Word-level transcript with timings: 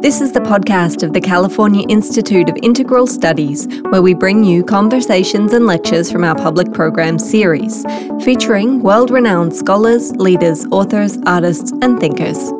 This 0.00 0.20
is 0.20 0.32
the 0.32 0.40
podcast 0.40 1.02
of 1.02 1.12
the 1.12 1.20
California 1.20 1.86
Institute 1.88 2.48
of 2.48 2.56
Integral 2.62 3.06
Studies, 3.06 3.68
where 3.90 4.00
we 4.00 4.14
bring 4.14 4.44
you 4.44 4.64
conversations 4.64 5.52
and 5.52 5.66
lectures 5.66 6.10
from 6.10 6.24
our 6.24 6.34
public 6.34 6.72
program 6.72 7.18
series, 7.18 7.84
featuring 8.24 8.80
world 8.80 9.10
renowned 9.10 9.54
scholars, 9.54 10.10
leaders, 10.16 10.64
authors, 10.70 11.18
artists, 11.26 11.72
and 11.82 12.00
thinkers. 12.00 12.50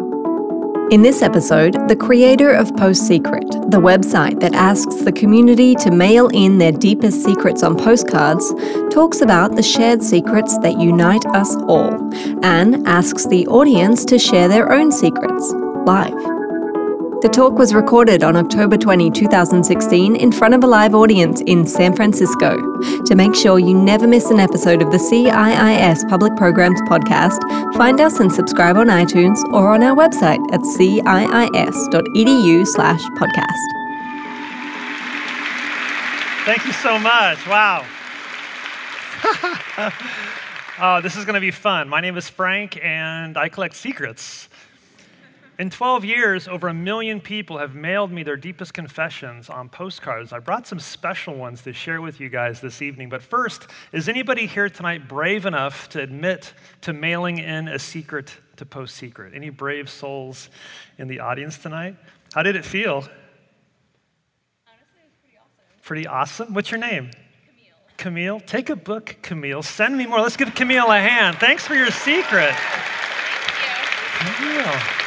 In 0.91 1.03
this 1.03 1.23
episode, 1.23 1.89
the 1.89 1.95
creator 1.95 2.51
of 2.51 2.75
Post 2.77 3.07
Secret, 3.07 3.49
the 3.71 3.79
website 3.79 4.41
that 4.41 4.55
asks 4.55 4.97
the 4.97 5.13
community 5.13 5.77
to 5.77 5.93
mail 5.93 6.27
in 6.35 6.59
their 6.59 6.73
deepest 6.73 7.23
secrets 7.23 7.63
on 7.63 7.77
postcards, 7.77 8.53
talks 8.91 9.21
about 9.21 9.55
the 9.55 9.63
shared 9.63 10.03
secrets 10.03 10.59
that 10.59 10.81
unite 10.81 11.25
us 11.27 11.55
all 11.69 11.95
and 12.45 12.85
asks 12.89 13.25
the 13.29 13.47
audience 13.47 14.05
to 14.07 14.19
share 14.19 14.49
their 14.49 14.73
own 14.73 14.91
secrets 14.91 15.53
live. 15.87 16.40
The 17.23 17.29
talk 17.29 17.59
was 17.59 17.75
recorded 17.75 18.25
on 18.25 18.35
October 18.35 18.79
20, 18.79 19.11
2016, 19.11 20.17
in 20.17 20.33
front 20.33 20.55
of 20.55 20.65
a 20.65 20.67
live 20.67 20.95
audience 20.95 21.43
in 21.43 21.67
San 21.67 21.95
Francisco. 21.95 22.57
To 23.05 23.15
make 23.15 23.35
sure 23.35 23.59
you 23.59 23.75
never 23.75 24.07
miss 24.07 24.31
an 24.31 24.41
episode 24.41 24.81
of 24.81 24.91
the 24.91 24.97
CIIS 24.97 26.09
Public 26.09 26.35
Programs 26.37 26.81
podcast, 26.89 27.43
find 27.77 28.01
us 28.01 28.21
and 28.21 28.33
subscribe 28.33 28.79
on 28.79 28.87
iTunes 28.87 29.37
or 29.53 29.69
on 29.69 29.83
our 29.83 29.95
website 29.95 30.41
at 30.51 30.61
ciis.edu/slash 30.61 33.03
podcast. 33.21 33.67
Thank 36.47 36.65
you 36.65 36.73
so 36.73 36.99
much. 36.99 37.47
Wow. 37.47 37.85
oh, 40.81 41.01
this 41.03 41.17
is 41.17 41.27
going 41.27 41.35
to 41.35 41.41
be 41.41 41.51
fun. 41.51 41.91
My 41.91 42.01
name 42.01 42.17
is 42.17 42.31
Frank, 42.31 42.83
and 42.83 43.37
I 43.37 43.51
collect 43.51 43.77
secrets. 43.77 44.49
In 45.61 45.69
12 45.69 46.07
years, 46.07 46.49
over 46.49 46.69
a 46.69 46.73
million 46.73 47.21
people 47.21 47.59
have 47.59 47.75
mailed 47.75 48.11
me 48.11 48.23
their 48.23 48.39
deepest 48.39 48.73
confessions 48.73 49.51
on 49.51 49.69
postcards. 49.69 50.33
I 50.33 50.39
brought 50.39 50.67
some 50.67 50.81
special 50.81 51.35
ones 51.35 51.61
to 51.65 51.75
share 51.75 52.01
with 52.01 52.19
you 52.19 52.31
guys 52.31 52.63
this 52.63 52.81
evening. 52.81 53.11
But 53.11 53.23
first, 53.23 53.67
is 53.93 54.09
anybody 54.09 54.47
here 54.47 54.71
tonight 54.71 55.07
brave 55.07 55.45
enough 55.45 55.87
to 55.91 56.01
admit 56.01 56.55
to 56.81 56.95
mailing 56.95 57.37
in 57.37 57.69
a 57.69 57.79
secret 57.79 58.39
to 58.57 58.65
Post 58.65 58.97
Secret? 58.97 59.35
Any 59.35 59.51
brave 59.51 59.91
souls 59.91 60.49
in 60.97 61.09
the 61.09 61.21
audience 61.21 61.59
tonight? 61.59 61.95
How 62.33 62.43
did 62.43 62.57
it 62.57 62.65
feel? 62.65 62.95
Honestly, 62.95 63.11
it 65.03 65.11
was 65.11 65.19
pretty 65.21 65.37
awesome. 65.37 65.83
Pretty 65.83 66.07
awesome. 66.07 66.55
What's 66.55 66.71
your 66.71 66.81
name? 66.81 67.11
Camille. 67.99 68.39
Camille. 68.39 68.41
Take 68.47 68.71
a 68.71 68.77
book, 68.77 69.17
Camille. 69.21 69.63
Send 69.63 69.99
me 69.99 70.07
more. 70.07 70.23
Let's 70.23 70.39
give 70.39 70.55
Camille 70.55 70.91
a 70.91 71.01
hand. 71.01 71.37
Thanks 71.37 71.67
for 71.67 71.75
your 71.75 71.91
secret. 71.91 72.55
Thank 74.23 74.41
you. 74.41 74.63
Camille. 74.63 75.00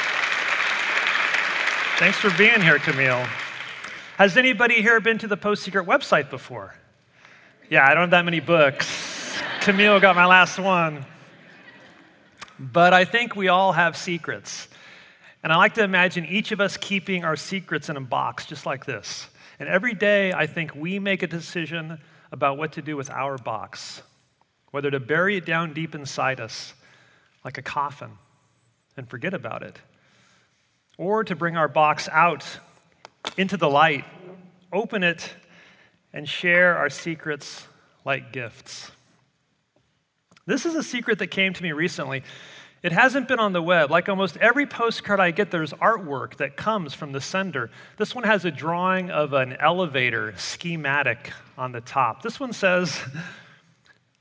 Thanks 1.97 2.17
for 2.17 2.36
being 2.39 2.59
here, 2.59 2.80
Camille. 2.80 3.23
Has 4.17 4.36
anybody 4.36 4.81
here 4.81 4.99
been 4.99 5.19
to 5.19 5.27
the 5.27 5.38
Post 5.38 5.61
Secret 5.61 5.86
website 5.86 6.31
before? 6.31 6.73
Yeah, 7.69 7.86
I 7.86 7.89
don't 7.94 8.02
have 8.02 8.09
that 8.09 8.25
many 8.25 8.39
books. 8.39 9.39
Camille 9.61 9.99
got 9.99 10.16
my 10.16 10.25
last 10.25 10.58
one. 10.58 11.05
But 12.58 12.95
I 12.95 13.05
think 13.05 13.36
we 13.36 13.47
all 13.47 13.73
have 13.73 13.95
secrets. 13.95 14.67
And 15.44 15.53
I 15.53 15.58
like 15.58 15.75
to 15.75 15.83
imagine 15.83 16.25
each 16.25 16.52
of 16.52 16.59
us 16.59 16.77
keeping 16.77 17.23
our 17.23 17.36
secrets 17.36 17.89
in 17.89 17.95
a 17.95 18.02
box 18.02 18.47
just 18.47 18.66
like 18.66 18.86
this. 18.86 19.27
And 19.59 19.69
every 19.69 19.94
day, 19.94 20.33
I 20.33 20.47
think 20.47 20.73
we 20.73 20.97
make 20.97 21.21
a 21.21 21.27
decision 21.27 21.99
about 22.31 22.58
what 22.58 22.71
to 22.73 22.81
do 22.81 22.97
with 22.97 23.11
our 23.11 23.38
box, 23.38 24.02
whether 24.71 24.89
to 24.89 24.99
bury 24.99 25.38
it 25.38 25.45
down 25.45 25.73
deep 25.73 25.94
inside 25.94 26.39
us 26.39 26.73
like 27.45 27.59
a 27.59 27.61
coffin 27.61 28.17
and 28.97 29.08
forget 29.08 29.36
about 29.36 29.61
it 29.61 29.77
or 30.97 31.23
to 31.23 31.36
bring 31.36 31.58
our 31.58 31.67
box 31.67 32.08
out 32.11 32.45
into 33.38 33.58
the 33.58 33.69
light, 33.69 34.05
open 34.72 35.03
it, 35.03 35.30
and 36.13 36.27
share 36.27 36.77
our 36.77 36.89
secrets 36.89 37.67
like 38.05 38.31
gifts. 38.31 38.92
This 40.45 40.65
is 40.65 40.76
a 40.76 40.83
secret 40.83 41.20
that 41.20 41.27
came 41.27 41.54
to 41.54 41.64
me 41.64 41.71
recently. 41.71 42.23
It 42.83 42.92
hasn't 42.92 43.30
been 43.30 43.39
on 43.39 43.54
the 43.54 43.61
web. 43.61 43.89
Like 43.89 44.09
almost 44.09 44.36
every 44.37 44.65
postcard 44.65 45.21
I 45.21 45.31
get, 45.31 45.52
there's 45.52 45.71
artwork 45.73 46.36
that 46.36 46.58
comes 46.58 46.93
from 46.93 47.14
the 47.14 47.21
sender. 47.21 47.71
This 47.98 48.14
one 48.14 48.25
has 48.25 48.43
a 48.43 48.52
drawing 48.52 49.10
of 49.10 49.31
an 49.31 49.54
elevator 49.54 50.33
schematic 50.36 51.31
on 51.58 51.71
the 51.71 51.80
top. 51.80 52.23
This 52.23 52.42
one 52.42 52.52
says, 52.52 52.99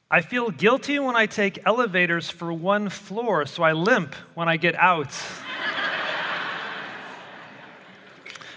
I 0.09 0.21
feel 0.21 0.51
guilty 0.51 1.01
when 1.01 1.17
I 1.17 1.27
take 1.27 1.59
elevators 1.67 2.31
for 2.31 2.53
one 2.53 2.89
floor, 2.89 3.47
so 3.47 3.65
I 3.65 3.73
limp 3.73 4.15
when 4.35 4.49
I 4.49 4.57
get 4.59 4.77
out. 4.77 5.11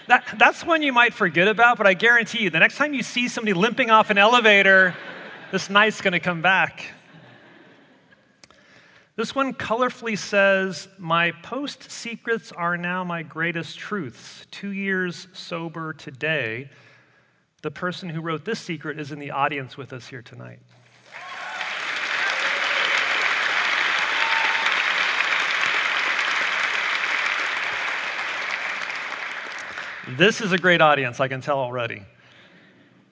That, 0.08 0.36
that's 0.38 0.64
one 0.64 0.84
you 0.84 0.94
might 0.94 1.14
forget 1.14 1.48
about, 1.48 1.78
but 1.78 1.88
I 1.88 1.96
guarantee 1.96 2.44
you, 2.44 2.50
the 2.52 2.60
next 2.60 2.78
time 2.78 2.94
you 2.94 3.02
see 3.02 3.28
somebody 3.28 3.54
limping 3.54 3.90
off 3.90 4.12
an 4.12 4.20
elevator, 4.20 4.96
this 5.52 5.70
night's 5.70 6.00
gonna 6.02 6.20
come 6.20 6.42
back. 6.42 6.92
This 9.16 9.34
one 9.34 9.54
colorfully 9.54 10.18
says, 10.18 10.90
My 11.00 11.32
post 11.32 11.90
secrets 11.90 12.52
are 12.52 12.78
now 12.78 13.04
my 13.04 13.24
greatest 13.24 13.80
truths. 13.80 14.46
Two 14.52 14.72
years 14.72 15.28
sober 15.34 15.94
today. 15.94 16.70
The 17.62 17.72
person 17.72 18.10
who 18.10 18.22
wrote 18.22 18.46
this 18.46 18.60
secret 18.60 19.00
is 19.00 19.12
in 19.12 19.20
the 19.20 19.32
audience 19.32 19.78
with 19.78 19.92
us 19.92 20.08
here 20.08 20.22
tonight. 20.22 20.60
This 30.08 30.40
is 30.40 30.52
a 30.52 30.60
great 30.60 30.82
audience, 30.82 31.20
I 31.20 31.28
can 31.28 31.42
tell 31.42 31.58
already. 31.58 32.04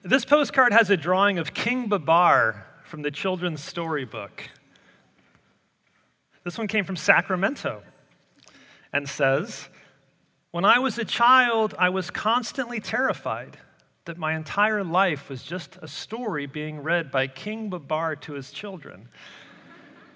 This 0.04 0.24
postcard 0.24 0.72
has 0.72 0.90
a 0.90 0.96
drawing 0.96 1.38
of 1.38 1.52
King 1.52 1.88
Babar 1.88 2.64
from 2.84 3.02
the 3.02 3.10
children's 3.10 3.64
storybook. 3.64 4.44
This 6.44 6.56
one 6.56 6.68
came 6.68 6.84
from 6.84 6.94
Sacramento 6.94 7.82
and 8.92 9.08
says, 9.08 9.68
When 10.52 10.64
I 10.64 10.78
was 10.78 10.96
a 10.96 11.04
child, 11.04 11.74
I 11.80 11.88
was 11.88 12.12
constantly 12.12 12.78
terrified 12.78 13.58
that 14.04 14.16
my 14.16 14.36
entire 14.36 14.84
life 14.84 15.28
was 15.28 15.42
just 15.42 15.76
a 15.82 15.88
story 15.88 16.46
being 16.46 16.80
read 16.80 17.10
by 17.10 17.26
King 17.26 17.70
Babar 17.70 18.14
to 18.16 18.34
his 18.34 18.52
children, 18.52 19.08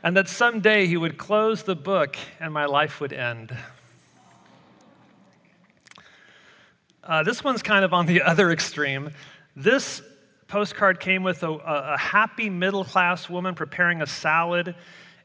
and 0.04 0.16
that 0.16 0.28
someday 0.28 0.86
he 0.86 0.96
would 0.96 1.18
close 1.18 1.64
the 1.64 1.74
book 1.74 2.16
and 2.38 2.52
my 2.52 2.66
life 2.66 3.00
would 3.00 3.12
end. 3.12 3.56
Uh, 7.08 7.22
this 7.22 7.42
one's 7.42 7.62
kind 7.62 7.86
of 7.86 7.94
on 7.94 8.04
the 8.04 8.20
other 8.30 8.50
extreme. 8.50 9.10
This 9.56 10.02
postcard 10.46 11.00
came 11.00 11.22
with 11.22 11.42
a, 11.42 11.50
a 11.50 11.96
happy 11.96 12.50
middle 12.50 12.84
class 12.84 13.30
woman 13.30 13.54
preparing 13.54 14.02
a 14.02 14.06
salad 14.06 14.74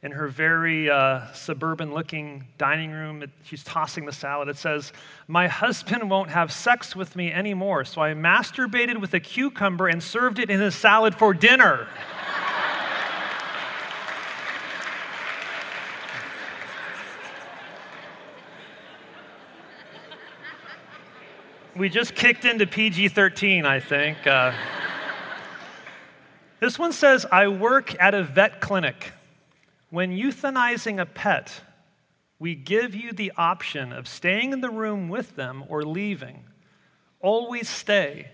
in 0.01 0.11
her 0.11 0.29
very 0.29 0.89
uh, 0.89 1.29
suburban 1.33 1.94
looking 1.94 2.45
dining 2.57 2.91
room. 2.91 3.21
It, 3.23 3.31
she's 3.44 3.66
tossing 3.66 4.05
the 4.05 4.13
salad. 4.13 4.47
It 4.47 4.55
says, 4.57 4.94
My 5.27 5.47
husband 5.47 6.09
won't 6.09 6.29
have 6.29 6.53
sex 6.53 6.95
with 6.95 7.17
me 7.17 7.33
anymore, 7.33 7.83
so 7.83 8.01
I 8.01 8.13
masturbated 8.13 9.01
with 9.01 9.13
a 9.13 9.19
cucumber 9.19 9.88
and 9.88 10.01
served 10.01 10.39
it 10.39 10.50
in 10.50 10.61
his 10.61 10.75
salad 10.75 11.15
for 11.15 11.33
dinner. 11.33 11.88
we 21.75 21.89
just 21.89 22.13
kicked 22.13 22.45
into 22.45 22.67
PG 22.67 23.09
13, 23.09 23.66
I 23.66 23.79
think. 23.79 24.28
Uh, 24.28 24.53
this 26.59 26.78
one 26.78 26.91
says 26.91 27.25
I 27.31 27.47
work 27.47 28.00
at 28.00 28.13
a 28.13 28.23
vet 28.23 28.61
clinic. 28.61 29.11
When 29.89 30.12
euthanizing 30.12 31.01
a 31.01 31.06
pet, 31.06 31.62
we 32.38 32.56
give 32.56 32.94
you 32.94 33.12
the 33.12 33.31
option 33.38 33.91
of 33.91 34.07
staying 34.07 34.53
in 34.53 34.62
the 34.62 34.69
room 34.69 35.09
with 35.09 35.36
them 35.36 35.63
or 35.68 35.83
leaving. 35.83 36.45
Always 37.19 37.69
stay. 37.69 38.30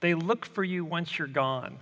They 0.00 0.14
look 0.14 0.44
for 0.44 0.64
you 0.64 0.84
once 0.84 1.18
you're 1.18 1.28
gone. 1.28 1.78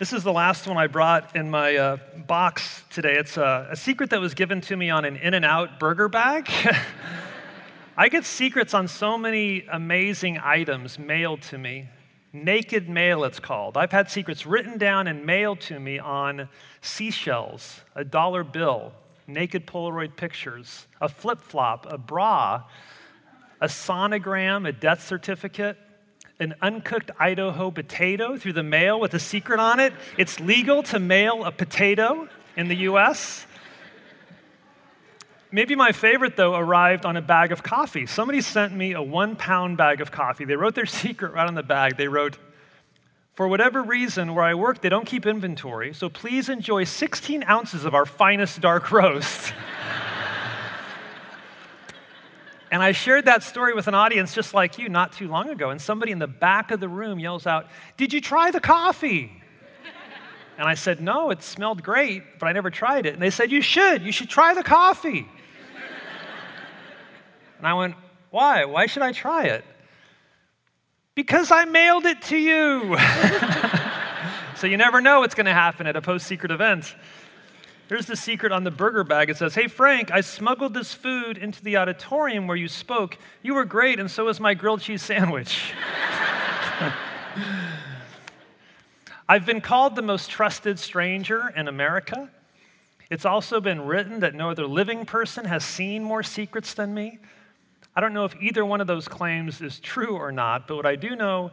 This 0.00 0.14
is 0.14 0.24
the 0.24 0.32
last 0.32 0.66
one 0.66 0.78
I 0.78 0.86
brought 0.86 1.36
in 1.36 1.50
my 1.50 1.76
uh, 1.76 1.96
box 2.26 2.84
today. 2.88 3.16
It's 3.18 3.36
a, 3.36 3.68
a, 3.72 3.76
secret 3.76 4.08
that 4.08 4.18
was 4.18 4.32
given 4.32 4.62
to 4.62 4.74
me 4.74 4.88
on 4.88 5.04
an 5.04 5.16
In 5.16 5.34
N 5.34 5.44
Out 5.44 5.78
burger 5.78 6.08
bag. 6.08 6.48
I 7.98 8.08
get 8.08 8.24
secrets 8.24 8.72
on 8.72 8.88
so 8.88 9.18
many 9.18 9.66
amazing 9.70 10.38
items 10.38 10.98
mailed 10.98 11.42
to 11.42 11.58
me. 11.58 11.90
Naked 12.32 12.88
mail, 12.88 13.24
it's 13.24 13.40
called. 13.40 13.76
I've 13.76 13.92
had 13.92 14.10
secrets 14.10 14.46
written 14.46 14.78
down 14.78 15.06
and 15.06 15.26
mailed 15.26 15.60
to 15.60 15.78
me 15.78 15.98
on 15.98 16.48
seashells, 16.80 17.82
a 17.94 18.02
dollar 18.02 18.42
bill, 18.42 18.94
naked 19.26 19.66
Polaroid 19.66 20.16
pictures, 20.16 20.86
a 21.02 21.10
flip 21.10 21.42
flop, 21.42 21.84
a 21.92 21.98
bra, 21.98 22.62
a 23.60 23.66
sonogram, 23.66 24.66
a 24.66 24.72
death 24.72 25.06
certificate, 25.06 25.76
an 26.40 26.54
uncooked 26.62 27.10
Idaho 27.18 27.70
potato 27.70 28.38
through 28.38 28.54
the 28.54 28.62
mail 28.62 28.98
with 28.98 29.12
a 29.14 29.18
secret 29.18 29.60
on 29.60 29.78
it. 29.78 29.92
It's 30.16 30.40
legal 30.40 30.82
to 30.84 30.98
mail 30.98 31.44
a 31.44 31.52
potato 31.52 32.28
in 32.56 32.68
the 32.68 32.76
US. 32.76 33.46
Maybe 35.52 35.74
my 35.74 35.92
favorite, 35.92 36.36
though, 36.36 36.54
arrived 36.54 37.04
on 37.04 37.16
a 37.16 37.22
bag 37.22 37.52
of 37.52 37.62
coffee. 37.62 38.06
Somebody 38.06 38.40
sent 38.40 38.72
me 38.72 38.92
a 38.92 39.02
one 39.02 39.36
pound 39.36 39.76
bag 39.76 40.00
of 40.00 40.10
coffee. 40.10 40.44
They 40.44 40.56
wrote 40.56 40.74
their 40.74 40.86
secret 41.02 41.34
right 41.34 41.46
on 41.46 41.54
the 41.54 41.62
bag. 41.62 41.96
They 41.96 42.08
wrote, 42.08 42.38
For 43.34 43.46
whatever 43.46 43.82
reason, 43.82 44.34
where 44.34 44.44
I 44.44 44.54
work, 44.54 44.80
they 44.80 44.88
don't 44.88 45.06
keep 45.06 45.26
inventory, 45.26 45.92
so 45.92 46.08
please 46.08 46.48
enjoy 46.48 46.84
16 46.84 47.44
ounces 47.44 47.84
of 47.84 47.94
our 47.94 48.06
finest 48.06 48.60
dark 48.60 48.90
roast. 48.90 49.52
And 52.70 52.82
I 52.82 52.92
shared 52.92 53.24
that 53.24 53.42
story 53.42 53.74
with 53.74 53.88
an 53.88 53.94
audience 53.94 54.34
just 54.34 54.54
like 54.54 54.78
you 54.78 54.88
not 54.88 55.12
too 55.12 55.28
long 55.28 55.50
ago, 55.50 55.70
and 55.70 55.80
somebody 55.80 56.12
in 56.12 56.18
the 56.18 56.28
back 56.28 56.70
of 56.70 56.78
the 56.78 56.88
room 56.88 57.18
yells 57.18 57.46
out, 57.46 57.66
Did 57.96 58.12
you 58.12 58.20
try 58.20 58.50
the 58.50 58.60
coffee? 58.60 59.32
And 60.60 60.68
I 60.68 60.74
said, 60.74 61.00
No, 61.00 61.30
it 61.30 61.42
smelled 61.42 61.82
great, 61.82 62.38
but 62.38 62.46
I 62.46 62.52
never 62.52 62.70
tried 62.70 63.06
it. 63.06 63.14
And 63.14 63.22
they 63.22 63.30
said, 63.30 63.50
You 63.50 63.62
should. 63.62 64.02
You 64.02 64.12
should 64.12 64.28
try 64.28 64.52
the 64.52 64.62
coffee. 64.62 65.26
and 67.58 67.66
I 67.66 67.72
went, 67.72 67.94
Why? 68.30 68.66
Why 68.66 68.86
should 68.86 69.02
I 69.02 69.12
try 69.12 69.44
it? 69.44 69.64
Because 71.14 71.50
I 71.50 71.64
mailed 71.64 72.04
it 72.04 72.22
to 72.24 72.36
you. 72.36 72.96
so 74.56 74.66
you 74.66 74.76
never 74.76 75.00
know 75.00 75.20
what's 75.20 75.34
going 75.34 75.46
to 75.46 75.54
happen 75.54 75.86
at 75.86 75.96
a 75.96 76.02
post 76.02 76.26
secret 76.26 76.52
event. 76.52 76.94
Here's 77.90 78.06
the 78.06 78.14
secret 78.14 78.52
on 78.52 78.62
the 78.62 78.70
burger 78.70 79.02
bag. 79.02 79.30
It 79.30 79.36
says, 79.36 79.56
Hey, 79.56 79.66
Frank, 79.66 80.12
I 80.12 80.20
smuggled 80.20 80.74
this 80.74 80.94
food 80.94 81.36
into 81.36 81.60
the 81.60 81.76
auditorium 81.76 82.46
where 82.46 82.56
you 82.56 82.68
spoke. 82.68 83.18
You 83.42 83.54
were 83.54 83.64
great, 83.64 83.98
and 83.98 84.08
so 84.08 84.26
was 84.26 84.38
my 84.38 84.54
grilled 84.54 84.80
cheese 84.80 85.02
sandwich. 85.02 85.72
I've 89.28 89.44
been 89.44 89.60
called 89.60 89.96
the 89.96 90.02
most 90.02 90.30
trusted 90.30 90.78
stranger 90.78 91.52
in 91.56 91.66
America. 91.66 92.30
It's 93.10 93.24
also 93.24 93.60
been 93.60 93.80
written 93.80 94.20
that 94.20 94.36
no 94.36 94.50
other 94.50 94.68
living 94.68 95.04
person 95.04 95.46
has 95.46 95.64
seen 95.64 96.04
more 96.04 96.22
secrets 96.22 96.74
than 96.74 96.94
me. 96.94 97.18
I 97.96 98.00
don't 98.00 98.14
know 98.14 98.24
if 98.24 98.40
either 98.40 98.64
one 98.64 98.80
of 98.80 98.86
those 98.86 99.08
claims 99.08 99.60
is 99.60 99.80
true 99.80 100.14
or 100.14 100.30
not, 100.30 100.68
but 100.68 100.76
what 100.76 100.86
I 100.86 100.94
do 100.94 101.16
know 101.16 101.50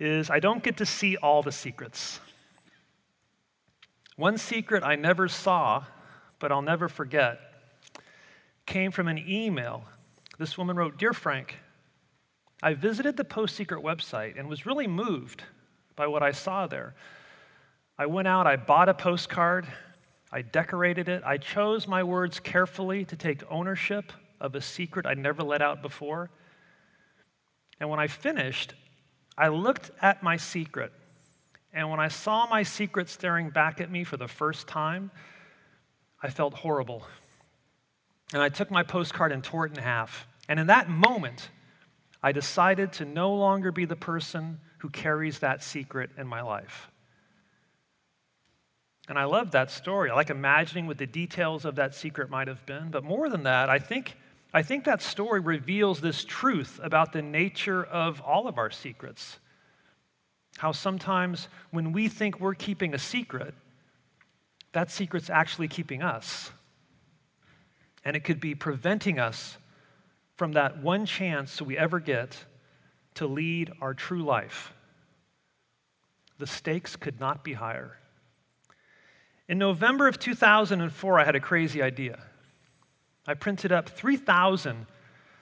is 0.00 0.30
I 0.30 0.40
don't 0.40 0.64
get 0.64 0.78
to 0.78 0.86
see 0.86 1.16
all 1.16 1.44
the 1.44 1.52
secrets. 1.52 2.18
One 4.20 4.36
secret 4.36 4.84
I 4.84 4.96
never 4.96 5.28
saw, 5.28 5.84
but 6.40 6.52
I'll 6.52 6.60
never 6.60 6.90
forget, 6.90 7.40
came 8.66 8.90
from 8.90 9.08
an 9.08 9.16
email. 9.16 9.84
This 10.38 10.58
woman 10.58 10.76
wrote 10.76 10.98
Dear 10.98 11.14
Frank, 11.14 11.56
I 12.62 12.74
visited 12.74 13.16
the 13.16 13.24
Post 13.24 13.56
Secret 13.56 13.82
website 13.82 14.38
and 14.38 14.46
was 14.46 14.66
really 14.66 14.86
moved 14.86 15.44
by 15.96 16.06
what 16.06 16.22
I 16.22 16.32
saw 16.32 16.66
there. 16.66 16.94
I 17.96 18.04
went 18.04 18.28
out, 18.28 18.46
I 18.46 18.56
bought 18.56 18.90
a 18.90 18.94
postcard, 18.94 19.66
I 20.30 20.42
decorated 20.42 21.08
it, 21.08 21.22
I 21.24 21.38
chose 21.38 21.88
my 21.88 22.02
words 22.02 22.40
carefully 22.40 23.06
to 23.06 23.16
take 23.16 23.42
ownership 23.50 24.12
of 24.38 24.54
a 24.54 24.60
secret 24.60 25.06
I'd 25.06 25.16
never 25.16 25.42
let 25.42 25.62
out 25.62 25.80
before. 25.80 26.28
And 27.80 27.88
when 27.88 27.98
I 27.98 28.06
finished, 28.06 28.74
I 29.38 29.48
looked 29.48 29.90
at 30.02 30.22
my 30.22 30.36
secret. 30.36 30.92
And 31.72 31.90
when 31.90 32.00
I 32.00 32.08
saw 32.08 32.46
my 32.48 32.62
secret 32.62 33.08
staring 33.08 33.50
back 33.50 33.80
at 33.80 33.90
me 33.90 34.04
for 34.04 34.16
the 34.16 34.28
first 34.28 34.66
time, 34.66 35.10
I 36.22 36.28
felt 36.28 36.54
horrible. 36.54 37.06
And 38.32 38.42
I 38.42 38.48
took 38.48 38.70
my 38.70 38.82
postcard 38.82 39.32
and 39.32 39.42
tore 39.42 39.66
it 39.66 39.76
in 39.76 39.82
half. 39.82 40.26
And 40.48 40.58
in 40.58 40.66
that 40.66 40.88
moment, 40.88 41.50
I 42.22 42.32
decided 42.32 42.92
to 42.94 43.04
no 43.04 43.32
longer 43.34 43.72
be 43.72 43.84
the 43.84 43.96
person 43.96 44.60
who 44.78 44.90
carries 44.90 45.38
that 45.38 45.62
secret 45.62 46.10
in 46.16 46.26
my 46.26 46.42
life. 46.42 46.90
And 49.08 49.18
I 49.18 49.24
love 49.24 49.50
that 49.52 49.70
story. 49.70 50.10
I 50.10 50.14
like 50.14 50.30
imagining 50.30 50.86
what 50.86 50.98
the 50.98 51.06
details 51.06 51.64
of 51.64 51.76
that 51.76 51.94
secret 51.94 52.30
might 52.30 52.48
have 52.48 52.64
been. 52.66 52.90
But 52.90 53.02
more 53.02 53.28
than 53.28 53.42
that, 53.42 53.68
I 53.68 53.78
think, 53.78 54.16
I 54.54 54.62
think 54.62 54.84
that 54.84 55.02
story 55.02 55.40
reveals 55.40 56.00
this 56.00 56.24
truth 56.24 56.78
about 56.82 57.12
the 57.12 57.22
nature 57.22 57.82
of 57.82 58.20
all 58.20 58.46
of 58.46 58.58
our 58.58 58.70
secrets. 58.70 59.38
How 60.60 60.72
sometimes 60.72 61.48
when 61.70 61.90
we 61.90 62.06
think 62.06 62.38
we're 62.38 62.54
keeping 62.54 62.92
a 62.92 62.98
secret, 62.98 63.54
that 64.72 64.90
secret's 64.90 65.30
actually 65.30 65.68
keeping 65.68 66.02
us. 66.02 66.50
And 68.04 68.14
it 68.14 68.24
could 68.24 68.40
be 68.40 68.54
preventing 68.54 69.18
us 69.18 69.56
from 70.36 70.52
that 70.52 70.82
one 70.82 71.06
chance 71.06 71.62
we 71.62 71.78
ever 71.78 71.98
get 71.98 72.44
to 73.14 73.26
lead 73.26 73.72
our 73.80 73.94
true 73.94 74.22
life. 74.22 74.74
The 76.36 76.46
stakes 76.46 76.94
could 76.94 77.18
not 77.18 77.42
be 77.42 77.54
higher. 77.54 77.96
In 79.48 79.56
November 79.56 80.08
of 80.08 80.18
2004, 80.18 81.18
I 81.18 81.24
had 81.24 81.36
a 81.36 81.40
crazy 81.40 81.80
idea. 81.80 82.18
I 83.26 83.32
printed 83.32 83.72
up 83.72 83.88
3,000 83.88 84.84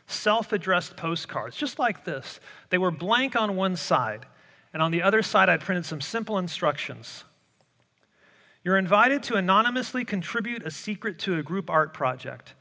self 0.07 0.53
addressed 0.53 0.97
postcards, 0.97 1.57
just 1.57 1.81
like 1.81 2.05
this. 2.05 2.39
They 2.71 2.79
were 2.79 2.93
blank 2.93 3.35
on 3.35 3.57
one 3.57 3.75
side, 3.75 4.25
and 4.73 4.83
on 4.83 4.91
the 4.91 5.03
other 5.03 5.23
side, 5.23 5.49
I 5.49 5.57
printed 5.57 5.87
some 5.87 6.01
simple 6.01 6.39
instructions. 6.39 7.25
You're 8.65 8.77
invited 8.77 9.23
to 9.25 9.35
anonymously 9.37 10.05
contribute 10.05 10.63
a 10.63 10.71
secret 10.71 11.19
to 11.21 11.39
a 11.39 11.43
group 11.43 11.71
art 11.71 11.95
project. 11.95 12.55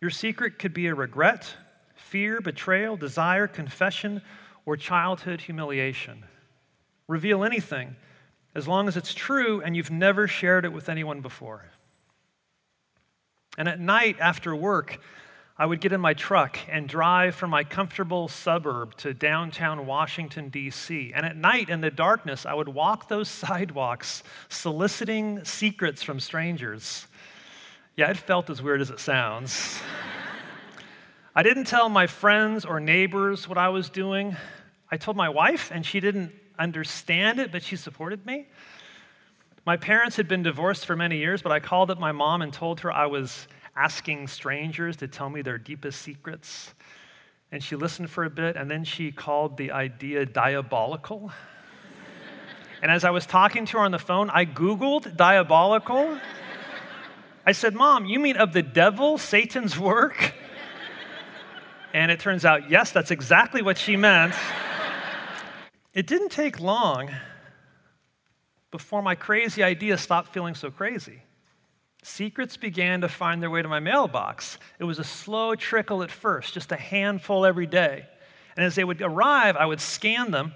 Your 0.00 0.10
secret 0.10 0.58
could 0.58 0.74
be 0.74 0.86
a 0.86 0.94
regret, 0.94 1.54
fear, 1.94 2.40
betrayal, 2.40 2.96
desire, 2.96 3.46
confession, 3.46 4.22
or 4.66 4.76
childhood 4.76 5.42
humiliation. 5.42 6.24
Reveal 7.08 7.44
anything 7.44 7.96
as 8.54 8.66
long 8.66 8.88
as 8.88 8.96
it's 8.96 9.14
true 9.14 9.60
and 9.62 9.76
you've 9.76 9.90
never 9.90 10.26
shared 10.26 10.64
it 10.64 10.72
with 10.72 10.88
anyone 10.88 11.20
before. 11.20 11.66
And 13.56 13.68
at 13.68 13.80
night 13.80 14.16
after 14.20 14.54
work, 14.54 15.00
I 15.60 15.66
would 15.66 15.82
get 15.82 15.92
in 15.92 16.00
my 16.00 16.14
truck 16.14 16.58
and 16.70 16.88
drive 16.88 17.34
from 17.34 17.50
my 17.50 17.64
comfortable 17.64 18.28
suburb 18.28 18.96
to 18.96 19.12
downtown 19.12 19.84
Washington, 19.84 20.48
D.C. 20.48 21.12
And 21.14 21.26
at 21.26 21.36
night 21.36 21.68
in 21.68 21.82
the 21.82 21.90
darkness, 21.90 22.46
I 22.46 22.54
would 22.54 22.70
walk 22.70 23.08
those 23.08 23.28
sidewalks 23.28 24.22
soliciting 24.48 25.44
secrets 25.44 26.02
from 26.02 26.18
strangers. 26.18 27.06
Yeah, 27.94 28.10
it 28.10 28.16
felt 28.16 28.48
as 28.48 28.62
weird 28.62 28.80
as 28.80 28.88
it 28.88 29.00
sounds. 29.00 29.82
I 31.36 31.42
didn't 31.42 31.66
tell 31.66 31.90
my 31.90 32.06
friends 32.06 32.64
or 32.64 32.80
neighbors 32.80 33.46
what 33.46 33.58
I 33.58 33.68
was 33.68 33.90
doing. 33.90 34.36
I 34.90 34.96
told 34.96 35.18
my 35.18 35.28
wife, 35.28 35.70
and 35.70 35.84
she 35.84 36.00
didn't 36.00 36.32
understand 36.58 37.38
it, 37.38 37.52
but 37.52 37.62
she 37.62 37.76
supported 37.76 38.24
me. 38.24 38.48
My 39.66 39.76
parents 39.76 40.16
had 40.16 40.26
been 40.26 40.42
divorced 40.42 40.86
for 40.86 40.96
many 40.96 41.18
years, 41.18 41.42
but 41.42 41.52
I 41.52 41.60
called 41.60 41.90
up 41.90 41.98
my 42.00 42.12
mom 42.12 42.40
and 42.40 42.50
told 42.50 42.80
her 42.80 42.90
I 42.90 43.04
was 43.04 43.46
asking 43.80 44.28
strangers 44.28 44.96
to 44.98 45.08
tell 45.08 45.30
me 45.30 45.40
their 45.40 45.56
deepest 45.56 46.02
secrets. 46.02 46.74
And 47.50 47.62
she 47.62 47.76
listened 47.76 48.10
for 48.10 48.24
a 48.24 48.30
bit, 48.30 48.54
and 48.54 48.70
then 48.70 48.84
she 48.84 49.10
called 49.10 49.56
the 49.56 49.72
idea 49.72 50.26
diabolical. 50.26 51.32
and 52.82 52.90
as 52.90 53.04
I 53.04 53.10
was 53.10 53.24
talking 53.24 53.64
to 53.66 53.78
her 53.78 53.84
on 53.84 53.90
the 53.90 53.98
phone, 53.98 54.28
I 54.30 54.44
Googled 54.44 55.16
diabolical. 55.16 56.18
I 57.46 57.52
said, 57.52 57.74
Mom, 57.74 58.04
you 58.04 58.20
mean 58.20 58.36
of 58.36 58.52
the 58.52 58.62
devil, 58.62 59.18
Satan's 59.18 59.78
work? 59.78 60.34
And 61.92 62.12
it 62.12 62.20
turns 62.20 62.44
out, 62.44 62.70
yes, 62.70 62.92
that's 62.92 63.10
exactly 63.10 63.62
what 63.62 63.76
she 63.76 63.96
meant. 63.96 64.32
it 65.92 66.06
didn't 66.06 66.28
take 66.28 66.60
long 66.60 67.10
before 68.70 69.02
my 69.02 69.16
crazy 69.16 69.64
idea 69.64 69.98
stopped 69.98 70.32
feeling 70.32 70.54
so 70.54 70.70
crazy. 70.70 71.24
Secrets 72.02 72.56
began 72.56 73.02
to 73.02 73.08
find 73.08 73.42
their 73.42 73.50
way 73.50 73.62
to 73.62 73.68
my 73.68 73.80
mailbox. 73.80 74.58
It 74.78 74.84
was 74.84 74.98
a 74.98 75.04
slow 75.04 75.54
trickle 75.54 76.02
at 76.02 76.10
first, 76.10 76.54
just 76.54 76.72
a 76.72 76.76
handful 76.76 77.44
every 77.44 77.66
day. 77.66 78.06
And 78.56 78.64
as 78.64 78.74
they 78.74 78.84
would 78.84 79.02
arrive, 79.02 79.56
I 79.56 79.66
would 79.66 79.80
scan 79.80 80.30
them 80.30 80.54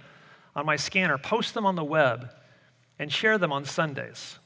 on 0.57 0.67
my 0.67 0.77
scanner, 0.77 1.19
post 1.19 1.55
them 1.55 1.67
on 1.67 1.77
the 1.77 1.85
web, 1.85 2.31
and 2.99 3.13
share 3.13 3.39
them 3.39 3.53
on 3.53 3.65
Sundays. 3.65 4.39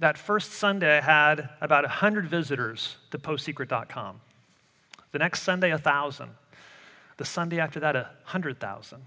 That 0.00 0.18
first 0.18 0.52
Sunday, 0.52 0.98
I 0.98 1.00
had 1.00 1.48
about 1.60 1.84
100 1.84 2.26
visitors 2.26 2.96
to 3.10 3.18
postsecret.com. 3.18 4.20
The 5.12 5.18
next 5.18 5.42
Sunday, 5.42 5.70
1,000. 5.70 6.30
The 7.16 7.24
Sunday 7.24 7.58
after 7.58 7.80
that, 7.80 7.94
100,000. 7.94 9.02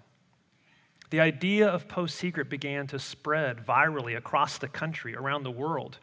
The 1.11 1.19
idea 1.19 1.67
of 1.67 1.87
Post 1.87 2.15
Secret 2.15 2.49
began 2.49 2.87
to 2.87 2.99
spread 2.99 3.65
virally 3.65 4.17
across 4.17 4.57
the 4.57 4.67
country, 4.67 5.15
around 5.15 5.43
the 5.43 5.51
world. 5.51 5.99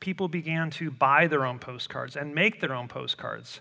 People 0.00 0.28
began 0.28 0.70
to 0.70 0.90
buy 0.90 1.26
their 1.26 1.44
own 1.44 1.58
postcards 1.58 2.16
and 2.16 2.34
make 2.34 2.60
their 2.60 2.74
own 2.74 2.88
postcards. 2.88 3.60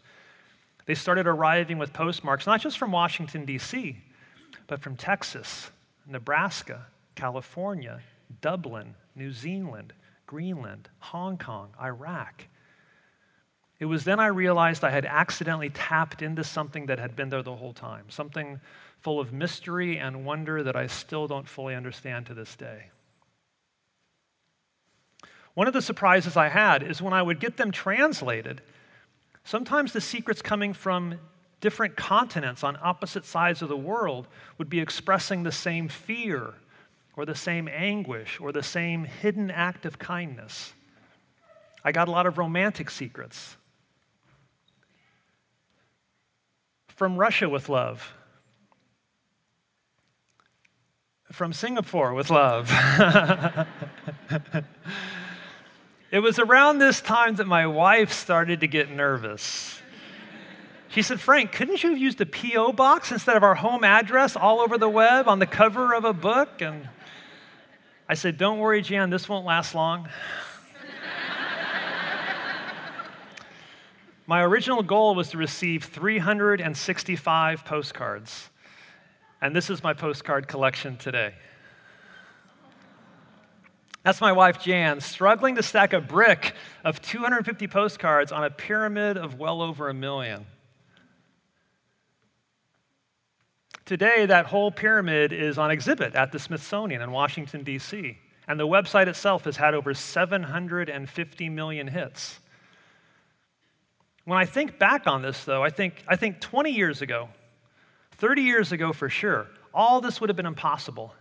They 0.86 0.96
started 0.96 1.28
arriving 1.28 1.78
with 1.78 1.94
postmarks, 1.94 2.46
not 2.46 2.62
just 2.62 2.78
from 2.78 2.92
Washington, 2.92 3.46
D.C., 3.46 3.98
but 4.68 4.82
from 4.82 4.96
Texas, 4.96 5.72
Nebraska, 6.08 6.88
California, 7.16 8.02
Dublin, 8.42 8.96
New 9.16 9.32
Zealand, 9.32 9.94
Greenland, 10.26 10.90
Hong 11.00 11.38
Kong, 11.38 11.70
Iraq. 11.82 12.48
It 13.80 13.86
was 13.86 14.04
then 14.06 14.20
I 14.20 14.28
realized 14.28 14.84
I 14.84 14.90
had 14.92 15.06
accidentally 15.06 15.70
tapped 15.70 16.22
into 16.22 16.44
something 16.44 16.86
that 16.86 17.00
had 17.00 17.16
been 17.16 17.30
there 17.30 17.44
the 17.44 17.56
whole 17.56 17.74
time, 17.74 18.06
something 18.10 18.60
full 18.98 19.20
of 19.20 19.34
mystery 19.34 19.98
and 19.98 20.26
wonder 20.26 20.64
that 20.64 20.76
I 20.76 20.88
still 20.88 21.28
don't 21.28 21.48
fully 21.48 21.76
understand 21.76 22.26
to 22.28 22.34
this 22.34 22.56
day. 22.56 22.86
One 25.56 25.68
of 25.68 25.74
the 25.74 25.82
surprises 25.82 26.38
I 26.38 26.50
had 26.50 26.84
is 26.84 27.02
when 27.02 27.14
I 27.14 27.22
would 27.22 27.40
get 27.40 27.58
them 27.58 27.72
translated, 27.72 28.62
Sometimes 29.46 29.94
the 29.94 30.02
secrets 30.02 30.42
coming 30.42 30.74
from 30.74 31.20
different 31.62 31.96
continents 31.96 32.64
on 32.64 32.78
opposite 32.82 33.26
sides 33.26 33.62
of 33.62 33.70
the 33.70 33.78
world 33.78 34.28
would 34.58 34.70
be 34.70 34.80
expressing 34.80 35.44
the 35.44 35.52
same 35.52 35.88
fear 35.88 36.56
or 37.16 37.26
the 37.26 37.36
same 37.36 37.70
anguish 37.72 38.40
or 38.42 38.52
the 38.52 38.64
same 38.64 39.06
hidden 39.06 39.52
act 39.52 39.86
of 39.86 40.00
kindness. 40.00 40.74
I 41.84 41.92
got 41.92 42.08
a 42.08 42.12
lot 42.12 42.26
of 42.26 42.40
romantic 42.40 42.90
secrets. 42.90 43.56
From 46.88 47.18
Russia 47.18 47.48
with 47.48 47.70
love. 47.70 48.14
From 51.32 51.54
Singapore 51.54 52.16
with 52.16 52.32
love. 52.32 52.72
it 56.16 56.20
was 56.20 56.40
around 56.40 56.78
this 56.78 57.02
time 57.02 57.36
that 57.36 57.46
my 57.46 57.68
wife 57.68 58.14
started 58.14 58.62
to 58.62 58.68
get 58.68 58.90
nervous. 58.90 59.82
She 60.88 61.02
said, 61.02 61.20
Frank, 61.20 61.52
couldn't 61.52 61.84
you 61.84 61.90
have 61.90 62.00
used 62.00 62.22
a 62.22 62.26
P.O. 62.26 62.72
box 62.72 63.12
instead 63.12 63.36
of 63.36 63.44
our 63.44 63.56
home 63.56 63.84
address 63.84 64.38
all 64.38 64.62
over 64.62 64.78
the 64.78 64.88
web 64.88 65.28
on 65.28 65.40
the 65.40 65.46
cover 65.46 65.94
of 65.94 66.06
a 66.06 66.14
book? 66.14 66.62
And 66.62 66.88
I 68.08 68.14
said, 68.14 68.38
Don't 68.38 68.60
worry, 68.60 68.82
Jan, 68.82 69.10
this 69.10 69.28
won't 69.28 69.46
last 69.46 69.76
long. 69.76 70.08
My 74.26 74.42
original 74.42 74.84
goal 74.84 75.16
was 75.16 75.32
to 75.32 75.38
receive 75.38 75.84
365 75.84 77.66
postcards, 77.66 78.50
and 79.42 79.54
this 79.54 79.70
is 79.70 79.84
my 79.84 79.94
postcard 79.94 80.48
collection 80.48 80.96
today. 80.96 81.34
That's 84.06 84.22
my 84.22 84.34
wife, 84.34 84.62
Jan, 84.62 85.02
struggling 85.02 85.56
to 85.56 85.64
stack 85.64 85.92
a 85.92 86.00
brick 86.00 86.54
of 86.84 87.02
250 87.02 87.68
postcards 87.68 88.32
on 88.32 88.44
a 88.44 88.52
pyramid 88.52 89.18
of 89.18 89.40
well 89.40 89.64
over 89.64 89.90
a 89.90 89.96
million. 89.96 90.46
Today, 93.84 94.28
that 94.28 94.46
whole 94.46 94.70
pyramid 94.70 95.34
is 95.34 95.58
on 95.58 95.72
exhibit 95.72 96.14
at 96.14 96.32
the 96.32 96.38
Smithsonian 96.38 97.02
in 97.02 97.12
Washington, 97.12 97.64
D.C., 97.64 98.20
and 98.48 98.60
the 98.60 98.68
website 98.68 99.08
itself 99.08 99.46
has 99.46 99.58
had 99.58 99.74
over 99.74 99.96
750 99.96 101.50
million 101.50 101.88
hits. 101.88 102.40
When 104.26 104.38
I 104.38 104.46
think 104.46 104.78
back 104.78 105.08
on 105.08 105.24
this, 105.24 105.46
though, 105.46 105.64
I 105.64 105.72
think, 105.72 106.04
I 106.08 106.16
think 106.16 106.42
20 106.42 106.70
years 106.70 107.02
ago, 107.02 107.30
30 108.12 108.44
years 108.44 108.72
ago 108.72 108.94
for 108.94 109.10
sure, 109.10 109.48
all 109.74 110.00
this 110.00 110.22
would 110.22 110.30
have 110.30 110.38
been 110.38 110.46
impossible. 110.46 111.16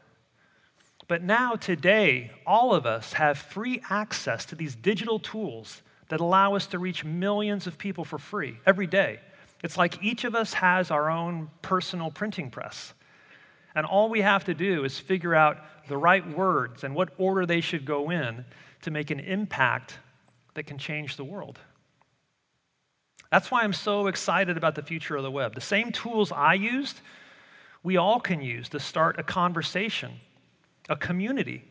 But 1.07 1.23
now, 1.23 1.55
today, 1.55 2.31
all 2.47 2.75
of 2.75 2.87
us 2.87 3.15
have 3.15 3.37
free 3.37 3.83
access 3.91 4.45
to 4.47 4.55
these 4.55 4.75
digital 4.75 5.19
tools 5.19 5.83
that 6.09 6.21
allow 6.21 6.55
us 6.55 6.67
to 6.69 6.79
reach 6.79 7.05
millions 7.05 7.67
of 7.67 7.79
people 7.79 8.05
for 8.05 8.19
free 8.19 8.59
every 8.65 8.87
day. 8.87 9.21
It's 9.63 9.77
like 9.77 10.03
each 10.03 10.25
of 10.25 10.35
us 10.35 10.55
has 10.55 10.91
our 10.91 11.11
own 11.11 11.51
personal 11.63 12.11
printing 12.11 12.51
press. 12.51 12.95
And 13.75 13.87
all 13.87 14.09
we 14.09 14.21
have 14.21 14.45
to 14.45 14.55
do 14.55 14.85
is 14.85 14.99
figure 14.99 15.35
out 15.35 15.59
the 15.89 15.97
right 15.97 16.27
words 16.37 16.85
and 16.85 16.95
what 16.95 17.11
order 17.19 17.45
they 17.45 17.61
should 17.61 17.85
go 17.85 18.11
in 18.11 18.45
to 18.83 18.91
make 18.91 19.11
an 19.11 19.21
impact 19.21 19.99
that 20.55 20.65
can 20.65 20.79
change 20.79 21.17
the 21.17 21.25
world. 21.25 21.59
That's 23.31 23.51
why 23.51 23.63
I'm 23.63 23.73
so 23.73 24.07
excited 24.07 24.57
about 24.57 24.77
the 24.77 24.83
future 24.83 25.17
of 25.17 25.25
the 25.25 25.31
web. 25.31 25.55
The 25.55 25.61
same 25.61 25.91
tools 25.91 26.31
I 26.31 26.55
used, 26.55 27.01
we 27.83 27.97
all 27.97 28.21
can 28.21 28.41
use 28.41 28.69
to 28.69 28.79
start 28.79 29.19
a 29.19 29.25
conversation, 29.25 30.21
a 30.89 30.97
community, 30.97 31.65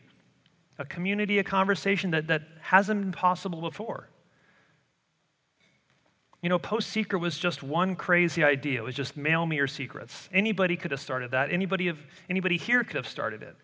a 0.78 0.84
community, 0.84 1.38
a 1.38 1.44
conversation 1.44 2.10
that, 2.10 2.26
that 2.26 2.42
hasn't 2.60 3.00
been 3.00 3.12
possible 3.12 3.60
before. 3.60 4.08
You 6.42 6.50
know, 6.50 6.58
Post 6.58 6.90
Secret 6.90 7.20
was 7.20 7.38
just 7.38 7.62
one 7.62 7.96
crazy 7.96 8.44
idea. 8.44 8.80
It 8.80 8.84
was 8.84 8.94
just 8.94 9.16
mail 9.16 9.46
me 9.46 9.56
your 9.56 9.66
secrets. 9.66 10.28
Anybody 10.30 10.76
could 10.76 10.90
have 10.90 11.00
started 11.00 11.30
that. 11.30 11.50
Anybody, 11.50 11.86
have, 11.86 11.98
anybody 12.28 12.58
here 12.58 12.84
could 12.84 12.96
have 12.96 13.08
started 13.08 13.42
it. 13.42 13.56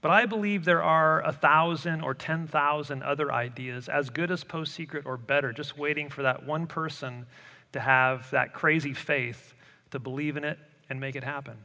But 0.00 0.12
I 0.12 0.24
believe 0.26 0.64
there 0.64 0.82
are 0.82 1.20
a 1.22 1.32
thousand 1.32 2.02
or 2.02 2.14
10,000 2.14 3.02
other 3.02 3.32
ideas 3.32 3.88
as 3.88 4.08
good 4.08 4.30
as 4.30 4.44
Post 4.44 4.72
Secret 4.72 5.04
or 5.04 5.16
better, 5.16 5.52
just 5.52 5.76
waiting 5.76 6.08
for 6.08 6.22
that 6.22 6.46
one 6.46 6.66
person 6.66 7.26
to 7.72 7.80
have 7.80 8.30
that 8.30 8.54
crazy 8.54 8.94
faith 8.94 9.54
to 9.90 9.98
believe 9.98 10.36
in 10.36 10.44
it 10.44 10.58
and 10.88 11.00
make 11.00 11.16
it 11.16 11.24
happen. 11.24 11.56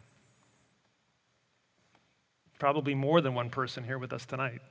Probably 2.60 2.96
more 2.96 3.22
than 3.22 3.34
one 3.34 3.50
person 3.50 3.84
here 3.84 3.98
with 3.98 4.14
us 4.14 4.26
tonight. 4.26 4.62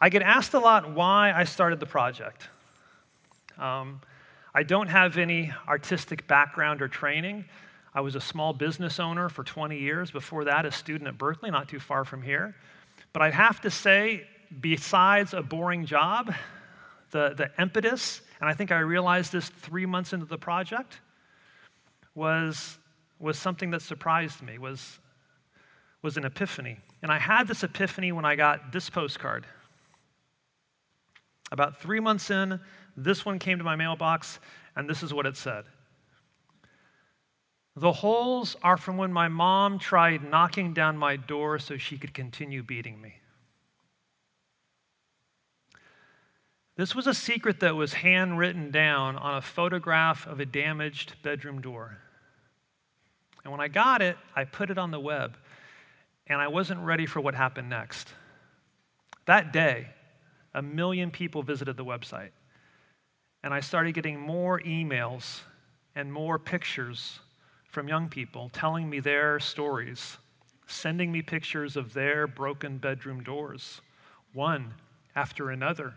I 0.00 0.08
get 0.08 0.22
asked 0.22 0.54
a 0.54 0.58
lot 0.58 0.90
why 0.90 1.32
I 1.32 1.44
started 1.44 1.80
the 1.80 1.86
project. 1.86 2.48
Um, 3.58 4.00
I 4.54 4.62
don't 4.62 4.88
have 4.88 5.18
any 5.18 5.52
artistic 5.68 6.26
background 6.26 6.82
or 6.82 6.88
training. 6.88 7.44
I 7.94 8.00
was 8.00 8.14
a 8.14 8.20
small 8.20 8.52
business 8.52 8.98
owner 8.98 9.28
for 9.28 9.44
20 9.44 9.78
years. 9.78 10.10
Before 10.10 10.44
that, 10.44 10.66
a 10.66 10.72
student 10.72 11.08
at 11.08 11.16
Berkeley, 11.16 11.50
not 11.50 11.68
too 11.68 11.78
far 11.78 12.04
from 12.04 12.22
here. 12.22 12.56
But 13.12 13.22
I'd 13.22 13.34
have 13.34 13.60
to 13.60 13.70
say, 13.70 14.26
besides 14.60 15.32
a 15.32 15.42
boring 15.42 15.86
job, 15.86 16.34
the, 17.12 17.34
the 17.36 17.50
impetus, 17.60 18.20
and 18.40 18.48
I 18.48 18.54
think 18.54 18.72
I 18.72 18.80
realized 18.80 19.32
this 19.32 19.48
three 19.48 19.86
months 19.86 20.12
into 20.12 20.26
the 20.26 20.38
project, 20.38 21.00
was, 22.14 22.78
was 23.18 23.38
something 23.38 23.70
that 23.70 23.82
surprised 23.82 24.42
me, 24.42 24.58
was, 24.58 24.98
was 26.02 26.16
an 26.16 26.24
epiphany. 26.24 26.78
And 27.02 27.12
I 27.12 27.18
had 27.18 27.48
this 27.48 27.62
epiphany 27.62 28.12
when 28.12 28.24
I 28.24 28.36
got 28.36 28.72
this 28.72 28.90
postcard. 28.90 29.46
About 31.52 31.80
three 31.80 32.00
months 32.00 32.30
in, 32.30 32.60
this 32.96 33.24
one 33.24 33.38
came 33.38 33.58
to 33.58 33.64
my 33.64 33.76
mailbox, 33.76 34.38
and 34.76 34.88
this 34.88 35.02
is 35.02 35.12
what 35.12 35.26
it 35.26 35.36
said 35.36 35.64
the 37.76 37.92
holes 37.92 38.56
are 38.62 38.76
from 38.76 38.96
when 38.96 39.12
my 39.12 39.28
mom 39.28 39.78
tried 39.78 40.22
knocking 40.22 40.72
down 40.72 40.96
my 40.96 41.16
door 41.16 41.58
so 41.58 41.76
she 41.76 41.98
could 41.98 42.14
continue 42.14 42.62
beating 42.62 43.00
me. 43.00 43.16
This 46.76 46.94
was 46.94 47.06
a 47.06 47.14
secret 47.14 47.60
that 47.60 47.76
was 47.76 47.94
handwritten 47.94 48.70
down 48.70 49.16
on 49.16 49.36
a 49.36 49.40
photograph 49.40 50.26
of 50.26 50.40
a 50.40 50.46
damaged 50.46 51.14
bedroom 51.22 51.60
door. 51.60 51.98
And 53.44 53.52
when 53.52 53.60
I 53.60 53.68
got 53.68 54.00
it, 54.00 54.16
I 54.34 54.44
put 54.44 54.70
it 54.70 54.78
on 54.78 54.90
the 54.90 54.98
web, 54.98 55.36
and 56.26 56.40
I 56.40 56.48
wasn't 56.48 56.80
ready 56.80 57.04
for 57.04 57.20
what 57.20 57.34
happened 57.34 57.68
next. 57.68 58.08
That 59.26 59.52
day, 59.52 59.88
a 60.54 60.62
million 60.62 61.10
people 61.10 61.42
visited 61.42 61.76
the 61.76 61.84
website, 61.84 62.30
and 63.42 63.52
I 63.52 63.60
started 63.60 63.92
getting 63.92 64.18
more 64.18 64.60
emails 64.60 65.40
and 65.94 66.12
more 66.12 66.38
pictures 66.38 67.20
from 67.68 67.88
young 67.88 68.08
people 68.08 68.48
telling 68.52 68.88
me 68.88 69.00
their 69.00 69.38
stories, 69.38 70.16
sending 70.66 71.12
me 71.12 71.20
pictures 71.20 71.76
of 71.76 71.92
their 71.92 72.26
broken 72.26 72.78
bedroom 72.78 73.22
doors, 73.22 73.82
one 74.32 74.74
after 75.14 75.50
another, 75.50 75.94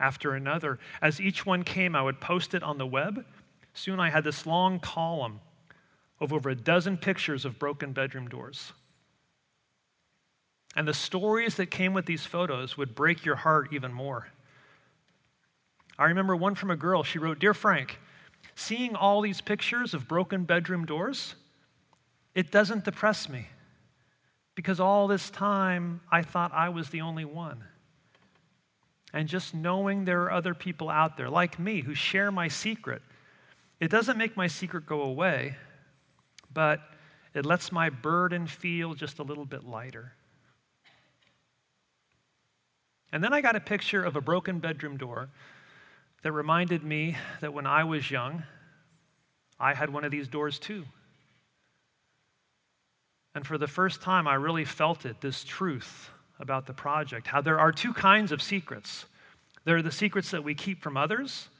after 0.00 0.34
another. 0.34 0.78
As 1.02 1.20
each 1.20 1.44
one 1.44 1.64
came, 1.64 1.94
I 1.94 2.02
would 2.02 2.20
post 2.20 2.54
it 2.54 2.62
on 2.62 2.78
the 2.78 2.86
web. 2.86 3.26
Soon 3.74 4.00
I 4.00 4.10
had 4.10 4.24
this 4.24 4.46
long 4.46 4.80
column 4.80 5.40
of 6.20 6.32
over 6.32 6.50
a 6.50 6.54
dozen 6.54 6.96
pictures 6.96 7.44
of 7.44 7.58
broken 7.58 7.92
bedroom 7.92 8.28
doors. 8.28 8.72
And 10.76 10.86
the 10.86 10.94
stories 10.94 11.56
that 11.56 11.70
came 11.70 11.92
with 11.92 12.06
these 12.06 12.26
photos 12.26 12.76
would 12.76 12.94
break 12.94 13.24
your 13.24 13.36
heart 13.36 13.68
even 13.72 13.92
more. 13.92 14.28
I 15.98 16.04
remember 16.04 16.36
one 16.36 16.54
from 16.54 16.70
a 16.70 16.76
girl. 16.76 17.02
She 17.02 17.18
wrote 17.18 17.38
Dear 17.38 17.54
Frank, 17.54 17.98
seeing 18.54 18.94
all 18.94 19.20
these 19.20 19.40
pictures 19.40 19.94
of 19.94 20.06
broken 20.06 20.44
bedroom 20.44 20.84
doors, 20.84 21.34
it 22.34 22.52
doesn't 22.52 22.84
depress 22.84 23.28
me 23.28 23.48
because 24.54 24.80
all 24.80 25.06
this 25.06 25.30
time 25.30 26.00
I 26.10 26.22
thought 26.22 26.52
I 26.52 26.68
was 26.68 26.90
the 26.90 27.00
only 27.00 27.24
one. 27.24 27.64
And 29.12 29.28
just 29.28 29.54
knowing 29.54 30.04
there 30.04 30.22
are 30.22 30.32
other 30.32 30.54
people 30.54 30.90
out 30.90 31.16
there 31.16 31.30
like 31.30 31.58
me 31.58 31.82
who 31.82 31.94
share 31.94 32.30
my 32.30 32.48
secret, 32.48 33.02
it 33.80 33.90
doesn't 33.90 34.18
make 34.18 34.36
my 34.36 34.46
secret 34.46 34.84
go 34.84 35.00
away, 35.02 35.56
but 36.52 36.80
it 37.34 37.44
lets 37.44 37.70
my 37.70 37.90
burden 37.90 38.46
feel 38.46 38.94
just 38.94 39.18
a 39.18 39.22
little 39.22 39.44
bit 39.44 39.64
lighter. 39.64 40.12
And 43.12 43.22
then 43.24 43.32
I 43.32 43.40
got 43.40 43.56
a 43.56 43.60
picture 43.60 44.02
of 44.02 44.16
a 44.16 44.20
broken 44.20 44.58
bedroom 44.58 44.96
door 44.96 45.28
that 46.22 46.32
reminded 46.32 46.82
me 46.82 47.16
that 47.40 47.54
when 47.54 47.66
I 47.66 47.84
was 47.84 48.10
young, 48.10 48.42
I 49.58 49.74
had 49.74 49.90
one 49.90 50.04
of 50.04 50.10
these 50.10 50.28
doors 50.28 50.58
too. 50.58 50.84
And 53.34 53.46
for 53.46 53.56
the 53.56 53.66
first 53.66 54.02
time, 54.02 54.26
I 54.26 54.34
really 54.34 54.64
felt 54.64 55.06
it 55.06 55.20
this 55.20 55.44
truth 55.44 56.10
about 56.40 56.66
the 56.66 56.72
project 56.72 57.28
how 57.28 57.40
there 57.40 57.58
are 57.58 57.72
two 57.72 57.92
kinds 57.92 58.30
of 58.30 58.40
secrets 58.40 59.06
there 59.68 59.76
are 59.76 59.82
the 59.82 59.92
secrets 59.92 60.30
that 60.30 60.42
we 60.42 60.54
keep 60.54 60.80
from 60.80 60.96
others, 60.96 61.50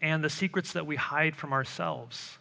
and 0.00 0.24
the 0.24 0.30
secrets 0.30 0.72
that 0.72 0.86
we 0.86 0.96
hide 0.96 1.36
from 1.36 1.52
ourselves. 1.52 2.38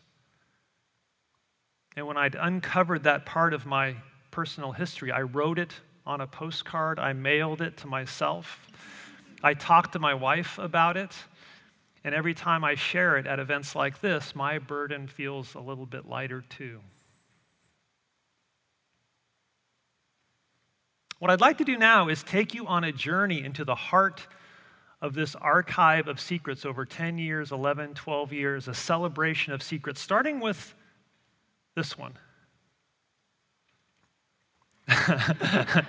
And 1.96 2.06
when 2.08 2.18
I'd 2.18 2.36
uncovered 2.36 3.04
that 3.04 3.26
part 3.26 3.54
of 3.54 3.66
my 3.66 3.96
personal 4.32 4.74
history, 4.74 5.12
I 5.12 5.22
wrote 5.22 5.58
it 5.58 5.74
on 6.06 6.22
a 6.22 6.28
postcard, 6.28 7.00
I 7.00 7.14
mailed 7.14 7.62
it 7.62 7.78
to 7.78 7.88
myself. 7.88 8.68
I 9.42 9.54
talked 9.54 9.94
to 9.94 10.00
my 10.00 10.14
wife 10.14 10.58
about 10.58 10.98
it. 10.98 11.16
And 12.04 12.14
every 12.14 12.36
time 12.36 12.64
I 12.64 12.76
share 12.76 13.18
it 13.18 13.26
at 13.26 13.40
events 13.40 13.76
like 13.76 14.02
this, 14.02 14.36
my 14.36 14.60
burden 14.60 15.08
feels 15.08 15.56
a 15.56 15.60
little 15.60 15.88
bit 15.88 16.08
lighter 16.08 16.44
too. 16.48 16.82
What 21.18 21.32
I'd 21.32 21.42
like 21.42 21.58
to 21.60 21.64
do 21.64 21.78
now 21.78 22.10
is 22.10 22.22
take 22.22 22.54
you 22.54 22.68
on 22.68 22.84
a 22.84 22.92
journey 22.92 23.44
into 23.44 23.64
the 23.64 23.74
heart 23.74 24.28
of 25.02 25.14
this 25.14 25.34
archive 25.36 26.08
of 26.08 26.20
secrets 26.20 26.66
over 26.66 26.86
10 26.86 27.18
years, 27.18 27.52
11, 27.52 27.96
12 27.96 28.34
years, 28.34 28.68
a 28.68 28.74
celebration 28.74 29.54
of 29.54 29.64
secrets, 29.64 30.02
starting 30.02 30.40
with 30.40 30.76
this 31.76 31.98
one. 31.98 32.18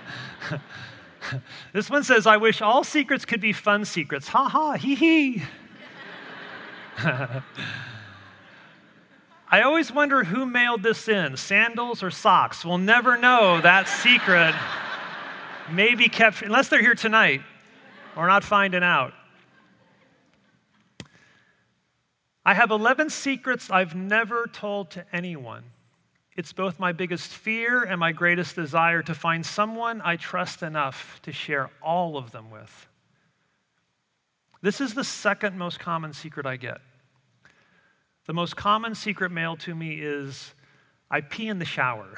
this 1.73 1.89
one 1.89 2.03
says, 2.03 2.27
I 2.27 2.37
wish 2.37 2.61
all 2.61 2.83
secrets 2.83 3.25
could 3.25 3.41
be 3.41 3.53
fun 3.53 3.85
secrets. 3.85 4.27
Ha 4.29 4.49
ha, 4.49 4.73
hee 4.73 4.95
hee. 4.95 5.43
I 9.49 9.61
always 9.61 9.93
wonder 9.93 10.25
who 10.25 10.45
mailed 10.45 10.83
this 10.83 11.07
in, 11.07 11.37
sandals 11.37 12.03
or 12.03 12.11
socks. 12.11 12.65
We'll 12.65 12.79
never 12.79 13.17
know 13.17 13.61
that 13.61 13.87
secret 13.87 14.53
may 15.71 15.95
be 15.95 16.09
kept, 16.09 16.41
unless 16.41 16.67
they're 16.67 16.81
here 16.81 16.95
tonight. 16.95 17.41
We're 18.15 18.27
not 18.27 18.43
finding 18.43 18.83
out. 18.83 19.13
I 22.45 22.53
have 22.53 22.71
11 22.71 23.09
secrets 23.09 23.69
I've 23.69 23.93
never 23.93 24.47
told 24.47 24.89
to 24.91 25.05
anyone. 25.13 25.63
It's 26.37 26.53
both 26.53 26.79
my 26.79 26.91
biggest 26.91 27.31
fear 27.31 27.83
and 27.83 27.99
my 27.99 28.11
greatest 28.11 28.55
desire 28.55 29.01
to 29.01 29.15
find 29.15 29.43
someone 29.43 30.01
I 30.05 30.17
trust 30.17 30.61
enough 30.61 31.19
to 31.23 31.31
share 31.31 31.71
all 31.81 32.15
of 32.15 32.29
them 32.31 32.51
with. 32.51 32.85
This 34.61 34.79
is 34.79 34.93
the 34.93 35.03
second 35.03 35.57
most 35.57 35.79
common 35.79 36.13
secret 36.13 36.45
I 36.45 36.57
get. 36.57 36.77
The 38.27 38.33
most 38.33 38.55
common 38.55 38.93
secret 38.93 39.31
mailed 39.31 39.59
to 39.61 39.73
me 39.73 39.95
is 39.99 40.53
I 41.09 41.21
pee 41.21 41.47
in 41.47 41.57
the 41.57 41.65
shower. 41.65 42.13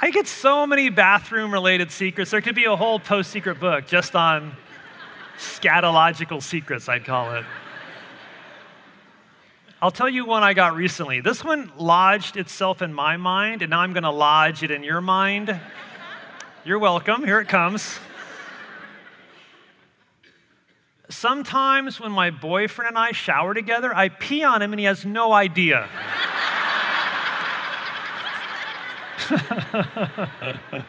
I 0.00 0.10
get 0.12 0.28
so 0.28 0.68
many 0.68 0.88
bathroom 0.88 1.52
related 1.52 1.90
secrets. 1.90 2.30
There 2.30 2.40
could 2.40 2.54
be 2.54 2.66
a 2.66 2.76
whole 2.76 3.00
post 3.00 3.30
secret 3.32 3.58
book 3.58 3.88
just 3.88 4.14
on 4.14 4.54
scatological 5.36 6.40
secrets, 6.40 6.88
I'd 6.88 7.04
call 7.04 7.34
it. 7.34 7.44
I'll 9.84 9.90
tell 9.90 10.08
you 10.08 10.24
one 10.24 10.42
I 10.42 10.54
got 10.54 10.74
recently. 10.76 11.20
This 11.20 11.44
one 11.44 11.70
lodged 11.76 12.38
itself 12.38 12.80
in 12.80 12.94
my 12.94 13.18
mind, 13.18 13.60
and 13.60 13.68
now 13.68 13.80
I'm 13.80 13.92
going 13.92 14.04
to 14.04 14.10
lodge 14.10 14.62
it 14.62 14.70
in 14.70 14.82
your 14.82 15.02
mind. 15.02 15.60
You're 16.64 16.78
welcome. 16.78 17.22
Here 17.22 17.38
it 17.38 17.48
comes. 17.48 17.98
Sometimes 21.10 22.00
when 22.00 22.12
my 22.12 22.30
boyfriend 22.30 22.88
and 22.88 22.98
I 22.98 23.12
shower 23.12 23.52
together, 23.52 23.94
I 23.94 24.08
pee 24.08 24.42
on 24.42 24.62
him 24.62 24.72
and 24.72 24.80
he 24.80 24.86
has 24.86 25.04
no 25.04 25.34
idea. 25.34 25.86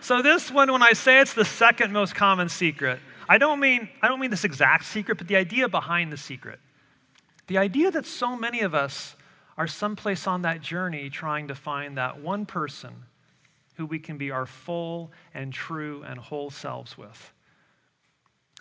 so 0.00 0.22
this 0.22 0.50
one 0.50 0.72
when 0.72 0.82
I 0.82 0.94
say 0.94 1.20
it's 1.20 1.34
the 1.34 1.44
second 1.44 1.92
most 1.92 2.14
common 2.14 2.48
secret, 2.48 2.98
I 3.28 3.38
don't 3.38 3.60
mean 3.60 3.88
I 4.00 4.08
don't 4.08 4.20
mean 4.20 4.30
this 4.30 4.44
exact 4.44 4.86
secret, 4.86 5.18
but 5.18 5.28
the 5.28 5.36
idea 5.36 5.68
behind 5.68 6.12
the 6.12 6.16
secret. 6.16 6.60
The 7.46 7.58
idea 7.58 7.90
that 7.90 8.06
so 8.06 8.36
many 8.36 8.60
of 8.60 8.74
us 8.74 9.16
are 9.56 9.66
someplace 9.66 10.26
on 10.26 10.42
that 10.42 10.60
journey 10.60 11.10
trying 11.10 11.48
to 11.48 11.54
find 11.54 11.96
that 11.98 12.20
one 12.20 12.46
person 12.46 13.04
who 13.74 13.86
we 13.86 13.98
can 13.98 14.18
be 14.18 14.30
our 14.30 14.46
full 14.46 15.12
and 15.34 15.52
true 15.52 16.02
and 16.06 16.18
whole 16.18 16.50
selves 16.50 16.96
with. 16.96 17.32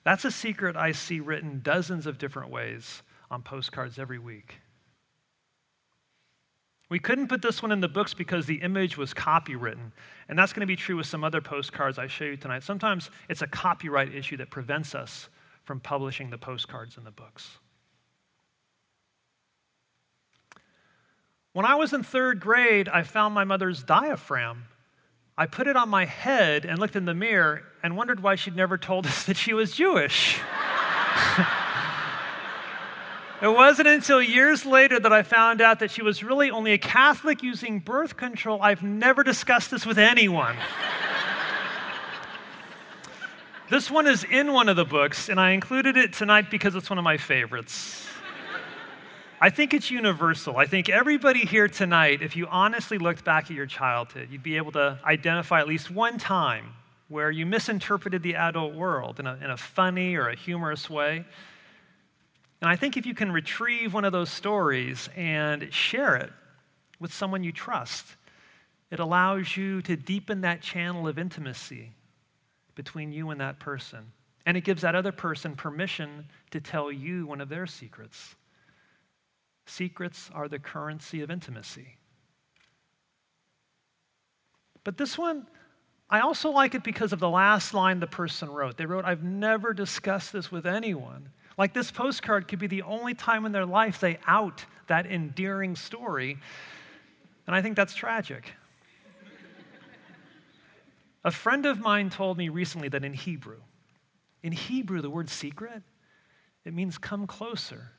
That's 0.04 0.26
a 0.26 0.32
secret 0.32 0.76
I 0.76 0.92
see 0.92 1.20
written 1.20 1.60
dozens 1.62 2.06
of 2.06 2.18
different 2.18 2.50
ways 2.50 3.04
on 3.30 3.42
postcards 3.42 4.00
every 4.00 4.20
week. 4.20 4.62
We 6.90 7.00
couldn't 7.00 7.28
put 7.28 7.42
this 7.42 7.62
one 7.62 7.72
in 7.72 7.82
the 7.82 7.90
books 7.90 8.14
because 8.14 8.46
the 8.46 8.62
image 8.62 8.98
was 8.98 9.14
copywritten. 9.14 9.92
And 10.30 10.40
that's 10.40 10.54
going 10.54 10.62
to 10.62 10.68
be 10.68 10.78
true 10.78 10.96
with 10.96 11.06
some 11.06 11.24
other 11.24 11.42
postcards 11.42 11.98
I 11.98 12.08
show 12.08 12.24
you 12.24 12.38
tonight. 12.38 12.64
Sometimes 12.64 13.10
it's 13.28 13.42
a 13.42 13.48
copyright 13.48 14.16
issue 14.16 14.38
that 14.38 14.50
prevents 14.50 14.96
us 14.96 15.28
from 15.64 15.82
publishing 15.82 16.30
the 16.30 16.38
postcards 16.38 16.96
in 16.96 17.04
the 17.04 17.12
books. 17.12 17.58
When 21.52 21.66
I 21.66 21.76
was 21.76 21.92
in 21.92 22.04
third 22.04 22.40
grade, 22.40 22.88
I 22.88 23.04
found 23.04 23.34
my 23.34 23.44
mother's 23.44 23.84
diaphragm. 23.84 24.66
I 25.38 25.46
put 25.46 25.68
it 25.68 25.76
on 25.76 25.90
my 25.90 26.06
head 26.06 26.66
and 26.66 26.80
looked 26.80 26.96
in 26.96 27.06
the 27.06 27.14
mirror 27.14 27.64
and 27.84 27.98
wondered 27.98 28.22
why 28.24 28.36
she'd 28.36 28.56
never 28.56 28.78
told 28.78 29.06
us 29.08 29.26
that 29.26 29.36
she 29.36 29.54
was 29.54 29.74
Jewish. 29.76 30.40
It 33.40 33.50
wasn't 33.50 33.88
until 33.88 34.20
years 34.20 34.66
later 34.66 35.00
that 35.00 35.14
I 35.14 35.22
found 35.22 35.62
out 35.62 35.80
that 35.80 35.92
she 35.92 36.02
was 36.02 36.24
really 36.24 36.50
only 36.50 36.74
a 36.74 36.80
Catholic 36.80 37.44
using 37.44 37.78
birth 37.80 38.18
control. 38.18 38.60
I've 38.64 38.82
never 38.82 39.22
discussed 39.22 39.70
this 39.70 39.86
with 39.86 40.00
anyone. 40.00 40.56
this 43.70 43.92
one 43.92 44.08
is 44.08 44.24
in 44.24 44.54
one 44.54 44.70
of 44.70 44.76
the 44.76 44.86
books, 44.86 45.30
and 45.30 45.40
I 45.40 45.52
included 45.52 45.98
it 45.98 46.14
tonight 46.14 46.50
because 46.50 46.74
it's 46.74 46.90
one 46.90 46.98
of 46.98 47.04
my 47.04 47.18
favorites. 47.18 48.08
I 49.40 49.52
think 49.52 49.72
it's 49.72 49.92
universal. 49.92 50.58
I 50.58 50.66
think 50.66 50.90
everybody 50.90 51.46
here 51.46 51.68
tonight, 51.68 52.24
if 52.24 52.36
you 52.36 52.48
honestly 52.48 52.98
looked 52.98 53.24
back 53.24 53.52
at 53.52 53.52
your 53.52 53.68
childhood, 53.68 54.30
you'd 54.32 54.42
be 54.42 54.58
able 54.58 54.72
to 54.72 54.98
identify 55.06 55.60
at 55.60 55.68
least 55.68 55.92
one 55.92 56.18
time 56.18 56.74
where 57.08 57.30
you 57.30 57.46
misinterpreted 57.46 58.24
the 58.24 58.34
adult 58.34 58.74
world 58.74 59.20
in 59.20 59.28
a, 59.28 59.36
in 59.36 59.52
a 59.52 59.58
funny 59.58 60.16
or 60.16 60.28
a 60.28 60.36
humorous 60.36 60.90
way. 60.90 61.24
And 62.62 62.70
I 62.70 62.76
think 62.76 62.98
if 62.98 63.06
you 63.06 63.14
can 63.14 63.32
retrieve 63.32 63.94
one 63.94 64.06
of 64.06 64.12
those 64.12 64.32
stories 64.32 65.10
and 65.16 65.72
share 65.72 66.16
it 66.16 66.32
with 67.00 67.14
someone 67.14 67.44
you 67.44 67.52
trust, 67.52 68.16
it 68.90 69.00
allows 69.00 69.58
you 69.58 69.82
to 69.84 69.96
deepen 69.96 70.42
that 70.42 70.62
channel 70.62 71.08
of 71.08 71.20
intimacy 71.20 71.92
between 72.74 73.12
you 73.12 73.30
and 73.30 73.40
that 73.42 73.60
person. 73.60 74.12
And 74.46 74.56
it 74.56 74.62
gives 74.62 74.82
that 74.82 74.96
other 74.96 75.12
person 75.12 75.56
permission 75.56 76.28
to 76.52 76.62
tell 76.62 76.92
you 76.92 77.28
one 77.28 77.42
of 77.42 77.50
their 77.50 77.68
secrets. 77.68 78.36
Secrets 79.66 80.32
are 80.34 80.48
the 80.48 80.60
currency 80.60 81.22
of 81.22 81.30
intimacy. 81.30 81.98
But 84.86 84.98
this 84.98 85.18
one, 85.18 85.48
I 86.10 86.22
also 86.22 86.50
like 86.50 86.74
it 86.74 86.84
because 86.84 87.12
of 87.12 87.20
the 87.20 87.30
last 87.30 87.74
line 87.74 88.00
the 88.00 88.08
person 88.08 88.50
wrote. 88.50 88.78
They 88.78 88.86
wrote, 88.86 89.04
I've 89.04 89.24
never 89.24 89.74
discussed 89.74 90.32
this 90.32 90.50
with 90.50 90.66
anyone. 90.66 91.32
Like 91.58 91.74
this 91.74 91.92
postcard 91.92 92.48
could 92.48 92.60
be 92.60 92.68
the 92.68 92.84
only 92.84 93.14
time 93.14 93.46
in 93.46 93.52
their 93.52 93.66
life 93.66 94.00
they 94.00 94.20
out 94.28 94.66
that 94.88 95.06
endearing 95.06 95.76
story. 95.76 96.38
And 97.46 97.56
I 97.56 97.62
think 97.62 97.76
that's 97.76 97.96
tragic. 97.96 98.54
A 101.24 101.32
friend 101.32 101.66
of 101.66 101.80
mine 101.80 102.10
told 102.10 102.38
me 102.38 102.48
recently 102.48 102.90
that 102.90 103.04
in 103.04 103.14
Hebrew, 103.14 103.60
in 104.44 104.54
Hebrew, 104.54 105.02
the 105.02 105.10
word 105.10 105.30
secret, 105.30 105.84
it 106.64 106.74
means 106.74 106.98
come 106.98 107.28
closer. 107.28 107.92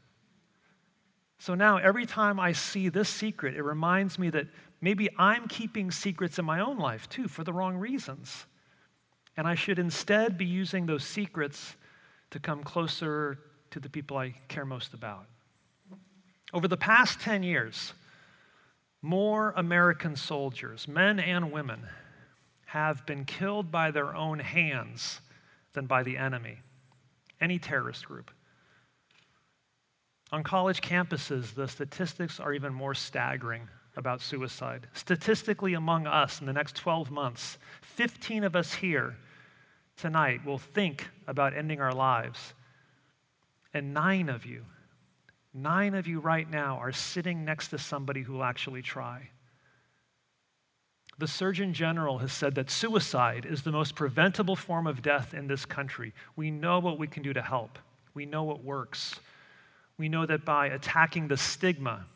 So 1.39 1.55
now 1.55 1.77
every 1.77 2.07
time 2.07 2.41
I 2.41 2.53
see 2.53 2.89
this 2.89 3.09
secret, 3.09 3.55
it 3.55 3.63
reminds 3.63 4.19
me 4.19 4.31
that 4.31 4.47
maybe 4.81 5.09
I'm 5.19 5.47
keeping 5.49 5.91
secrets 5.91 6.39
in 6.39 6.45
my 6.45 6.61
own 6.61 6.79
life 6.79 7.09
too 7.09 7.29
for 7.29 7.45
the 7.45 7.53
wrong 7.53 7.77
reasons. 7.77 8.47
And 9.37 9.47
I 9.47 9.55
should 9.55 9.79
instead 9.79 10.39
be 10.39 10.47
using 10.47 10.87
those 10.87 11.05
secrets 11.05 11.77
to 12.31 12.41
come 12.41 12.63
closer 12.63 13.39
to 13.71 13.81
the 13.81 13.89
people 13.89 14.17
I 14.17 14.35
care 14.49 14.65
most 14.65 14.95
about. 14.95 15.27
Over 16.53 16.69
the 16.69 16.77
past 16.77 17.21
10 17.21 17.43
years, 17.43 17.93
more 19.03 19.53
American 19.57 20.17
soldiers, 20.17 20.89
men 20.89 21.21
and 21.21 21.53
women, 21.53 21.87
have 22.67 23.07
been 23.07 23.25
killed 23.25 23.71
by 23.71 23.91
their 23.91 24.15
own 24.15 24.41
hands 24.41 25.21
than 25.73 25.87
by 25.87 26.03
the 26.03 26.17
enemy, 26.17 26.59
any 27.41 27.59
terrorist 27.59 28.07
group. 28.07 28.31
On 30.31 30.43
college 30.43 30.83
campuses, 30.83 31.55
the 31.55 31.69
statistics 31.69 32.39
are 32.39 32.53
even 32.53 32.75
more 32.75 32.95
staggering 32.95 33.69
about 33.97 34.21
suicide. 34.21 34.87
Statistically, 34.93 35.75
among 35.75 36.07
us 36.07 36.41
in 36.41 36.47
the 36.47 36.53
next 36.53 36.77
12 36.77 37.11
months, 37.11 37.59
15 37.81 38.45
of 38.45 38.55
us 38.55 38.75
here 38.75 39.17
tonight 39.97 40.45
will 40.45 40.59
think 40.59 41.09
about 41.27 41.55
ending 41.55 41.81
our 41.81 41.95
lives 41.95 42.53
and 43.73 43.95
nine 43.95 44.29
of 44.29 44.47
you, 44.47 44.65
nine 45.53 45.95
of 45.95 46.07
you 46.07 46.21
right 46.21 46.49
now 46.49 46.79
are 46.79 46.93
sitting 46.93 47.45
next 47.45 47.69
to 47.69 47.79
somebody 47.79 48.23
who 48.23 48.35
will 48.35 48.45
actually 48.45 48.83
try. 48.83 49.31
The 51.19 51.27
Surgeon 51.27 51.75
General 51.75 52.19
has 52.19 52.33
said 52.33 52.55
that 52.55 52.71
suicide 52.71 53.45
is 53.45 53.63
the 53.63 53.73
most 53.73 53.97
preventable 53.97 54.55
form 54.55 54.87
of 54.87 55.03
death 55.03 55.35
in 55.35 55.49
this 55.49 55.65
country. 55.65 56.15
We 56.37 56.51
know 56.51 56.79
what 56.79 56.99
we 56.99 57.09
can 57.09 57.23
do 57.23 57.33
to 57.33 57.43
help, 57.43 57.79
we 58.15 58.27
know 58.27 58.45
what 58.45 58.65
works. 58.65 59.21
We 59.97 60.09
know 60.09 60.27
that 60.27 60.45
by 60.45 60.69
attacking 60.69 61.27
the 61.27 61.37
stigma 61.37 62.07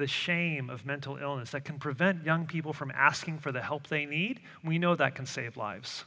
the 0.00 0.08
shame 0.08 0.68
of 0.68 0.84
mental 0.84 1.16
illness, 1.16 1.50
that 1.50 1.64
can 1.64 1.78
prevent 1.78 2.24
young 2.24 2.46
people 2.46 2.72
from 2.72 2.90
asking 2.90 3.38
for 3.38 3.52
the 3.52 3.62
help 3.62 3.86
they 3.86 4.04
need, 4.04 4.40
we 4.64 4.78
know 4.78 4.96
that 4.96 5.14
can 5.14 5.26
save 5.26 5.56
lives. 5.56 6.04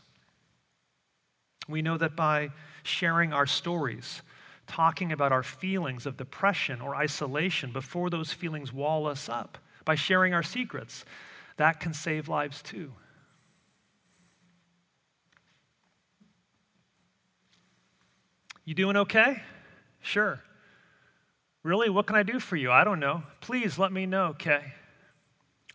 We 1.69 1.81
know 1.81 1.97
that 1.97 2.15
by 2.15 2.49
sharing 2.81 3.31
our 3.31 3.45
stories, 3.45 4.21
talking 4.67 5.11
about 5.11 5.31
our 5.31 5.43
feelings 5.43 6.05
of 6.05 6.17
depression 6.17 6.81
or 6.81 6.95
isolation 6.95 7.71
before 7.71 8.09
those 8.09 8.31
feelings 8.31 8.71
wall 8.71 9.07
us 9.07 9.29
up, 9.29 9.57
by 9.85 9.95
sharing 9.95 10.33
our 10.33 10.43
secrets, 10.43 11.05
that 11.57 11.79
can 11.79 11.93
save 11.93 12.27
lives 12.27 12.61
too. 12.61 12.93
You 18.65 18.73
doing 18.73 18.95
okay? 18.95 19.43
Sure. 20.01 20.41
Really? 21.63 21.89
What 21.89 22.07
can 22.07 22.15
I 22.15 22.23
do 22.23 22.39
for 22.39 22.55
you? 22.55 22.71
I 22.71 22.83
don't 22.83 22.99
know. 22.99 23.23
Please 23.41 23.77
let 23.77 23.91
me 23.91 24.05
know, 24.05 24.27
okay? 24.27 24.73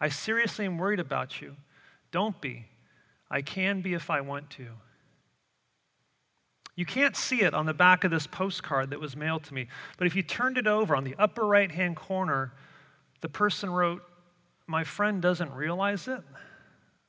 I 0.01 0.09
seriously 0.09 0.65
am 0.65 0.79
worried 0.79 1.01
about 1.01 1.41
you. 1.41 1.57
Don't 2.11 2.41
be. 2.41 2.67
I 3.31 3.43
can 3.43 3.83
be 3.83 3.95
if 3.95 4.11
I 4.11 4.21
want 4.21 4.51
to. 4.51 4.69
You 6.79 6.87
can't 6.87 7.17
see 7.17 7.43
it 7.43 7.55
on 7.55 7.67
the 7.67 7.75
back 7.75 8.05
of 8.05 8.13
this 8.13 8.29
postcard 8.29 8.91
that 8.91 9.01
was 9.01 9.17
mailed 9.17 9.43
to 9.43 9.53
me, 9.53 9.67
but 9.97 10.07
if 10.07 10.15
you 10.15 10.23
turned 10.23 10.57
it 10.57 10.69
over 10.69 10.95
on 10.95 11.03
the 11.03 11.17
upper 11.19 11.45
right 11.45 11.73
hand 11.73 11.97
corner, 11.97 12.53
the 13.21 13.29
person 13.29 13.71
wrote, 13.71 14.01
My 14.69 14.85
friend 14.85 15.21
doesn't 15.21 15.53
realize 15.53 16.07
it, 16.07 16.21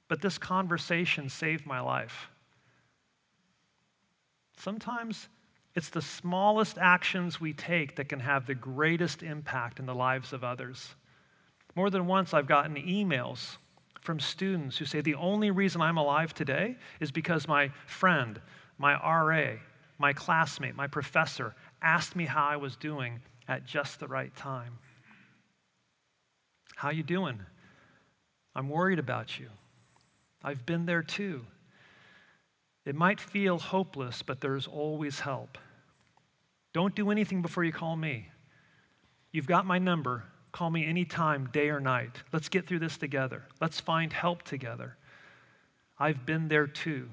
but 0.07 0.23
this 0.23 0.39
conversation 0.39 1.29
saved 1.29 1.67
my 1.67 1.79
life. 1.81 2.31
Sometimes 4.57 5.27
it's 5.75 5.89
the 5.89 6.01
smallest 6.01 6.79
actions 6.79 7.39
we 7.39 7.53
take 7.53 7.95
that 7.97 8.09
can 8.09 8.21
have 8.21 8.47
the 8.47 8.55
greatest 8.55 9.21
impact 9.21 9.77
in 9.77 9.85
the 9.85 9.93
lives 9.93 10.33
of 10.33 10.43
others. 10.43 10.95
More 11.75 11.91
than 11.91 12.07
once, 12.07 12.33
I've 12.33 12.47
gotten 12.47 12.73
emails 12.73 13.57
from 14.01 14.19
students 14.19 14.79
who 14.79 14.85
say 14.85 15.01
the 15.01 15.13
only 15.13 15.51
reason 15.51 15.79
I'm 15.79 15.97
alive 15.97 16.33
today 16.33 16.77
is 16.99 17.11
because 17.11 17.47
my 17.47 17.69
friend, 17.85 18.41
my 18.79 18.93
RA, 18.93 19.57
my 19.99 20.13
classmate, 20.13 20.75
my 20.75 20.87
professor 20.87 21.53
asked 21.81 22.15
me 22.15 22.25
how 22.25 22.45
I 22.45 22.55
was 22.55 22.75
doing 22.75 23.19
at 23.47 23.65
just 23.65 23.99
the 23.99 24.07
right 24.07 24.35
time. 24.35 24.79
How 26.75 26.89
you 26.89 27.03
doing? 27.03 27.41
I'm 28.55 28.69
worried 28.69 28.99
about 28.99 29.37
you. 29.37 29.49
I've 30.43 30.65
been 30.65 30.85
there 30.85 31.03
too. 31.03 31.45
It 32.85 32.95
might 32.95 33.19
feel 33.19 33.59
hopeless, 33.59 34.21
but 34.21 34.39
there's 34.39 34.65
always 34.65 35.19
help. 35.19 35.57
Don't 36.73 36.95
do 36.95 37.11
anything 37.11 37.41
before 37.41 37.63
you 37.63 37.73
call 37.73 37.95
me. 37.95 38.29
You've 39.31 39.47
got 39.47 39.65
my 39.65 39.77
number. 39.77 40.23
Call 40.51 40.71
me 40.71 40.85
anytime, 40.85 41.49
day 41.51 41.69
or 41.69 41.79
night. 41.79 42.23
Let's 42.31 42.49
get 42.49 42.65
through 42.65 42.79
this 42.79 42.97
together. 42.97 43.43
Let's 43.59 43.79
find 43.79 44.13
help 44.13 44.43
together. 44.43 44.97
I've 45.99 46.25
been 46.25 46.47
there 46.47 46.65
too. 46.65 47.09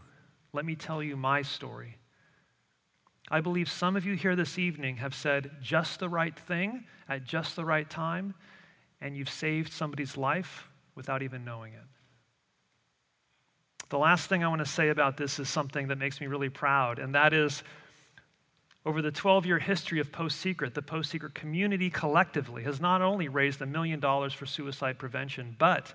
Let 0.56 0.64
me 0.64 0.74
tell 0.74 1.02
you 1.02 1.18
my 1.18 1.42
story. 1.42 1.98
I 3.30 3.42
believe 3.42 3.70
some 3.70 3.94
of 3.94 4.06
you 4.06 4.14
here 4.14 4.34
this 4.34 4.58
evening 4.58 4.96
have 4.96 5.14
said 5.14 5.50
just 5.60 6.00
the 6.00 6.08
right 6.08 6.34
thing 6.34 6.86
at 7.10 7.24
just 7.24 7.56
the 7.56 7.64
right 7.66 7.88
time, 7.90 8.32
and 8.98 9.14
you've 9.14 9.28
saved 9.28 9.70
somebody's 9.70 10.16
life 10.16 10.66
without 10.94 11.20
even 11.20 11.44
knowing 11.44 11.74
it. 11.74 11.84
The 13.90 13.98
last 13.98 14.30
thing 14.30 14.42
I 14.42 14.48
want 14.48 14.60
to 14.60 14.64
say 14.64 14.88
about 14.88 15.18
this 15.18 15.38
is 15.38 15.50
something 15.50 15.88
that 15.88 15.98
makes 15.98 16.22
me 16.22 16.26
really 16.26 16.48
proud, 16.48 16.98
and 16.98 17.14
that 17.14 17.34
is 17.34 17.62
over 18.86 19.02
the 19.02 19.12
12 19.12 19.44
year 19.44 19.58
history 19.58 20.00
of 20.00 20.10
Post 20.10 20.40
Secret, 20.40 20.72
the 20.72 20.80
Post 20.80 21.10
Secret 21.10 21.34
community 21.34 21.90
collectively 21.90 22.62
has 22.62 22.80
not 22.80 23.02
only 23.02 23.28
raised 23.28 23.60
a 23.60 23.66
million 23.66 24.00
dollars 24.00 24.32
for 24.32 24.46
suicide 24.46 24.98
prevention, 24.98 25.54
but 25.58 25.92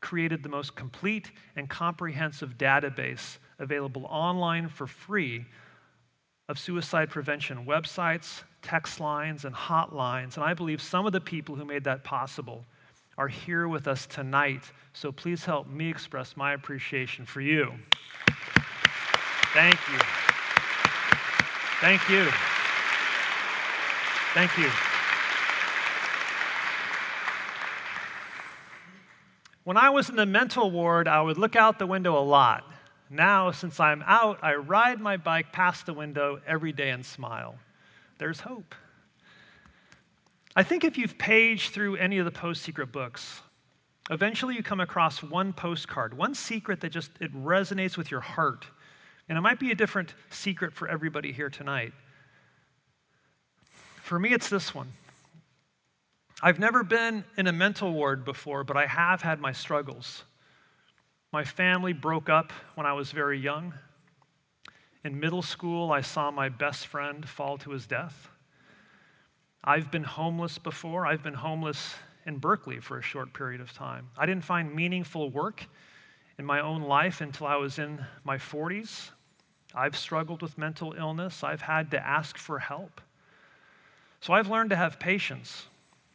created 0.00 0.42
the 0.42 0.48
most 0.48 0.74
complete 0.74 1.30
and 1.54 1.70
comprehensive 1.70 2.58
database 2.58 3.38
available 3.58 4.06
online 4.06 4.68
for 4.68 4.86
free 4.86 5.46
of 6.48 6.58
suicide 6.58 7.10
prevention 7.10 7.64
websites, 7.64 8.42
text 8.62 9.00
lines, 9.00 9.44
and 9.44 9.54
hotlines. 9.54 10.36
And 10.36 10.44
I 10.44 10.54
believe 10.54 10.82
some 10.82 11.06
of 11.06 11.12
the 11.12 11.20
people 11.20 11.56
who 11.56 11.64
made 11.64 11.84
that 11.84 12.04
possible 12.04 12.64
are 13.16 13.28
here 13.28 13.66
with 13.68 13.86
us 13.86 14.06
tonight. 14.06 14.72
So 14.92 15.12
please 15.12 15.44
help 15.44 15.68
me 15.68 15.88
express 15.88 16.36
my 16.36 16.52
appreciation 16.52 17.24
for 17.24 17.40
you. 17.40 17.72
Thank 19.54 19.78
you. 19.90 19.98
Thank 21.80 22.08
you. 22.10 22.28
Thank 24.34 24.58
you. 24.58 24.68
When 29.62 29.76
I 29.76 29.90
was 29.90 30.10
in 30.10 30.16
the 30.16 30.26
mental 30.26 30.70
ward, 30.70 31.08
I 31.08 31.22
would 31.22 31.38
look 31.38 31.56
out 31.56 31.78
the 31.78 31.86
window 31.86 32.18
a 32.18 32.20
lot. 32.20 32.73
Now, 33.14 33.52
since 33.52 33.78
I'm 33.78 34.02
out, 34.06 34.40
I 34.42 34.56
ride 34.56 35.00
my 35.00 35.16
bike 35.16 35.52
past 35.52 35.86
the 35.86 35.94
window 35.94 36.40
every 36.46 36.72
day 36.72 36.90
and 36.90 37.06
smile. 37.06 37.54
There's 38.18 38.40
hope. 38.40 38.74
I 40.56 40.64
think 40.64 40.82
if 40.82 40.98
you've 40.98 41.16
paged 41.16 41.72
through 41.72 41.94
any 41.96 42.18
of 42.18 42.24
the 42.24 42.32
post 42.32 42.62
secret 42.62 42.90
books, 42.90 43.42
eventually 44.10 44.56
you 44.56 44.64
come 44.64 44.80
across 44.80 45.22
one 45.22 45.52
postcard, 45.52 46.16
one 46.16 46.34
secret 46.34 46.80
that 46.80 46.90
just 46.90 47.12
it 47.20 47.32
resonates 47.32 47.96
with 47.96 48.10
your 48.10 48.20
heart. 48.20 48.66
And 49.28 49.38
it 49.38 49.40
might 49.40 49.60
be 49.60 49.70
a 49.70 49.76
different 49.76 50.14
secret 50.30 50.74
for 50.74 50.88
everybody 50.88 51.32
here 51.32 51.50
tonight. 51.50 51.92
For 53.70 54.18
me, 54.18 54.32
it's 54.32 54.48
this 54.48 54.74
one. 54.74 54.92
I've 56.42 56.58
never 56.58 56.82
been 56.82 57.24
in 57.38 57.46
a 57.46 57.52
mental 57.52 57.92
ward 57.92 58.24
before, 58.24 58.64
but 58.64 58.76
I 58.76 58.86
have 58.86 59.22
had 59.22 59.40
my 59.40 59.52
struggles. 59.52 60.24
My 61.34 61.42
family 61.42 61.92
broke 61.92 62.28
up 62.28 62.52
when 62.76 62.86
I 62.86 62.92
was 62.92 63.10
very 63.10 63.40
young. 63.40 63.74
In 65.02 65.18
middle 65.18 65.42
school, 65.42 65.90
I 65.90 66.00
saw 66.00 66.30
my 66.30 66.48
best 66.48 66.86
friend 66.86 67.28
fall 67.28 67.58
to 67.58 67.70
his 67.70 67.88
death. 67.88 68.28
I've 69.64 69.90
been 69.90 70.04
homeless 70.04 70.58
before. 70.58 71.08
I've 71.08 71.24
been 71.24 71.34
homeless 71.34 71.96
in 72.24 72.38
Berkeley 72.38 72.78
for 72.78 72.98
a 72.98 73.02
short 73.02 73.34
period 73.34 73.60
of 73.60 73.72
time. 73.72 74.10
I 74.16 74.26
didn't 74.26 74.44
find 74.44 74.76
meaningful 74.76 75.28
work 75.28 75.66
in 76.38 76.44
my 76.44 76.60
own 76.60 76.82
life 76.82 77.20
until 77.20 77.48
I 77.48 77.56
was 77.56 77.80
in 77.80 78.06
my 78.22 78.36
40s. 78.36 79.10
I've 79.74 79.96
struggled 79.96 80.40
with 80.40 80.56
mental 80.56 80.94
illness. 80.96 81.42
I've 81.42 81.62
had 81.62 81.90
to 81.90 82.06
ask 82.06 82.38
for 82.38 82.60
help. 82.60 83.00
So 84.20 84.34
I've 84.34 84.48
learned 84.48 84.70
to 84.70 84.76
have 84.76 85.00
patience 85.00 85.66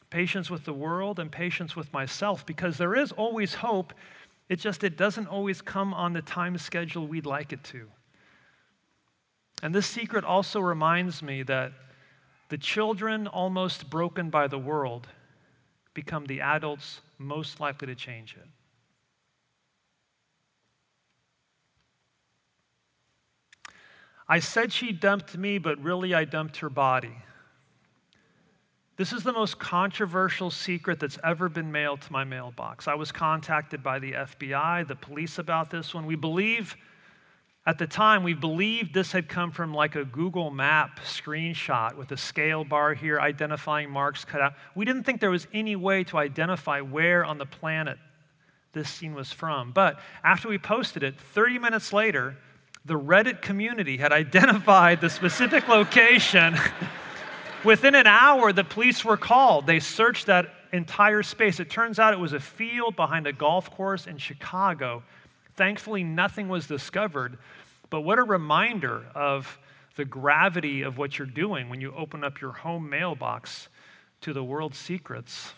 patience 0.10 0.49
with 0.49 0.65
the 0.65 0.73
world 0.73 1.19
and 1.19 1.32
patience 1.32 1.75
with 1.75 1.91
myself 1.93 2.45
because 2.45 2.77
there 2.77 2.95
is 2.95 3.12
always 3.12 3.55
hope. 3.55 3.93
It 4.49 4.59
just 4.59 4.83
it 4.83 4.97
doesn't 4.97 5.27
always 5.27 5.62
come 5.62 5.93
on 5.93 6.13
the 6.13 6.23
time 6.23 6.57
schedule 6.57 7.07
we'd 7.07 7.27
like 7.27 7.53
it 7.53 7.63
to. 7.65 7.88
And 9.62 9.75
this 9.75 9.85
secret 9.85 10.25
also 10.25 10.59
reminds 10.59 11.21
me 11.21 11.43
that 11.43 11.71
the 12.49 12.57
children, 12.57 13.27
almost 13.27 13.89
broken 13.91 14.31
by 14.31 14.47
the 14.47 14.57
world, 14.57 15.07
become 15.93 16.25
the 16.25 16.41
adults 16.41 17.01
most 17.19 17.59
likely 17.59 17.88
to 17.88 17.95
change 17.95 18.35
it. 18.35 18.47
I 24.27 24.39
said 24.39 24.71
she 24.71 24.91
dumped 24.91 25.38
me, 25.38 25.57
but 25.57 25.81
really 25.81 26.13
I 26.13 26.23
dumped 26.23 26.57
her 26.57 26.69
body. 26.69 27.17
This 28.99 29.13
is 29.13 29.23
the 29.23 29.31
most 29.31 29.59
controversial 29.59 30.51
secret 30.51 30.99
that's 30.99 31.17
ever 31.23 31.47
been 31.47 31.71
mailed 31.71 32.01
to 32.01 32.12
my 32.12 32.25
mailbox. 32.25 32.85
I 32.85 32.95
was 32.95 33.13
contacted 33.13 33.81
by 33.81 33.97
the 33.97 34.12
FBI, 34.12 34.85
the 34.89 34.95
police 34.97 35.39
about 35.39 35.69
this 35.69 35.93
one. 35.93 36.05
We 36.05 36.17
believe 36.17 36.75
at 37.65 37.77
the 37.77 37.88
time, 37.88 38.23
we 38.23 38.33
believed 38.33 38.93
this 38.93 39.13
had 39.13 39.29
come 39.29 39.53
from 39.53 39.73
like 39.73 39.95
a 39.95 40.03
Google 40.03 40.51
map 40.51 40.99
screenshot 40.99 41.95
with 41.95 42.12
a 42.12 42.17
scale 42.17 42.65
bar 42.65 42.93
here 42.93 43.21
identifying 43.21 43.89
marks 43.89 44.25
cut 44.25 44.41
out. 44.41 44.55
We 44.75 44.83
didn't 44.83 45.05
think 45.05 45.21
there 45.21 45.31
was 45.31 45.47
any 45.53 45.77
way 45.77 46.03
to 46.03 46.17
identify 46.17 46.81
where 46.81 47.23
on 47.23 47.38
the 47.38 47.45
planet 47.45 47.97
this 48.73 48.89
scene 48.89 49.13
was 49.13 49.31
from. 49.31 49.71
But 49.71 49.97
after 50.25 50.49
we 50.49 50.57
posted 50.57 51.03
it, 51.03 51.17
30 51.17 51.57
minutes 51.57 51.93
later, 51.93 52.35
the 52.83 52.99
Reddit 52.99 53.41
community 53.41 53.95
had 53.95 54.12
identified 54.25 54.99
the 54.99 55.09
specific 55.09 55.69
location. 55.69 56.57
Within 57.63 57.93
an 57.93 58.08
hour, 58.08 58.54
the 58.54 58.63
police 58.63 59.04
were 59.04 59.17
called. 59.17 59.67
They 59.67 59.80
searched 59.80 60.28
that 60.28 60.54
entire 60.72 61.24
space. 61.24 61.60
It 61.60 61.69
turns 61.69 62.00
out 62.00 62.13
it 62.13 62.19
was 62.19 62.32
a 62.32 62.39
field 62.39 62.95
behind 62.95 63.28
a 63.28 63.34
golf 63.34 63.69
course 63.69 64.08
in 64.08 64.17
Chicago. 64.17 65.04
Thankfully, 65.56 66.04
nothing 66.04 66.48
was 66.48 66.67
discovered, 66.67 67.38
but 67.89 68.02
what 68.02 68.17
a 68.17 68.24
reminder 68.24 69.08
of 69.13 69.60
the 69.95 70.06
gravity 70.06 70.82
of 70.82 70.98
what 70.98 71.19
you're 71.19 71.28
doing 71.28 71.67
when 71.67 71.82
you 71.82 71.93
open 71.93 72.24
up 72.24 72.39
your 72.39 72.54
home 72.54 72.89
mailbox 72.89 73.67
to 74.22 74.32
the 74.32 74.43
world's 74.43 74.78
secrets. 74.78 75.54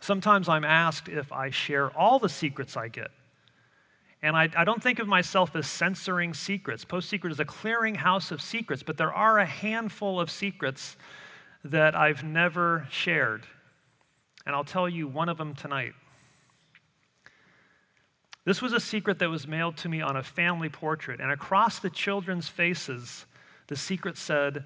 Sometimes 0.00 0.48
I'm 0.48 0.64
asked 0.64 1.08
if 1.08 1.32
I 1.32 1.50
share 1.50 1.90
all 1.90 2.20
the 2.20 2.28
secrets 2.28 2.76
I 2.76 2.86
get. 2.86 3.10
And 4.26 4.36
I, 4.36 4.48
I, 4.56 4.64
don't 4.64 4.82
think 4.82 4.98
of 4.98 5.06
myself 5.06 5.54
as 5.54 5.68
censoring 5.68 6.34
secrets. 6.34 6.84
Post 6.84 7.08
Secret 7.08 7.30
is 7.30 7.38
a 7.38 7.44
clearinghouse 7.44 8.32
of 8.32 8.42
secrets, 8.42 8.82
but 8.82 8.96
there 8.96 9.12
are 9.14 9.38
a 9.38 9.46
handful 9.46 10.18
of 10.18 10.32
secrets 10.32 10.96
that 11.62 11.94
I've 11.94 12.24
never 12.24 12.88
shared. 12.90 13.46
and 14.44 14.56
I'll 14.56 14.64
tell 14.64 14.88
you 14.88 15.06
one 15.06 15.28
of 15.28 15.38
them 15.38 15.54
tonight. 15.54 15.92
This 18.44 18.60
was 18.60 18.72
a 18.72 18.80
secret 18.80 19.20
that 19.20 19.30
was 19.30 19.46
mailed 19.46 19.76
to 19.76 19.88
me 19.88 20.00
on 20.00 20.16
a 20.16 20.24
family 20.24 20.70
portrait, 20.70 21.20
and 21.20 21.30
across 21.30 21.78
the 21.78 21.88
children's 21.88 22.48
faces, 22.48 23.26
the 23.68 23.76
secret 23.76 24.18
said, 24.18 24.64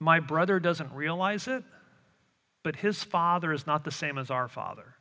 My 0.00 0.20
brother 0.20 0.58
doesn't 0.58 0.90
realize 0.90 1.46
it, 1.46 1.64
but 2.62 2.76
his 2.76 3.04
father 3.04 3.52
is 3.52 3.66
not 3.66 3.84
the 3.84 3.90
same 3.90 4.16
as 4.16 4.30
our 4.30 4.48
father. 4.48 4.94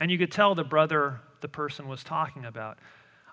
And 0.00 0.10
you 0.10 0.16
could 0.16 0.32
tell 0.32 0.54
the 0.54 0.64
brother 0.64 1.20
the 1.44 1.48
person 1.48 1.86
was 1.88 2.02
talking 2.02 2.46
about. 2.46 2.78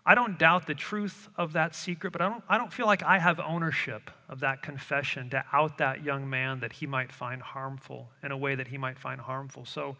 I 0.06 0.16
don't 0.16 0.38
doubt 0.38 0.68
the 0.68 0.76
truth 0.76 1.30
of 1.38 1.54
that 1.54 1.74
secret, 1.74 2.12
but 2.12 2.22
I 2.22 2.28
don't, 2.28 2.44
I 2.50 2.58
don't 2.58 2.74
feel 2.74 2.86
like 2.86 3.02
I 3.04 3.20
have 3.20 3.40
ownership 3.40 4.12
of 4.28 4.42
that 4.42 4.62
confession 4.62 5.30
to 5.30 5.46
out 5.54 5.78
that 5.78 6.04
young 6.04 6.30
man 6.30 6.60
that 6.60 6.74
he 6.74 6.86
might 6.86 7.14
find 7.14 7.42
harmful 7.42 8.10
in 8.22 8.34
a 8.34 8.38
way 8.38 8.54
that 8.54 8.68
he 8.68 8.78
might 8.78 9.00
find 9.00 9.22
harmful. 9.22 9.64
So 9.64 9.96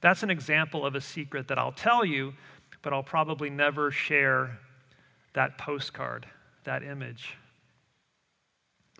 that's 0.00 0.24
an 0.24 0.30
example 0.30 0.84
of 0.84 0.96
a 0.96 1.00
secret 1.00 1.46
that 1.46 1.58
I'll 1.58 1.70
tell 1.70 2.04
you, 2.04 2.34
but 2.82 2.92
I'll 2.92 3.04
probably 3.04 3.50
never 3.50 3.92
share 3.92 4.58
that 5.34 5.56
postcard, 5.56 6.26
that 6.64 6.82
image. 6.82 7.36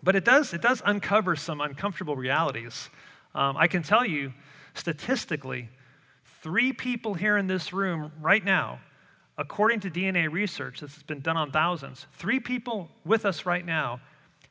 But 0.01 0.15
it 0.15 0.23
does, 0.23 0.53
it 0.53 0.61
does 0.61 0.81
uncover 0.85 1.35
some 1.35 1.59
uncomfortable 1.59 2.15
realities. 2.15 2.89
Um, 3.33 3.57
I 3.57 3.67
can 3.67 3.83
tell 3.83 4.05
you 4.05 4.31
statistically, 4.73 5.67
three 6.45 6.71
people 6.71 7.15
here 7.15 7.37
in 7.37 7.47
this 7.47 7.73
room 7.73 8.11
right 8.21 8.45
now 8.45 8.79
according 9.35 9.79
to 9.79 9.89
DNA 9.89 10.31
research 10.31 10.79
that's 10.79 11.01
been 11.01 11.19
done 11.19 11.35
on 11.35 11.49
thousands, 11.51 12.05
three 12.13 12.39
people 12.39 12.87
with 13.03 13.25
us 13.25 13.47
right 13.47 13.65
now 13.65 13.99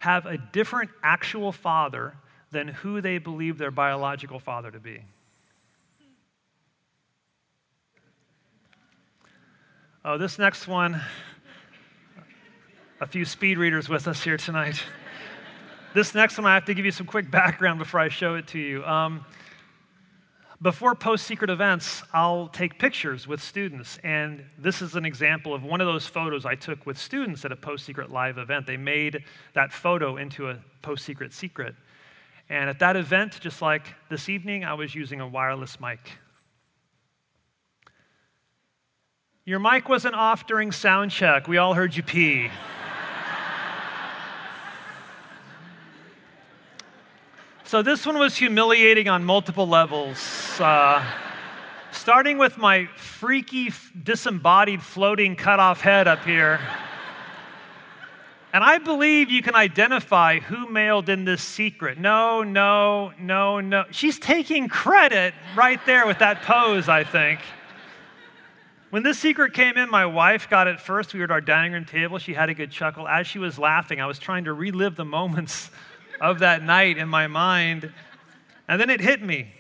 have 0.01 0.27
a 0.27 0.37
different 0.37 0.91
actual 1.05 1.53
father 1.53 2.17
than 2.51 2.67
who 2.67 3.01
they 3.01 3.19
believe 3.19 3.59
their 3.59 3.71
biological 3.71 4.41
father 4.41 4.73
to 4.73 4.81
be. 4.81 5.03
Oh, 10.05 10.19
this 10.19 10.37
next 10.37 10.67
one, 10.67 11.01
a 13.01 13.07
few 13.07 13.25
speed 13.25 13.57
readers 13.57 13.89
with 13.89 14.09
us 14.09 14.25
here 14.25 14.37
tonight. 14.37 14.83
this 15.95 16.13
next 16.13 16.39
one, 16.39 16.47
I 16.49 16.55
have 16.55 16.65
to 16.65 16.75
give 16.75 16.85
you 16.85 16.91
some 16.91 17.07
quick 17.07 17.31
background 17.31 17.79
before 17.79 18.01
I 18.01 18.09
show 18.09 18.35
it 18.35 18.49
to 18.49 18.59
you. 18.59 18.85
Um, 18.85 19.25
before 20.65 20.95
post 20.95 21.27
secret 21.27 21.51
events, 21.51 22.03
I'll 22.15 22.49
take 22.49 22.79
pictures 22.79 23.29
with 23.29 23.43
students. 23.43 23.99
And 24.03 24.47
this 24.57 24.81
is 24.81 24.97
an 24.97 25.05
example 25.05 25.53
of 25.53 25.63
one 25.63 25.83
of 25.83 25.87
those 25.87 26.07
photos 26.07 26.47
I 26.47 26.55
took 26.55 26.87
with 26.87 26.97
students 26.97 27.45
at 27.45 27.53
a 27.53 27.57
post 27.57 27.85
secret 27.85 28.11
live 28.11 28.39
event. 28.39 28.67
They 28.67 28.79
made 28.79 29.25
that 29.53 29.75
photo 29.75 30.17
into 30.17 30.49
a 30.49 30.59
post 30.81 31.05
secret 31.05 31.35
secret. 31.35 31.75
And 32.49 32.71
at 32.71 32.79
that 32.79 32.97
event, 32.97 33.39
just 33.41 33.61
like 33.61 33.95
this 34.09 34.31
evening, 34.31 34.65
I 34.65 34.73
was 34.73 34.95
using 34.95 35.21
a 35.21 35.29
wireless 35.29 35.79
mic. 35.79 36.01
Your 39.45 39.59
mic 39.59 39.91
wasn't 39.91 40.15
off 40.15 40.47
during 40.47 40.73
sound 40.73 41.11
check. 41.11 41.47
We 41.47 41.59
all 41.59 41.75
heard 41.75 41.95
you 41.95 42.03
pee. 42.03 42.49
So 47.75 47.83
this 47.83 48.07
one 48.07 48.19
was 48.19 48.37
humiliating 48.37 49.09
on 49.09 49.25
multiple 49.25 49.67
levels. 49.67 50.61
Uh, 50.61 51.05
starting 51.91 52.39
with 52.39 52.57
my 52.57 52.87
freaky, 52.95 53.73
disembodied, 54.01 54.81
floating, 54.81 55.35
cut 55.35 55.59
off 55.59 55.81
head 55.81 56.07
up 56.07 56.23
here. 56.23 56.61
And 58.53 58.63
I 58.63 58.79
believe 58.79 59.29
you 59.29 59.43
can 59.43 59.57
identify 59.57 60.39
who 60.39 60.71
mailed 60.71 61.09
in 61.09 61.25
this 61.25 61.43
secret. 61.43 61.99
No, 61.99 62.45
no, 62.45 63.13
no, 63.19 63.59
no. 63.59 63.87
She's 63.91 64.21
taking 64.21 64.69
credit 64.69 65.35
right 65.57 65.85
there 65.85 66.07
with 66.07 66.21
that 66.21 66.43
pose, 66.43 66.89
I 66.89 67.03
think. 67.03 67.41
When 68.91 69.03
this 69.03 69.19
secret 69.19 69.53
came 69.53 69.77
in, 69.77 69.91
my 69.91 70.07
wife 70.07 70.49
got 70.49 70.69
it 70.69 70.79
first. 70.79 71.13
We 71.13 71.19
were 71.19 71.25
at 71.25 71.33
our 71.33 71.41
dining 71.41 71.73
room 71.73 71.87
table. 71.87 72.19
She 72.19 72.35
had 72.35 72.49
a 72.51 72.55
good 72.55 72.71
chuckle. 72.71 73.09
As 73.09 73.27
she 73.27 73.41
was 73.41 73.59
laughing, 73.59 74.01
I 74.01 74.07
was 74.07 74.21
trying 74.21 74.45
to 74.45 74.53
relive 74.53 74.95
the 74.95 75.05
moments 75.05 75.73
of 76.21 76.41
that 76.41 76.63
night 76.63 76.99
in 76.99 77.09
my 77.09 77.27
mind. 77.27 77.93
And 78.69 78.81
then 78.81 78.91
it 78.91 79.01
hit 79.01 79.23
me. 79.23 79.53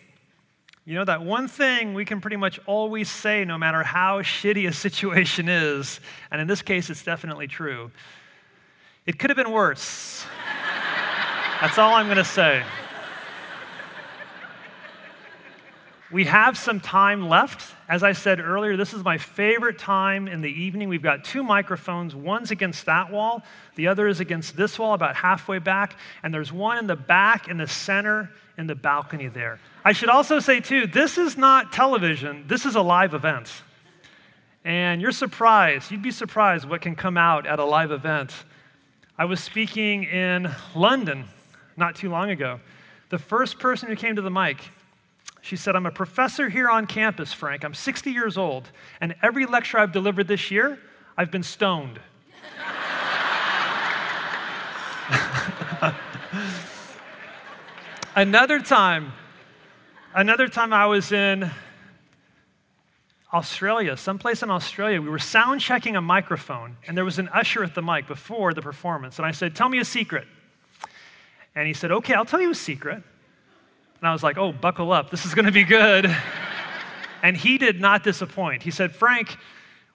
You 0.87 0.95
know, 0.95 1.05
that 1.05 1.23
one 1.23 1.49
thing 1.49 1.95
we 1.95 2.05
can 2.05 2.21
pretty 2.21 2.37
much 2.37 2.61
always 2.67 3.11
say, 3.11 3.45
no 3.45 3.57
matter 3.57 3.83
how 3.83 4.21
shitty 4.21 4.69
a 4.69 4.73
situation 4.73 5.49
is, 5.49 5.99
and 6.31 6.41
in 6.41 6.47
this 6.47 6.61
case, 6.61 6.91
it's 6.91 7.03
definitely 7.03 7.47
true. 7.47 7.91
It 9.07 9.19
could 9.19 9.31
have 9.31 9.37
been 9.37 9.51
worse. 9.51 10.27
That's 11.61 11.79
all 11.79 11.95
I'm 11.95 12.07
going 12.07 12.19
to 12.19 12.25
say. 12.25 12.63
We 16.15 16.27
have 16.27 16.57
some 16.57 16.79
time 16.79 17.29
left. 17.29 17.75
As 17.89 18.05
I 18.05 18.13
said 18.13 18.39
earlier, 18.39 18.77
this 18.77 18.95
is 18.95 19.03
my 19.03 19.19
favorite 19.19 19.81
time 19.81 20.29
in 20.29 20.43
the 20.43 20.49
evening. 20.49 20.89
We've 20.89 21.03
got 21.03 21.25
two 21.25 21.43
microphones. 21.43 22.15
One's 22.15 22.53
against 22.53 22.87
that 22.87 23.11
wall, 23.11 23.43
the 23.75 23.89
other 23.89 24.07
is 24.07 24.21
against 24.21 24.57
this 24.57 24.79
wall, 24.79 24.95
about 24.95 25.17
halfway 25.17 25.59
back. 25.59 25.99
And 26.23 26.33
there's 26.33 26.53
one 26.53 26.79
in 26.79 26.87
the 26.87 26.95
back, 26.95 27.49
in 27.49 27.57
the 27.57 27.67
center, 27.67 28.31
in 28.57 28.69
the 28.69 28.77
balcony 28.77 29.27
there. 29.27 29.59
I 29.85 29.91
should 29.91 30.09
also 30.09 30.39
say, 30.39 30.61
too, 30.61 30.87
this 30.87 31.19
is 31.19 31.37
not 31.37 31.73
television, 31.73 32.45
this 32.47 32.65
is 32.65 32.77
a 32.77 32.81
live 32.81 33.13
event. 33.13 33.51
And 34.65 35.03
you're 35.03 35.11
surprised, 35.11 35.91
you'd 35.91 36.01
be 36.01 36.13
surprised 36.13 36.65
what 36.65 36.81
can 36.81 36.95
come 36.95 37.17
out 37.17 37.45
at 37.45 37.59
a 37.59 37.65
live 37.65 37.91
event. 37.91 38.33
I 39.19 39.25
was 39.25 39.43
speaking 39.43 40.05
in 40.05 40.49
London 40.77 41.25
not 41.77 41.97
too 41.97 42.09
long 42.09 42.31
ago. 42.31 42.61
The 43.11 43.19
first 43.19 43.59
person 43.59 43.89
who 43.89 43.97
came 43.97 44.15
to 44.15 44.23
the 44.23 44.31
mic, 44.31 44.59
she 45.45 45.57
said, 45.57 45.77
I'm 45.77 45.85
a 45.85 45.91
professor 45.91 46.49
here 46.49 46.71
on 46.71 46.87
campus, 46.87 47.35
Frank. 47.35 47.65
I'm 47.67 47.75
60 47.75 48.11
years 48.11 48.39
old, 48.39 48.71
and 48.99 49.15
every 49.23 49.45
lecture 49.45 49.79
I've 49.79 49.93
delivered 49.93 50.27
this 50.27 50.51
year, 50.51 50.79
I've 51.19 51.31
been 51.31 51.43
stoned. 51.43 52.01
another 58.17 58.59
time, 58.59 59.13
another 60.15 60.49
time 60.49 60.73
I 60.73 60.87
was 60.87 61.13
in 61.13 61.51
Australia, 63.31 63.99
someplace 63.99 64.43
in 64.43 64.51
Australia, 64.51 65.03
we 65.03 65.11
were 65.11 65.19
sound 65.19 65.61
checking 65.61 65.95
a 65.95 66.01
microphone, 66.01 66.79
and 66.89 66.97
there 66.97 67.05
was 67.05 67.19
an 67.19 67.29
usher 67.29 67.63
at 67.63 67.75
the 67.75 67.83
mic 67.83 68.07
before 68.07 68.55
the 68.55 68.63
performance. 68.63 69.19
And 69.19 69.27
I 69.27 69.33
said, 69.33 69.55
Tell 69.55 69.69
me 69.69 69.79
a 69.79 69.85
secret. 69.85 70.27
And 71.55 71.67
he 71.67 71.75
said, 71.75 71.93
Okay, 71.93 72.15
I'll 72.15 72.25
tell 72.25 72.41
you 72.41 72.53
a 72.53 72.55
secret. 72.55 73.03
And 74.05 74.11
I 74.11 74.13
was 74.13 74.23
like, 74.23 74.37
oh, 74.37 74.53
buckle 74.53 74.93
up. 74.93 75.09
This 75.09 75.25
is 75.25 75.33
going 75.33 75.47
to 75.47 75.51
be 75.51 75.65
good. 75.65 76.15
and 77.23 77.35
he 77.35 77.57
did 77.57 77.81
not 77.81 78.05
disappoint. 78.05 78.63
He 78.63 78.71
said, 78.71 78.95
Frank, 78.95 79.39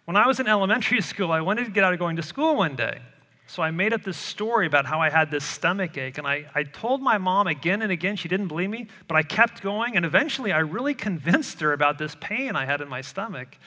when 0.06 0.17
I 0.17 0.26
was 0.26 0.39
in 0.39 0.48
elementary 0.48 1.00
school, 1.02 1.32
I 1.32 1.41
wanted 1.41 1.65
to 1.65 1.69
get 1.69 1.84
out 1.84 1.93
of 1.93 2.00
going 2.00 2.15
to 2.15 2.24
school 2.24 2.56
one 2.56 2.76
day. 2.76 3.02
So 3.45 3.62
I 3.62 3.69
made 3.69 3.93
up 3.93 4.02
this 4.02 4.17
story 4.17 4.65
about 4.65 4.88
how 4.88 5.00
I 5.00 5.12
had 5.12 5.30
this 5.30 5.43
stomach 5.43 5.95
ache. 5.95 6.17
And 6.17 6.26
I, 6.26 6.48
I 6.56 6.63
told 6.63 7.04
my 7.04 7.19
mom 7.19 7.45
again 7.45 7.84
and 7.84 7.91
again. 7.91 8.15
She 8.15 8.28
didn't 8.28 8.48
believe 8.48 8.72
me, 8.72 8.88
but 9.08 9.15
I 9.15 9.22
kept 9.22 9.62
going. 9.62 9.95
And 9.95 10.04
eventually, 10.04 10.52
I 10.52 10.58
really 10.62 10.95
convinced 10.95 11.60
her 11.60 11.72
about 11.72 12.00
this 12.00 12.15
pain 12.19 12.56
I 12.56 12.65
had 12.65 12.82
in 12.82 12.89
my 12.89 13.02
stomach. 13.02 13.60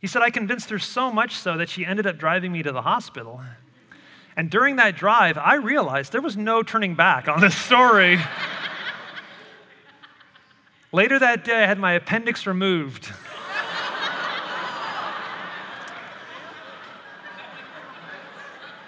He 0.00 0.06
said, 0.06 0.22
I 0.22 0.30
convinced 0.30 0.70
her 0.70 0.78
so 0.78 1.10
much 1.10 1.34
so 1.34 1.56
that 1.56 1.68
she 1.68 1.84
ended 1.84 2.06
up 2.06 2.18
driving 2.18 2.52
me 2.52 2.62
to 2.62 2.70
the 2.70 2.82
hospital. 2.82 3.40
And 4.36 4.48
during 4.48 4.76
that 4.76 4.94
drive, 4.94 5.36
I 5.38 5.56
realized 5.56 6.12
there 6.12 6.22
was 6.22 6.36
no 6.36 6.62
turning 6.62 6.94
back 6.94 7.26
on 7.26 7.40
this 7.40 7.56
story. 7.56 8.20
Later 10.94 11.18
that 11.18 11.42
day, 11.42 11.64
I 11.64 11.66
had 11.66 11.80
my 11.80 11.94
appendix 11.94 12.46
removed. 12.46 13.12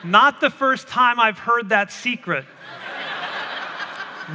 Not 0.05 0.41
the 0.41 0.51
first 0.51 0.87
time 0.87 1.19
I've 1.19 1.41
heard 1.41 1.71
that 1.71 1.91
secret. 1.91 2.45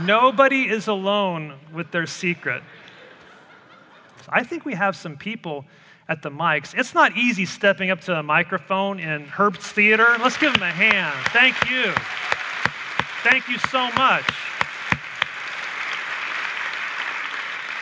Nobody 0.02 0.68
is 0.68 0.90
alone 0.90 1.60
with 1.72 1.92
their 1.92 2.08
secret. 2.08 2.62
I 4.28 4.44
think 4.44 4.66
we 4.66 4.74
have 4.74 4.98
some 4.98 5.16
people 5.16 5.64
at 6.10 6.24
the 6.24 6.30
mics. 6.30 6.78
It's 6.78 6.94
not 6.94 7.16
easy 7.16 7.46
stepping 7.46 7.90
up 7.90 8.02
to 8.02 8.20
a 8.20 8.22
microphone 8.22 9.00
in 9.00 9.28
Herbst 9.28 9.72
Theater. 9.72 10.18
Let's 10.20 10.36
give 10.36 10.54
them 10.54 10.64
a 10.64 10.72
hand. 10.72 11.16
Thank 11.28 11.56
you. 11.70 11.94
Thank 13.24 13.48
you 13.48 13.58
so 13.60 13.90
much. 13.94 14.51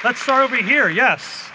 Let's 0.01 0.21
start 0.21 0.45
over 0.45 0.55
here. 0.55 0.87
Yes. 0.87 1.49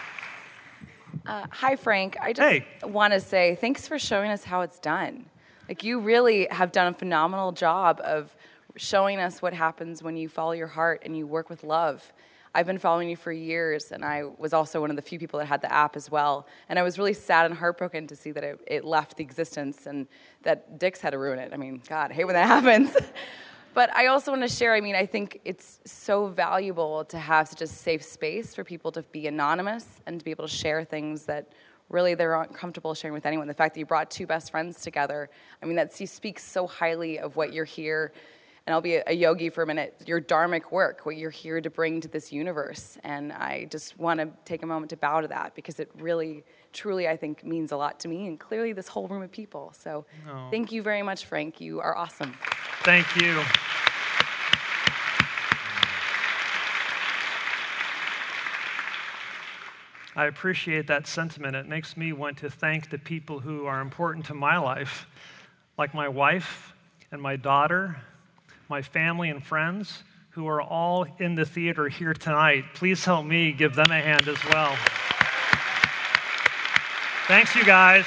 Uh, 1.24 1.46
hi, 1.48 1.76
Frank. 1.76 2.18
I 2.20 2.34
just 2.34 2.46
hey. 2.46 2.66
want 2.82 3.14
to 3.14 3.20
say 3.20 3.56
thanks 3.58 3.88
for 3.88 3.98
showing 3.98 4.30
us 4.30 4.44
how 4.44 4.60
it's 4.60 4.78
done. 4.78 5.30
Like, 5.66 5.82
you 5.82 5.98
really 5.98 6.46
have 6.50 6.70
done 6.70 6.88
a 6.88 6.92
phenomenal 6.92 7.52
job 7.52 8.02
of 8.04 8.36
showing 8.76 9.18
us 9.18 9.40
what 9.40 9.54
happens 9.54 10.02
when 10.02 10.18
you 10.18 10.28
follow 10.28 10.52
your 10.52 10.66
heart 10.66 11.00
and 11.06 11.16
you 11.16 11.26
work 11.26 11.48
with 11.48 11.64
love. 11.64 12.12
I've 12.54 12.66
been 12.66 12.76
following 12.76 13.08
you 13.08 13.16
for 13.16 13.32
years, 13.32 13.90
and 13.90 14.04
I 14.04 14.24
was 14.36 14.52
also 14.52 14.78
one 14.78 14.90
of 14.90 14.96
the 14.96 15.02
few 15.02 15.18
people 15.18 15.38
that 15.38 15.46
had 15.46 15.62
the 15.62 15.72
app 15.72 15.96
as 15.96 16.10
well. 16.10 16.46
And 16.68 16.78
I 16.78 16.82
was 16.82 16.98
really 16.98 17.14
sad 17.14 17.46
and 17.46 17.54
heartbroken 17.54 18.06
to 18.08 18.14
see 18.14 18.30
that 18.32 18.44
it, 18.44 18.60
it 18.66 18.84
left 18.84 19.16
the 19.16 19.24
existence 19.24 19.86
and 19.86 20.06
that 20.42 20.78
Dix 20.78 21.00
had 21.00 21.10
to 21.10 21.18
ruin 21.18 21.38
it. 21.38 21.54
I 21.54 21.56
mean, 21.56 21.80
God, 21.88 22.10
I 22.10 22.14
hate 22.14 22.26
when 22.26 22.34
that 22.34 22.46
happens. 22.62 22.94
But 23.74 23.94
I 23.94 24.06
also 24.06 24.30
want 24.30 24.42
to 24.42 24.48
share. 24.48 24.72
I 24.72 24.80
mean, 24.80 24.94
I 24.94 25.04
think 25.04 25.40
it's 25.44 25.80
so 25.84 26.28
valuable 26.28 27.04
to 27.06 27.18
have 27.18 27.48
such 27.48 27.60
a 27.60 27.66
safe 27.66 28.02
space 28.02 28.54
for 28.54 28.64
people 28.64 28.92
to 28.92 29.02
be 29.02 29.26
anonymous 29.26 30.00
and 30.06 30.18
to 30.18 30.24
be 30.24 30.30
able 30.30 30.46
to 30.46 30.54
share 30.54 30.84
things 30.84 31.24
that 31.26 31.52
really 31.90 32.14
they're 32.14 32.36
not 32.36 32.54
comfortable 32.54 32.94
sharing 32.94 33.12
with 33.12 33.26
anyone. 33.26 33.46
The 33.48 33.54
fact 33.54 33.74
that 33.74 33.80
you 33.80 33.86
brought 33.86 34.10
two 34.10 34.26
best 34.26 34.50
friends 34.50 34.80
together, 34.80 35.28
I 35.62 35.66
mean, 35.66 35.76
that 35.76 35.92
speaks 35.92 36.42
so 36.42 36.66
highly 36.66 37.18
of 37.18 37.36
what 37.36 37.52
you're 37.52 37.64
here 37.64 38.12
and 38.66 38.72
I'll 38.72 38.80
be 38.80 38.94
a, 38.94 39.12
yogi 39.12 39.50
for 39.50 39.62
a 39.62 39.66
minute, 39.66 39.94
your 40.06 40.20
dharmic 40.20 40.72
work, 40.72 41.04
what 41.04 41.16
you're 41.16 41.30
here 41.30 41.60
to 41.60 41.68
bring 41.68 42.00
to 42.00 42.08
this 42.08 42.32
universe. 42.32 42.96
And 43.04 43.30
I 43.30 43.66
just 43.70 43.98
want 43.98 44.20
to 44.20 44.30
take 44.46 44.62
a 44.62 44.66
moment 44.66 44.88
to 44.90 44.96
bow 44.96 45.20
to 45.20 45.28
that 45.28 45.54
because 45.54 45.78
it 45.78 45.90
really, 45.98 46.44
truly, 46.74 47.08
I 47.08 47.16
think, 47.16 47.44
means 47.44 47.72
a 47.72 47.76
lot 47.76 48.00
to 48.00 48.08
me 48.08 48.26
and 48.26 48.38
clearly 48.38 48.72
this 48.72 48.88
whole 48.88 49.08
room 49.08 49.22
of 49.22 49.32
people. 49.32 49.72
So 49.78 50.04
oh. 50.28 50.48
thank 50.50 50.72
you 50.72 50.82
very 50.82 51.02
much, 51.02 51.24
Frank. 51.24 51.60
You 51.60 51.80
are 51.80 51.96
awesome. 51.96 52.34
Thank 52.82 53.06
you. 53.16 53.40
I 60.16 60.26
appreciate 60.26 60.86
that 60.88 61.06
sentiment. 61.06 61.56
It 61.56 61.66
makes 61.66 61.96
me 61.96 62.12
want 62.12 62.38
to 62.38 62.50
thank 62.50 62.90
the 62.90 62.98
people 62.98 63.40
who 63.40 63.66
are 63.66 63.80
important 63.80 64.26
to 64.26 64.34
my 64.34 64.58
life, 64.58 65.06
like 65.78 65.94
my 65.94 66.08
wife 66.08 66.72
and 67.10 67.22
my 67.22 67.36
daughter 67.36 67.96
my 68.68 68.82
family 68.82 69.30
and 69.30 69.44
friends 69.44 70.02
who 70.30 70.46
are 70.48 70.60
all 70.60 71.06
in 71.18 71.34
the 71.34 71.44
theater 71.44 71.88
here 71.88 72.14
tonight. 72.14 72.64
Please 72.74 73.04
help 73.04 73.24
me 73.24 73.52
give 73.52 73.74
them 73.74 73.90
a 73.90 74.00
hand 74.00 74.26
as 74.26 74.42
well. 74.46 74.76
Thanks, 77.26 77.56
you 77.56 77.64
guys. 77.64 78.04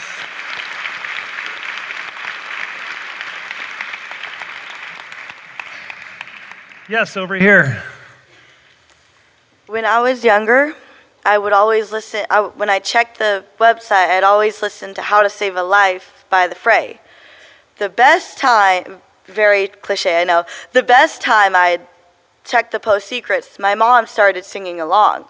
Yes, 6.88 7.18
over 7.18 7.34
here. 7.34 7.82
When 9.66 9.86
I 9.86 10.02
was 10.02 10.24
younger, 10.24 10.76
I 11.26 11.40
would 11.40 11.52
always 11.52 11.92
listen. 11.92 12.28
I, 12.30 12.42
when 12.42 12.70
I 12.70 12.78
checked 12.78 13.18
the 13.18 13.44
website, 13.60 14.10
I'd 14.10 14.24
always 14.24 14.62
listen 14.62 14.94
to 14.94 15.02
How 15.02 15.24
to 15.24 15.32
Save 15.32 15.56
a 15.56 15.64
Life 15.64 16.24
by 16.30 16.46
The 16.46 16.54
Fray. 16.54 17.00
The 17.80 17.90
best 17.90 18.38
time, 18.38 19.02
very 19.26 19.68
cliche, 19.68 20.22
I 20.22 20.26
know. 20.26 20.46
The 20.74 20.84
best 20.84 21.24
time 21.24 21.56
I 21.56 21.80
checked 22.44 22.72
the 22.72 22.80
post 22.80 23.08
secrets, 23.08 23.58
my 23.58 23.74
mom 23.74 24.06
started 24.06 24.46
singing 24.46 24.80
along. 24.80 25.26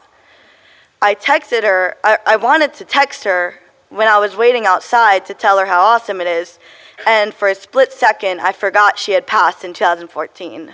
I 1.02 1.16
texted 1.16 1.64
her, 1.64 1.96
I, 2.04 2.18
I 2.26 2.36
wanted 2.36 2.74
to 2.74 2.84
text 2.84 3.24
her 3.24 3.62
when 3.90 4.08
I 4.08 4.20
was 4.20 4.36
waiting 4.36 4.66
outside 4.66 5.26
to 5.28 5.34
tell 5.34 5.58
her 5.60 5.66
how 5.66 5.82
awesome 5.82 6.22
it 6.22 6.28
is, 6.28 6.60
and 7.06 7.34
for 7.34 7.48
a 7.48 7.56
split 7.56 7.94
second, 7.94 8.42
I 8.42 8.52
forgot 8.52 8.98
she 9.00 9.14
had 9.14 9.28
passed 9.28 9.64
in 9.64 9.74
2014. 9.74 10.74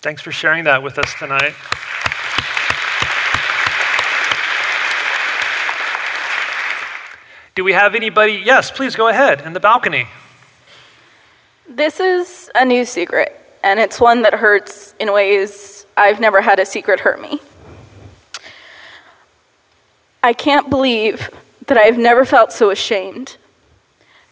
Thanks 0.00 0.22
for 0.22 0.32
sharing 0.32 0.64
that 0.64 0.82
with 0.82 0.98
us 0.98 1.12
tonight. 1.18 1.54
Do 7.54 7.64
we 7.64 7.72
have 7.72 7.94
anybody? 7.94 8.42
Yes, 8.44 8.70
please 8.70 8.94
go 8.96 9.08
ahead 9.08 9.40
in 9.40 9.54
the 9.54 9.60
balcony. 9.60 10.06
This 11.68 12.00
is 12.00 12.50
a 12.54 12.64
new 12.64 12.84
secret, 12.84 13.34
and 13.64 13.80
it's 13.80 13.98
one 13.98 14.22
that 14.22 14.34
hurts 14.34 14.94
in 15.00 15.12
ways 15.12 15.86
I've 15.96 16.20
never 16.20 16.40
had 16.42 16.60
a 16.60 16.66
secret 16.66 17.00
hurt 17.00 17.20
me. 17.20 17.40
I 20.26 20.32
can't 20.32 20.68
believe 20.68 21.30
that 21.68 21.78
I've 21.78 21.96
never 21.96 22.24
felt 22.24 22.50
so 22.50 22.70
ashamed 22.70 23.36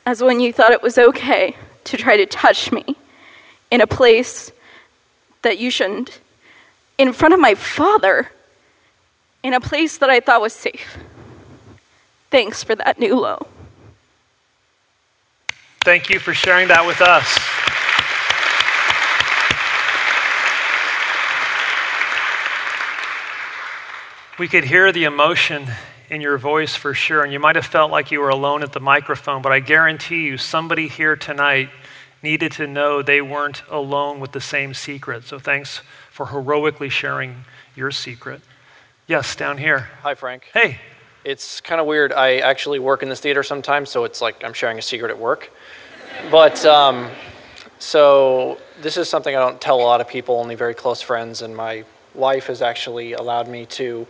as 0.05 0.25
when 0.25 0.41
you 0.41 0.53
thought 0.53 0.73
it 0.73 0.83
was 0.83 0.99
okay 0.99 1.57
to 1.85 1.97
try 1.97 2.17
to 2.17 2.27
touch 2.27 2.73
me 2.73 2.97
in 3.71 3.81
a 3.81 3.87
place 3.87 4.51
that 5.43 5.59
you 5.59 5.71
shouldn't, 5.71 6.19
in 6.99 7.13
front 7.13 7.33
of 7.33 7.39
my 7.39 7.55
father, 7.55 8.33
in 9.45 9.55
a 9.55 9.61
place 9.61 9.97
that 9.99 10.11
I 10.11 10.19
thought 10.19 10.41
was 10.41 10.53
safe. 10.53 10.99
Thanks 12.29 12.65
for 12.65 12.75
that 12.75 12.99
new 12.99 13.15
low. 13.15 13.47
Thank 15.85 16.11
you 16.11 16.19
for 16.19 16.35
sharing 16.35 16.67
that 16.69 16.85
with 16.85 17.01
us. 17.01 17.64
We 24.37 24.49
could 24.49 24.65
hear 24.65 24.91
the 24.91 25.05
emotion 25.05 25.69
in 26.11 26.21
your 26.21 26.39
voice 26.39 26.75
for 26.75 26.93
sure, 26.93 27.23
and 27.23 27.33
you 27.33 27.39
might 27.39 27.55
have 27.55 27.67
felt 27.67 27.93
like 27.93 28.11
you 28.11 28.19
were 28.19 28.31
alone 28.31 28.65
at 28.65 28.73
the 28.73 28.81
microphone, 28.81 29.43
but 29.43 29.53
I 29.53 29.61
guarantee 29.61 30.25
you, 30.25 30.39
somebody 30.39 30.89
here 30.89 31.15
tonight 31.15 31.71
needed 32.21 32.51
to 32.53 32.67
know 32.67 33.01
they 33.01 33.21
weren't 33.21 33.63
alone 33.71 34.19
with 34.19 34.33
the 34.33 34.41
same 34.41 34.75
secret. 34.75 35.23
So 35.23 35.39
thanks 35.39 35.83
for 36.11 36.27
heroically 36.27 36.89
sharing 36.89 37.45
your 37.77 37.93
secret. 37.93 38.41
Yes, 39.07 39.37
down 39.37 39.59
here. 39.59 39.91
Hi, 40.03 40.17
Frank. 40.17 40.51
Hey. 40.53 40.79
It's 41.25 41.61
kind 41.61 41.81
of 41.81 41.87
weird. 41.87 42.13
I 42.13 42.39
actually 42.39 42.81
work 42.81 43.05
in 43.05 43.09
this 43.11 43.21
theater 43.21 43.45
sometimes, 43.45 43.89
so 43.89 44.03
it's 44.03 44.21
like 44.21 44.43
I'm 44.43 44.53
sharing 44.53 44.81
a 44.81 44.83
secret 44.83 45.13
at 45.13 45.19
work. 45.19 45.53
But 46.33 46.67
um, 46.67 47.09
so 47.79 48.59
this 48.83 48.97
is 48.97 49.09
something 49.09 49.35
I 49.35 49.39
don't 49.39 49.61
tell 49.61 49.77
a 49.77 49.83
lot 49.83 50.01
of 50.01 50.09
people, 50.09 50.41
only 50.41 50.57
very 50.57 50.75
close 50.75 51.01
friends, 51.01 51.41
and 51.41 51.57
my 51.57 51.85
wife 52.15 52.47
has 52.47 52.63
actually 52.63 53.13
allowed 53.13 53.49
me 53.49 53.67
to 53.67 54.07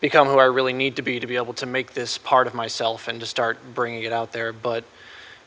become 0.00 0.28
who 0.28 0.38
I 0.38 0.44
really 0.44 0.72
need 0.72 0.96
to 0.96 1.02
be 1.02 1.20
to 1.20 1.26
be 1.26 1.36
able 1.36 1.54
to 1.54 1.66
make 1.66 1.94
this 1.94 2.18
part 2.18 2.46
of 2.46 2.54
myself 2.54 3.08
and 3.08 3.20
to 3.20 3.26
start 3.26 3.58
bringing 3.74 4.02
it 4.02 4.12
out 4.12 4.32
there. 4.32 4.52
But 4.52 4.84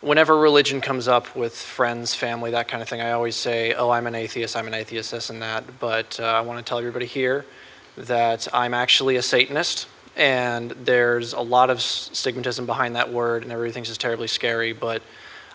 whenever 0.01 0.37
religion 0.37 0.81
comes 0.81 1.07
up 1.07 1.35
with 1.35 1.55
friends, 1.55 2.13
family, 2.13 2.51
that 2.51 2.67
kind 2.67 2.81
of 2.81 2.89
thing, 2.89 3.01
I 3.01 3.11
always 3.11 3.35
say, 3.35 3.73
oh, 3.73 3.89
I'm 3.89 4.07
an 4.07 4.15
atheist, 4.15 4.55
I'm 4.55 4.67
an 4.67 4.73
atheist, 4.73 5.11
this 5.11 5.29
and 5.29 5.41
that. 5.41 5.79
But 5.79 6.19
uh, 6.19 6.23
I 6.23 6.41
want 6.41 6.63
to 6.63 6.67
tell 6.67 6.79
everybody 6.79 7.05
here 7.05 7.45
that 7.95 8.47
I'm 8.53 8.73
actually 8.73 9.15
a 9.15 9.21
Satanist 9.21 9.87
and 10.15 10.71
there's 10.71 11.33
a 11.33 11.41
lot 11.41 11.69
of 11.69 11.77
stigmatism 11.77 12.65
behind 12.65 12.95
that 12.95 13.13
word, 13.13 13.43
and 13.43 13.51
everything's 13.51 13.87
just 13.87 14.01
terribly 14.01 14.27
scary. 14.27 14.73
But 14.73 15.03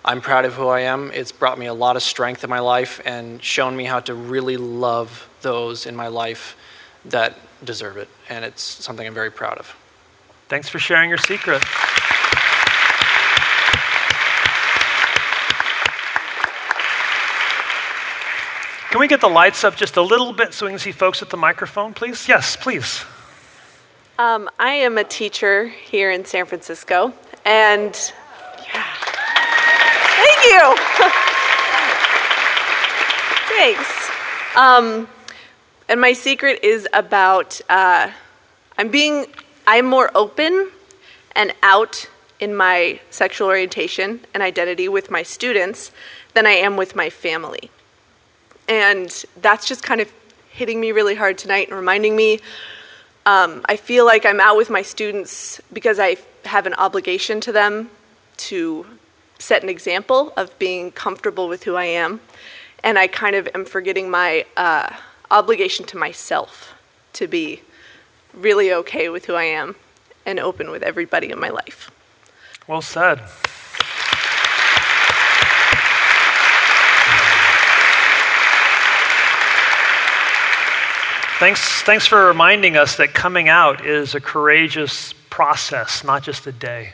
I'm 0.05 0.21
proud 0.21 0.45
of 0.45 0.55
who 0.55 0.67
I 0.67 0.81
am. 0.81 1.13
It's 1.13 1.31
brought 1.31 1.59
me 1.59 1.67
a 1.67 1.75
lot 1.75 1.95
of 1.95 2.03
strength 2.03 2.43
in 2.43 2.51
my 2.51 2.59
life 2.59 3.01
and 3.05 3.43
shown 3.43 3.77
me 3.77 3.85
how 3.85 4.01
to 4.01 4.15
really 4.15 4.57
love 4.57 5.29
those 5.43 5.87
in 5.87 5.95
my 5.95 6.09
life 6.09 6.57
that 7.05 7.39
deserve 7.65 7.97
it. 7.97 8.09
And 8.29 8.45
it's 8.45 8.63
something 8.63 9.07
I'm 9.07 9.15
very 9.15 9.31
proud 9.31 9.59
of. 9.59 9.77
Thanks 10.49 10.69
for 10.69 10.81
sharing 10.81 11.09
your 11.09 11.19
secret. 11.19 11.63
Can 18.91 19.01
we 19.01 19.07
get 19.07 19.21
the 19.21 19.29
lights 19.29 19.63
up 19.63 19.77
just 19.77 19.97
a 19.97 20.03
little 20.03 20.33
bit 20.33 20.53
so 20.53 20.67
we 20.67 20.73
can 20.73 20.79
see 20.81 20.93
folks 20.93 21.23
at 21.23 21.31
the 21.31 21.37
microphone, 21.37 21.95
please? 21.95 22.29
Yes, 22.29 22.57
please. 22.57 23.05
Um, 24.19 24.51
I 24.59 24.73
am 24.73 24.99
a 24.99 25.05
teacher 25.05 25.69
here 25.69 26.11
in 26.11 26.25
San 26.25 26.45
Francisco, 26.45 27.15
and 27.45 27.95
yeah. 27.95 28.01
Thank 28.01 28.22
you. 30.45 30.77
Thanks. 33.57 34.11
Um, 34.57 35.09
and 35.89 36.01
my 36.01 36.13
secret 36.13 36.61
is 36.63 36.89
about 36.93 37.61
uh, 37.69 38.11
I'm 38.79 38.89
being 38.89 39.27
I'm 39.67 39.87
more 39.87 40.11
open 40.15 40.71
and 41.37 41.53
out 41.63 42.09
in 42.41 42.55
my 42.55 43.01
sexual 43.11 43.49
orientation 43.49 44.21
and 44.35 44.43
identity 44.43 44.89
with 44.89 45.11
my 45.11 45.23
students 45.23 45.93
than 46.35 46.47
I 46.47 46.53
am 46.53 46.77
with 46.77 46.97
my 46.97 47.09
family. 47.11 47.71
And 48.69 49.25
that's 49.41 49.67
just 49.67 49.83
kind 49.83 50.01
of 50.01 50.13
hitting 50.51 50.81
me 50.81 50.93
really 50.93 51.15
hard 51.15 51.39
tonight 51.39 51.69
and 51.69 51.77
reminding 51.77 52.17
me 52.17 52.41
um, 53.25 53.65
I 53.67 53.77
feel 53.77 54.05
like 54.05 54.27
I'm 54.27 54.41
out 54.41 54.57
with 54.57 54.69
my 54.69 54.83
students 54.83 55.61
because 55.73 56.01
I 56.01 56.17
have 56.45 56.67
an 56.67 56.75
obligation 56.75 57.41
to 57.43 57.53
them 57.53 57.91
to 58.39 58.85
set 59.43 59.63
an 59.63 59.69
example 59.69 60.33
of 60.37 60.57
being 60.59 60.93
comfortable 60.93 61.49
with 61.49 61.65
who 61.65 61.75
I 61.75 61.87
am. 61.87 62.21
And 62.85 62.99
I 62.99 63.09
kind 63.09 63.35
of 63.35 63.49
am 63.55 63.65
forgetting 63.65 64.09
my 64.09 64.47
uh, 64.57 64.91
obligation 65.31 65.85
to 65.87 65.97
myself 65.97 66.75
to 67.15 67.27
be 67.27 67.63
really 68.33 68.73
okay 68.73 69.09
with 69.09 69.27
who 69.27 69.35
I 69.35 69.45
am 69.45 69.75
and 70.25 70.39
open 70.39 70.71
with 70.71 70.83
everybody 70.83 71.31
in 71.31 71.41
my 71.41 71.49
life. 71.49 71.91
Well 72.69 72.83
said. 72.83 73.21
Thanks, 81.39 81.83
thanks 81.83 82.07
for 82.07 82.27
reminding 82.27 82.77
us 82.77 82.97
that 82.97 83.15
coming 83.15 83.49
out 83.49 83.85
is 83.85 84.15
a 84.15 84.21
courageous 84.21 85.13
process, 85.29 86.05
not 86.05 86.23
just 86.23 86.47
a 86.47 86.53
day. 86.53 86.93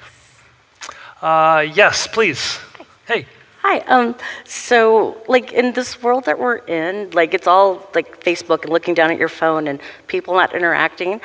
Uh, 1.21 1.67
yes, 1.75 2.07
please. 2.07 2.59
Hey. 3.07 3.27
Hi. 3.63 3.81
Um, 3.81 4.15
so, 4.45 5.21
like 5.27 5.53
in 5.53 5.73
this 5.73 6.03
world 6.03 6.25
that 6.27 6.39
we're 6.39 6.59
in, 6.59 7.11
like 7.11 7.35
it's 7.35 7.47
all 7.47 7.89
like 7.95 8.23
Facebook 8.23 8.63
and 8.63 8.73
looking 8.73 8.95
down 8.95 9.11
at 9.11 9.19
your 9.19 9.29
phone 9.29 9.67
and 9.67 9.81
people 10.07 10.35
not 10.35 10.55
interacting, 10.55 11.21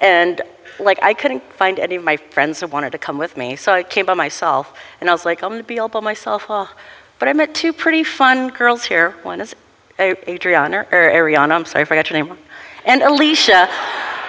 and 0.00 0.42
like 0.78 1.02
I 1.02 1.14
couldn't 1.14 1.42
find 1.52 1.78
any 1.78 1.96
of 1.96 2.04
my 2.04 2.16
friends 2.16 2.60
who 2.60 2.66
wanted 2.66 2.92
to 2.92 2.98
come 2.98 3.16
with 3.18 3.36
me, 3.36 3.56
so 3.56 3.72
I 3.72 3.82
came 3.82 4.04
by 4.04 4.14
myself, 4.14 4.78
and 5.00 5.08
I 5.08 5.12
was 5.12 5.24
like, 5.24 5.42
I'm 5.42 5.50
gonna 5.50 5.62
be 5.62 5.78
all 5.78 5.88
by 5.88 6.00
myself. 6.00 6.46
Oh, 6.48 6.70
But 7.18 7.28
I 7.28 7.32
met 7.32 7.54
two 7.54 7.72
pretty 7.72 8.04
fun 8.04 8.50
girls 8.50 8.84
here. 8.84 9.12
One 9.22 9.40
is 9.40 9.56
Adriana, 9.98 10.86
or 10.92 11.10
Ariana, 11.10 11.52
I'm 11.52 11.64
sorry 11.64 11.84
I 11.84 11.94
got 11.94 12.10
your 12.10 12.22
name 12.22 12.36
and 12.88 13.02
Alicia, 13.02 13.66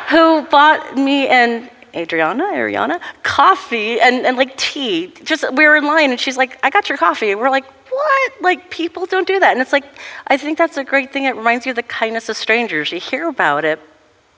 who 0.09 0.41
bought 0.43 0.97
me 0.97 1.27
and 1.27 1.69
Adriana, 1.95 2.43
Ariana, 2.45 3.01
coffee 3.23 3.99
and, 3.99 4.25
and 4.25 4.37
like 4.37 4.55
tea. 4.57 5.13
Just 5.23 5.45
we 5.53 5.65
were 5.65 5.75
in 5.75 5.85
line 5.85 6.11
and 6.11 6.19
she's 6.19 6.37
like, 6.37 6.59
I 6.63 6.69
got 6.69 6.89
your 6.89 6.97
coffee. 6.97 7.35
We're 7.35 7.49
like, 7.49 7.65
what? 7.91 8.31
Like 8.41 8.69
people 8.69 9.05
don't 9.05 9.27
do 9.27 9.39
that. 9.39 9.51
And 9.51 9.61
it's 9.61 9.73
like, 9.73 9.85
I 10.27 10.37
think 10.37 10.57
that's 10.57 10.77
a 10.77 10.83
great 10.83 11.11
thing. 11.11 11.25
It 11.25 11.35
reminds 11.35 11.65
you 11.65 11.71
of 11.71 11.75
the 11.75 11.83
kindness 11.83 12.29
of 12.29 12.37
strangers. 12.37 12.91
You 12.91 12.99
hear 12.99 13.27
about 13.27 13.65
it, 13.65 13.79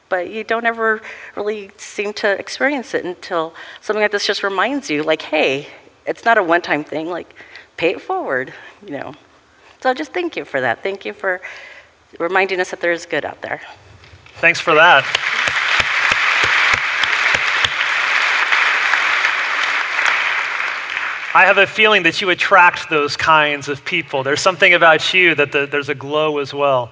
but 0.10 0.30
you 0.30 0.44
don't 0.44 0.66
ever 0.66 1.02
really 1.36 1.72
seem 1.78 2.14
to 2.14 2.30
experience 2.40 2.94
it 2.94 3.06
until 3.06 3.54
something 3.82 4.02
like 4.02 4.12
this 4.12 4.26
just 4.26 4.44
reminds 4.44 4.90
you, 4.90 5.04
like, 5.04 5.22
hey, 5.24 5.68
it's 6.06 6.26
not 6.26 6.38
a 6.38 6.44
one-time 6.44 6.84
thing. 6.84 7.10
Like, 7.10 7.34
pay 7.78 7.92
it 7.92 8.02
forward, 8.02 8.54
you 8.86 8.92
know. 8.92 9.14
So 9.82 9.94
just 9.94 10.14
thank 10.14 10.36
you 10.36 10.46
for 10.46 10.62
that. 10.62 10.84
Thank 10.84 11.06
you 11.06 11.14
for 11.14 11.42
reminding 12.20 12.60
us 12.60 12.72
that 12.72 12.82
there 12.82 12.92
is 12.92 13.06
good 13.06 13.26
out 13.26 13.42
there. 13.42 13.62
Thanks 14.36 14.60
for 14.60 14.74
that. 14.76 15.06
I 21.34 21.46
have 21.46 21.58
a 21.58 21.66
feeling 21.66 22.04
that 22.04 22.20
you 22.20 22.30
attract 22.30 22.90
those 22.90 23.16
kinds 23.16 23.70
of 23.70 23.86
people. 23.86 24.22
There's 24.22 24.42
something 24.42 24.74
about 24.74 25.14
you 25.14 25.34
that 25.36 25.54
the, 25.54 25.66
there's 25.66 25.88
a 25.88 25.96
glow 25.96 26.40
as 26.40 26.54
well. 26.54 26.92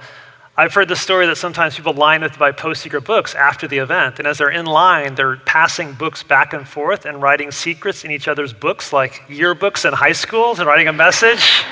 I've 0.56 0.74
heard 0.74 0.88
the 0.88 0.96
story 0.96 1.26
that 1.28 1.36
sometimes 1.36 1.76
people 1.76 1.92
line 1.92 2.24
up 2.24 2.38
buy 2.38 2.54
post 2.54 2.82
secret 2.82 3.04
books 3.04 3.36
after 3.36 3.68
the 3.68 3.80
event, 3.80 4.18
and 4.18 4.26
as 4.26 4.38
they're 4.38 4.50
in 4.50 4.66
line, 4.66 5.16
they're 5.16 5.36
passing 5.36 5.92
books 5.92 6.24
back 6.24 6.54
and 6.54 6.66
forth 6.66 7.06
and 7.06 7.22
writing 7.22 7.52
secrets 7.52 8.06
in 8.06 8.12
each 8.12 8.30
other's 8.30 8.54
books, 8.54 8.94
like 8.94 9.28
yearbooks 9.28 9.86
in 9.86 9.94
high 9.94 10.14
schools, 10.14 10.58
and 10.58 10.68
writing 10.68 10.88
a 10.88 10.94
message. 10.94 11.64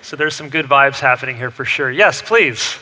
So 0.00 0.16
there's 0.16 0.34
some 0.34 0.48
good 0.48 0.66
vibes 0.66 1.00
happening 1.00 1.36
here 1.36 1.50
for 1.50 1.66
sure. 1.66 1.90
Yes, 1.90 2.22
please. 2.22 2.78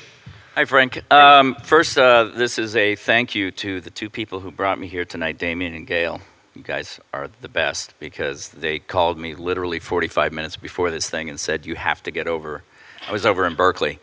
Hi, 0.54 0.64
Frank. 0.64 1.02
Um, 1.12 1.56
first, 1.64 1.98
uh, 1.98 2.30
this 2.36 2.60
is 2.60 2.76
a 2.76 2.94
thank 2.94 3.34
you 3.34 3.50
to 3.52 3.80
the 3.80 3.90
two 3.90 4.08
people 4.08 4.38
who 4.38 4.52
brought 4.52 4.78
me 4.78 4.86
here 4.86 5.04
tonight, 5.04 5.36
Damien 5.36 5.74
and 5.74 5.86
Gail 5.86 6.20
you 6.54 6.62
guys 6.62 7.00
are 7.12 7.30
the 7.40 7.48
best 7.48 7.94
because 7.98 8.48
they 8.48 8.78
called 8.78 9.18
me 9.18 9.34
literally 9.34 9.78
45 9.78 10.32
minutes 10.32 10.56
before 10.56 10.90
this 10.90 11.08
thing 11.08 11.30
and 11.30 11.38
said, 11.38 11.66
You 11.66 11.76
have 11.76 12.02
to 12.02 12.10
get 12.10 12.26
over. 12.26 12.62
I 13.08 13.12
was 13.12 13.24
over 13.24 13.46
in 13.46 13.54
Berkeley. 13.54 13.98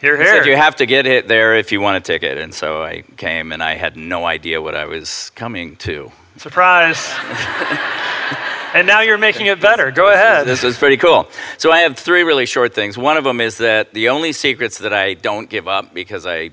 Here, 0.00 0.16
here. 0.16 0.42
Said, 0.42 0.46
you 0.46 0.56
have 0.56 0.76
to 0.76 0.86
get 0.86 1.06
it 1.06 1.28
there 1.28 1.56
if 1.56 1.72
you 1.72 1.80
want 1.80 1.96
a 1.96 2.00
ticket. 2.00 2.36
And 2.36 2.54
so 2.54 2.82
I 2.82 3.02
came 3.16 3.52
and 3.52 3.62
I 3.62 3.74
had 3.74 3.96
no 3.96 4.26
idea 4.26 4.60
what 4.60 4.74
I 4.74 4.84
was 4.84 5.30
coming 5.30 5.76
to. 5.76 6.10
Surprise. 6.36 7.10
and 8.74 8.86
now 8.86 9.00
you're 9.00 9.18
making 9.18 9.46
it 9.46 9.60
better. 9.60 9.90
Go 9.90 10.12
ahead. 10.12 10.46
This 10.46 10.64
is 10.64 10.76
pretty 10.76 10.96
cool. 10.96 11.28
So 11.58 11.70
I 11.70 11.80
have 11.80 11.96
three 11.96 12.22
really 12.22 12.44
short 12.44 12.74
things. 12.74 12.98
One 12.98 13.16
of 13.16 13.24
them 13.24 13.40
is 13.40 13.58
that 13.58 13.94
the 13.94 14.08
only 14.08 14.32
secrets 14.32 14.78
that 14.78 14.92
I 14.92 15.14
don't 15.14 15.48
give 15.48 15.68
up 15.68 15.94
because 15.94 16.26
I, 16.26 16.50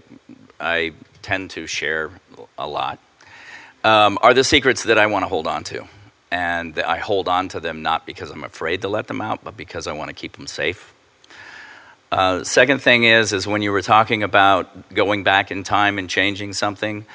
I 0.60 0.94
tend 1.22 1.50
to 1.52 1.68
share 1.68 2.12
a 2.58 2.68
lot 2.68 3.00
um, 3.84 4.18
are 4.22 4.34
the 4.34 4.44
secrets 4.44 4.84
that 4.84 4.98
I 4.98 5.08
want 5.08 5.24
to 5.24 5.28
hold 5.28 5.48
on 5.48 5.64
to. 5.66 5.88
And 6.32 6.80
I 6.80 6.98
hold 6.98 7.28
on 7.28 7.50
to 7.50 7.60
them 7.60 7.82
not 7.82 8.06
because 8.06 8.32
I'm 8.32 8.44
afraid 8.44 8.82
to 8.82 8.88
let 8.88 9.08
them 9.08 9.22
out, 9.22 9.44
but 9.44 9.58
because 9.58 9.86
I 9.86 9.92
want 9.92 10.10
to 10.10 10.14
keep 10.14 10.34
them 10.34 10.48
safe. 10.48 10.94
Uh, 12.12 12.44
second 12.44 12.82
thing 12.82 13.04
is, 13.04 13.34
is 13.34 13.48
when 13.48 13.62
you 13.62 13.72
were 13.72 13.82
talking 13.82 14.24
about 14.24 14.94
going 14.94 15.24
back 15.24 15.52
in 15.52 15.64
time 15.64 15.98
and 15.98 16.10
changing 16.10 16.54
something, 16.54 17.06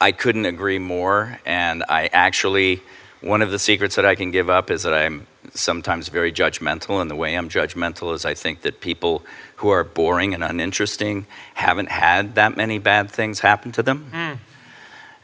I 0.00 0.12
couldn't 0.12 0.46
agree 0.46 0.78
more. 0.78 1.40
And 1.44 1.84
I 1.88 2.06
actually, 2.12 2.82
one 3.20 3.42
of 3.42 3.50
the 3.50 3.58
secrets 3.58 3.96
that 3.96 4.06
I 4.06 4.14
can 4.14 4.30
give 4.30 4.48
up 4.48 4.70
is 4.70 4.84
that 4.84 4.94
I'm 4.94 5.26
sometimes 5.52 6.08
very 6.08 6.32
judgmental. 6.32 7.00
And 7.00 7.10
the 7.10 7.16
way 7.16 7.34
I'm 7.34 7.48
judgmental 7.48 8.14
is 8.14 8.24
I 8.24 8.34
think 8.34 8.62
that 8.62 8.80
people 8.80 9.24
who 9.56 9.70
are 9.70 9.82
boring 9.82 10.34
and 10.34 10.44
uninteresting 10.44 11.26
haven't 11.54 11.90
had 11.90 12.36
that 12.36 12.56
many 12.56 12.78
bad 12.78 13.10
things 13.10 13.40
happen 13.40 13.72
to 13.72 13.82
them. 13.82 14.10
Mm 14.12 14.38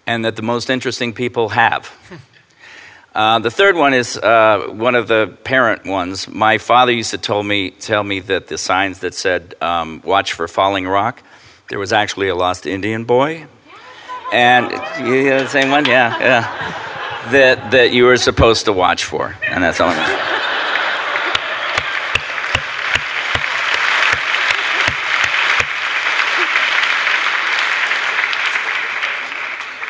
and 0.07 0.25
that 0.25 0.37
the 0.37 0.43
most 0.43 0.71
interesting 0.71 1.13
people 1.13 1.51
have. 1.51 1.93
Uh, 3.15 3.39
the 3.39 3.51
third 3.51 3.77
one 3.77 3.95
is 3.95 4.19
uh, 4.19 4.67
one 4.69 4.95
of 4.95 5.09
the 5.09 5.27
parent 5.43 5.87
ones. 5.87 6.29
My 6.29 6.59
father 6.59 6.93
used 6.93 7.13
to 7.13 7.19
tell 7.19 7.43
me, 7.43 7.71
tell 7.71 8.05
me 8.05 8.21
that 8.21 8.49
the 8.49 8.59
signs 8.59 8.99
that 8.99 9.15
said, 9.15 9.55
um, 9.63 10.03
watch 10.05 10.35
for 10.35 10.47
falling 10.47 10.87
rock, 10.87 11.23
there 11.71 11.79
was 11.79 11.95
actually 11.95 12.29
a 12.29 12.35
lost 12.35 12.67
Indian 12.67 13.05
boy. 13.05 13.47
And, 14.33 14.71
yeah, 14.71 15.43
the 15.43 15.49
same 15.49 15.71
one? 15.71 15.87
Yeah, 15.87 16.19
yeah. 16.19 17.31
That, 17.31 17.71
that 17.71 17.93
you 17.93 18.05
were 18.05 18.19
supposed 18.19 18.67
to 18.67 18.73
watch 18.75 19.05
for. 19.05 19.35
And 19.49 19.65
that's 19.65 19.81
all 19.81 19.89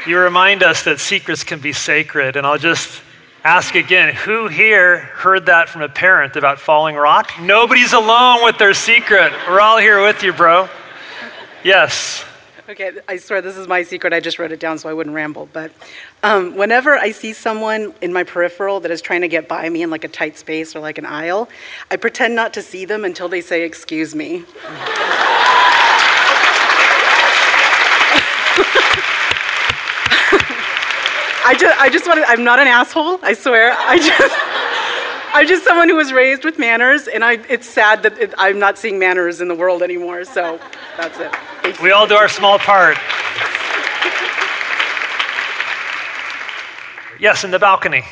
you 0.07 0.19
remind 0.19 0.63
us 0.63 0.85
that 0.85 1.01
secrets 1.01 1.45
can 1.45 1.59
be 1.59 1.73
sacred. 1.73 2.37
And 2.37 2.47
I'll 2.47 2.59
just 2.59 3.03
ask 3.45 3.75
again 3.75 4.15
who 4.15 4.49
here 4.49 4.99
heard 4.99 5.47
that 5.47 5.69
from 5.69 5.83
a 5.83 5.89
parent 5.89 6.37
about 6.37 6.59
falling 6.59 6.97
rock? 6.97 7.33
Nobody's 7.41 7.93
alone 7.93 8.45
with 8.45 8.59
their 8.59 8.75
secret. 8.75 9.33
We're 9.49 9.61
all 9.61 9.79
here 9.79 10.03
with 10.03 10.23
you, 10.23 10.33
bro. 10.33 10.69
Yes. 11.63 12.25
Okay, 12.69 12.91
I 13.07 13.17
swear 13.19 13.41
this 13.41 13.57
is 13.57 13.69
my 13.69 13.85
secret. 13.85 14.13
I 14.13 14.19
just 14.19 14.41
wrote 14.41 14.51
it 14.51 14.59
down 14.59 14.79
so 14.79 14.89
I 14.89 14.93
wouldn't 14.93 15.15
ramble. 15.15 15.49
But 15.53 15.71
um, 16.25 16.57
whenever 16.57 16.97
I 16.97 17.13
see 17.13 17.33
someone 17.33 17.95
in 18.01 18.13
my 18.13 18.25
peripheral 18.25 18.81
that 18.81 18.91
is 18.91 19.01
trying 19.01 19.21
to 19.21 19.29
get 19.29 19.47
by 19.47 19.69
me 19.69 19.83
in 19.83 19.91
like 19.91 20.03
a 20.03 20.09
tight 20.09 20.37
space 20.37 20.75
or 20.75 20.81
like 20.81 20.99
an 20.99 21.07
aisle, 21.07 21.49
I 21.91 21.97
pretend 21.97 22.35
not 22.35 22.53
to 22.55 22.63
see 22.63 22.85
them 22.85 23.05
until 23.05 23.29
they 23.29 23.41
say, 23.41 23.63
Excuse 23.63 24.17
me. 24.17 24.45
I 31.47 31.55
just, 31.55 31.81
I 31.81 31.89
just 31.91 32.07
want 32.09 32.19
to, 32.19 32.29
I'm 32.29 32.43
not 32.43 32.59
an 32.59 32.67
asshole, 32.67 33.21
I 33.23 33.33
swear. 33.33 33.73
I 33.79 33.99
just, 33.99 34.37
I'm 35.33 35.47
just 35.47 35.63
someone 35.63 35.89
who 35.89 35.95
was 35.95 36.13
raised 36.13 36.45
with 36.45 36.59
manners, 36.59 37.07
and 37.07 37.25
I, 37.25 37.35
it's 37.49 37.69
sad 37.69 38.03
that 38.03 38.19
it, 38.19 38.35
I'm 38.37 38.59
not 38.59 38.79
seeing 38.79 38.99
manners 38.99 39.41
in 39.41 39.47
the 39.47 39.55
world 39.55 39.81
anymore, 39.81 40.25
so 40.25 40.59
that's 40.97 41.21
it. 41.21 41.33
Thanks. 41.63 41.81
We 41.81 41.93
all 41.93 42.09
do 42.09 42.17
our 42.17 42.29
small 42.29 42.59
part. 42.59 42.97
Yes, 47.21 47.45
in 47.45 47.53
the 47.53 47.61
balcony. 47.61 48.03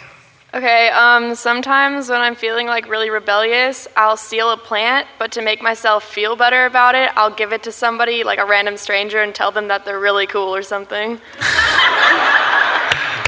Okay, 0.54 0.90
um, 0.90 1.34
sometimes 1.34 2.08
when 2.08 2.20
I'm 2.20 2.36
feeling 2.36 2.68
like 2.68 2.88
really 2.88 3.10
rebellious, 3.10 3.88
I'll 3.96 4.16
steal 4.16 4.52
a 4.52 4.56
plant, 4.56 5.08
but 5.18 5.32
to 5.32 5.42
make 5.42 5.60
myself 5.60 6.04
feel 6.04 6.36
better 6.36 6.66
about 6.66 6.94
it, 6.94 7.10
I'll 7.16 7.34
give 7.34 7.52
it 7.52 7.64
to 7.64 7.72
somebody, 7.72 8.22
like 8.22 8.38
a 8.38 8.46
random 8.46 8.76
stranger, 8.76 9.20
and 9.20 9.34
tell 9.34 9.50
them 9.50 9.66
that 9.66 9.84
they're 9.84 9.98
really 9.98 10.28
cool 10.28 10.54
or 10.54 10.62
something. 10.62 11.20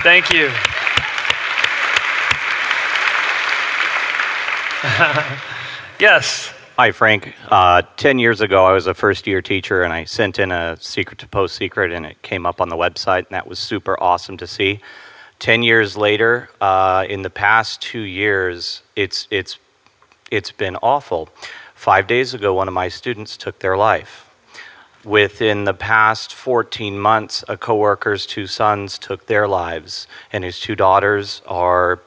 Thank 0.02 0.32
you. 0.32 0.50
yes. 6.00 6.52
Hi, 6.76 6.92
Frank. 6.92 7.34
Uh, 7.50 7.82
10 7.96 8.18
years 8.18 8.40
ago, 8.40 8.64
I 8.66 8.72
was 8.72 8.86
a 8.86 8.94
first 8.94 9.26
year 9.26 9.42
teacher 9.42 9.82
and 9.82 9.92
I 9.92 10.04
sent 10.04 10.38
in 10.38 10.52
a 10.52 10.76
secret 10.78 11.18
to 11.20 11.26
post 11.26 11.56
secret 11.56 11.90
and 11.90 12.06
it 12.06 12.20
came 12.22 12.46
up 12.46 12.60
on 12.60 12.68
the 12.68 12.76
website, 12.76 13.26
and 13.26 13.30
that 13.30 13.46
was 13.46 13.58
super 13.58 14.00
awesome 14.00 14.36
to 14.36 14.46
see. 14.46 14.80
10 15.38 15.62
years 15.62 15.96
later, 15.96 16.50
uh, 16.60 17.04
in 17.08 17.22
the 17.22 17.30
past 17.30 17.80
two 17.82 18.00
years, 18.00 18.82
it's, 18.94 19.26
it's, 19.30 19.58
it's 20.30 20.52
been 20.52 20.76
awful. 20.76 21.28
Five 21.74 22.06
days 22.06 22.32
ago, 22.34 22.54
one 22.54 22.68
of 22.68 22.74
my 22.74 22.88
students 22.88 23.36
took 23.36 23.58
their 23.58 23.76
life. 23.76 24.25
Within 25.06 25.62
the 25.62 25.72
past 25.72 26.34
14 26.34 26.98
months, 26.98 27.44
a 27.48 27.56
coworker's 27.56 28.26
two 28.26 28.48
sons 28.48 28.98
took 28.98 29.26
their 29.26 29.46
lives, 29.46 30.08
and 30.32 30.42
his 30.42 30.58
two 30.58 30.74
daughters 30.74 31.42
are 31.46 32.00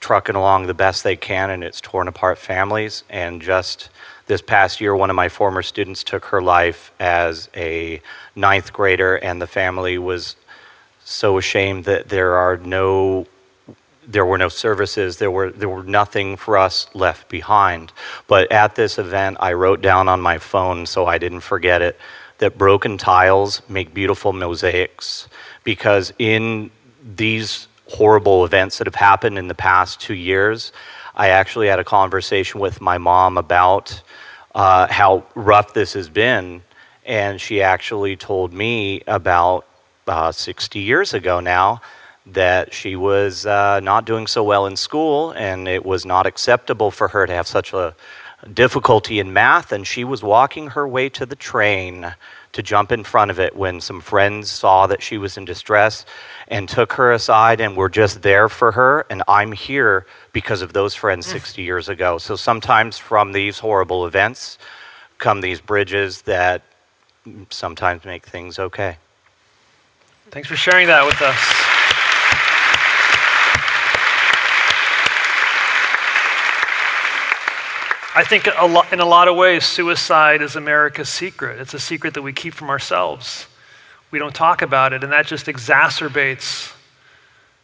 trucking 0.00 0.34
along 0.34 0.66
the 0.66 0.74
best 0.74 1.04
they 1.04 1.14
can, 1.14 1.50
and 1.50 1.62
it's 1.62 1.80
torn 1.80 2.08
apart 2.08 2.38
families. 2.38 3.04
And 3.08 3.40
just 3.40 3.90
this 4.26 4.42
past 4.42 4.80
year, 4.80 4.96
one 4.96 5.08
of 5.08 5.14
my 5.14 5.28
former 5.28 5.62
students 5.62 6.02
took 6.02 6.24
her 6.26 6.42
life 6.42 6.90
as 6.98 7.48
a 7.54 8.02
ninth 8.34 8.72
grader, 8.72 9.14
and 9.14 9.40
the 9.40 9.46
family 9.46 9.96
was 9.96 10.34
so 11.04 11.38
ashamed 11.38 11.84
that 11.84 12.08
there 12.08 12.34
are 12.34 12.56
no 12.56 13.28
there 14.04 14.26
were 14.26 14.38
no 14.38 14.48
services 14.48 15.18
there 15.18 15.30
were 15.30 15.52
there 15.52 15.68
were 15.68 15.84
nothing 15.84 16.36
for 16.36 16.58
us 16.58 16.88
left 16.92 17.28
behind 17.28 17.92
but 18.26 18.50
at 18.50 18.74
this 18.74 18.98
event 18.98 19.36
i 19.38 19.52
wrote 19.52 19.80
down 19.80 20.08
on 20.08 20.20
my 20.20 20.38
phone 20.38 20.84
so 20.84 21.06
i 21.06 21.18
didn't 21.18 21.40
forget 21.40 21.80
it 21.80 21.96
that 22.42 22.58
broken 22.58 22.98
tiles 22.98 23.62
make 23.68 23.94
beautiful 23.94 24.32
mosaics 24.32 25.28
because 25.62 26.12
in 26.18 26.72
these 27.16 27.68
horrible 27.88 28.44
events 28.44 28.78
that 28.78 28.88
have 28.88 28.96
happened 28.96 29.38
in 29.38 29.46
the 29.46 29.54
past 29.54 30.00
two 30.00 30.14
years, 30.14 30.72
I 31.14 31.28
actually 31.28 31.68
had 31.68 31.78
a 31.78 31.84
conversation 31.84 32.58
with 32.58 32.80
my 32.80 32.98
mom 32.98 33.38
about 33.38 34.02
uh, 34.56 34.88
how 34.90 35.22
rough 35.36 35.72
this 35.72 35.92
has 35.92 36.08
been. 36.08 36.64
And 37.06 37.40
she 37.40 37.62
actually 37.62 38.16
told 38.16 38.52
me 38.52 39.02
about 39.06 39.64
uh, 40.08 40.32
60 40.32 40.80
years 40.80 41.14
ago 41.14 41.38
now 41.38 41.80
that 42.26 42.74
she 42.74 42.96
was 42.96 43.46
uh, 43.46 43.78
not 43.78 44.04
doing 44.04 44.26
so 44.26 44.42
well 44.42 44.66
in 44.66 44.76
school 44.76 45.30
and 45.30 45.68
it 45.68 45.84
was 45.84 46.04
not 46.04 46.26
acceptable 46.26 46.90
for 46.90 47.08
her 47.08 47.24
to 47.24 47.32
have 47.32 47.46
such 47.46 47.72
a 47.72 47.94
difficulty 48.52 49.18
in 49.18 49.32
math. 49.32 49.72
And 49.72 49.86
she 49.86 50.04
was 50.04 50.22
walking 50.22 50.68
her 50.68 50.86
way 50.86 51.08
to 51.10 51.26
the 51.26 51.36
train 51.36 52.14
to 52.52 52.62
jump 52.62 52.92
in 52.92 53.02
front 53.02 53.30
of 53.30 53.40
it 53.40 53.56
when 53.56 53.80
some 53.80 54.00
friends 54.00 54.50
saw 54.50 54.86
that 54.86 55.02
she 55.02 55.16
was 55.16 55.36
in 55.36 55.44
distress 55.44 56.04
and 56.48 56.68
took 56.68 56.94
her 56.94 57.12
aside 57.12 57.60
and 57.60 57.76
were 57.76 57.88
just 57.88 58.22
there 58.22 58.48
for 58.48 58.72
her. 58.72 59.06
And 59.08 59.22
I'm 59.26 59.52
here 59.52 60.06
because 60.32 60.60
of 60.60 60.72
those 60.72 60.94
friends 60.94 61.26
mm. 61.26 61.32
60 61.32 61.62
years 61.62 61.88
ago. 61.88 62.18
So 62.18 62.36
sometimes 62.36 62.98
from 62.98 63.32
these 63.32 63.60
horrible 63.60 64.06
events 64.06 64.58
come 65.18 65.40
these 65.40 65.60
bridges 65.60 66.22
that 66.22 66.62
sometimes 67.48 68.04
make 68.04 68.26
things 68.26 68.58
okay. 68.58 68.96
Thanks 70.30 70.48
for 70.48 70.56
sharing 70.56 70.88
that 70.88 71.06
with 71.06 71.20
us. 71.22 71.61
I 78.14 78.24
think 78.24 78.46
a 78.46 78.66
lo- 78.66 78.84
in 78.92 79.00
a 79.00 79.06
lot 79.06 79.28
of 79.28 79.36
ways, 79.36 79.64
suicide 79.64 80.42
is 80.42 80.54
America's 80.54 81.08
secret. 81.08 81.58
It's 81.58 81.72
a 81.72 81.78
secret 81.78 82.12
that 82.12 82.20
we 82.20 82.34
keep 82.34 82.52
from 82.52 82.68
ourselves. 82.68 83.46
We 84.10 84.18
don't 84.18 84.34
talk 84.34 84.60
about 84.60 84.92
it, 84.92 85.02
and 85.02 85.10
that 85.12 85.26
just 85.26 85.46
exacerbates 85.46 86.74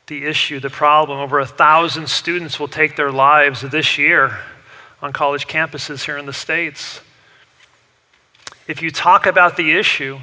the 0.06 0.24
issue, 0.24 0.58
the 0.58 0.70
problem. 0.70 1.18
Over 1.18 1.38
a 1.38 1.46
thousand 1.46 2.08
students 2.08 2.58
will 2.58 2.68
take 2.68 2.96
their 2.96 3.12
lives 3.12 3.60
this 3.60 3.98
year 3.98 4.38
on 5.02 5.12
college 5.12 5.46
campuses 5.46 6.06
here 6.06 6.16
in 6.16 6.24
the 6.24 6.32
States. 6.32 7.02
If 8.66 8.80
you 8.80 8.90
talk 8.90 9.26
about 9.26 9.58
the 9.58 9.72
issue, 9.72 10.20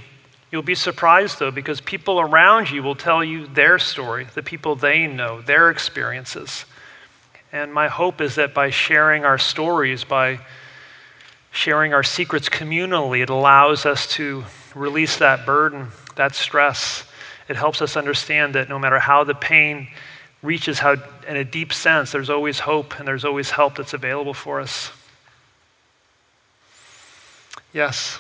you'll 0.52 0.64
be 0.64 0.74
surprised 0.74 1.38
though, 1.38 1.52
because 1.52 1.82
people 1.82 2.20
around 2.20 2.72
you 2.72 2.82
will 2.82 2.96
tell 2.96 3.24
you 3.24 3.46
their 3.46 3.78
story, 3.78 4.26
the 4.34 4.42
people 4.42 4.76
they 4.76 5.06
know, 5.06 5.42
their 5.42 5.70
experiences. 5.70 6.66
And 7.56 7.74
my 7.74 7.88
hope 7.88 8.20
is 8.20 8.36
that 8.36 8.54
by 8.54 8.70
sharing 8.70 9.24
our 9.24 9.38
stories, 9.38 10.04
by 10.04 10.40
sharing 11.52 11.94
our 11.94 12.04
secrets 12.04 12.50
communally, 12.50 13.24
it 13.24 13.30
allows 13.30 13.86
us 13.86 14.08
to 14.16 14.44
release 14.76 15.16
that 15.20 15.46
burden, 15.46 15.88
that 16.18 16.36
stress. 16.36 17.06
It 17.48 17.56
helps 17.56 17.82
us 17.82 17.96
understand 17.96 18.56
that 18.56 18.68
no 18.68 18.78
matter 18.78 19.00
how 19.00 19.24
the 19.24 19.34
pain 19.34 19.88
reaches, 20.44 20.80
how 20.80 20.98
in 21.30 21.38
a 21.38 21.46
deep 21.46 21.72
sense, 21.72 22.12
there's 22.12 22.30
always 22.30 22.60
hope 22.60 23.00
and 23.00 23.08
there's 23.08 23.24
always 23.24 23.52
help 23.52 23.78
that's 23.78 23.94
available 23.94 24.34
for 24.34 24.60
us. 24.60 24.92
Yes. 27.72 28.20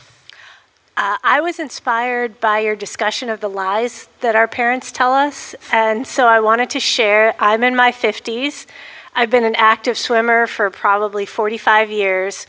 Uh, 0.95 1.17
I 1.25 1.41
was 1.41 1.59
inspired 1.59 2.39
by 2.39 2.59
your 2.59 2.77
discussion 2.77 3.27
of 3.27 3.41
the 3.41 3.49
lies 3.49 4.07
that 4.21 4.37
our 4.37 4.47
parents 4.47 4.93
tell 4.93 5.11
us, 5.11 5.53
and 5.73 6.07
so 6.07 6.25
I 6.25 6.39
wanted 6.39 6.69
to 6.69 6.79
share. 6.79 7.35
I'm 7.37 7.65
in 7.65 7.75
my 7.75 7.91
50s. 7.91 8.65
I've 9.17 9.29
been 9.29 9.45
an 9.45 9.55
active 9.55 9.97
swimmer 9.97 10.45
for 10.45 10.69
probably 10.69 11.25
45 11.25 11.89
years. 11.89 12.47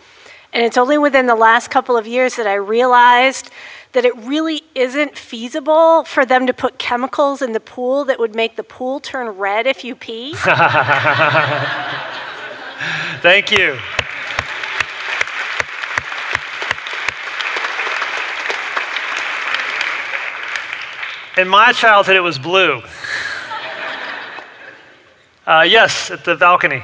And 0.53 0.65
it's 0.65 0.77
only 0.77 0.99
within 0.99 1.27
the 1.27 1.37
last 1.37 1.71
couple 1.71 1.97
of 1.97 2.09
years 2.09 2.35
that 2.37 2.47
I 2.49 2.55
realized 2.55 3.51
that 3.93 4.05
it 4.05 4.17
really 4.17 4.63
isn't 4.75 5.17
feasible 5.17 6.03
for 6.03 6.27
them 6.27 6.45
to 6.49 6.53
put 6.53 6.79
chemicals 6.79 7.41
in 7.41 7.53
the 7.53 7.61
pool 7.61 8.05
that 8.07 8.19
would 8.19 8.35
make 8.35 8.57
the 8.57 8.65
pool 8.65 8.99
turn 8.99 9.29
red 9.29 9.69
if 9.69 9.85
you 9.85 9.95
pee. 9.95 10.35
Thank 13.23 13.53
you. 13.53 13.79
In 21.39 21.49
my 21.49 21.71
childhood, 21.73 22.17
it 22.17 22.21
was 22.21 22.39
blue. 22.39 22.83
Uh, 25.47 25.65
yes, 25.65 26.11
at 26.11 26.25
the 26.25 26.35
balcony. 26.35 26.83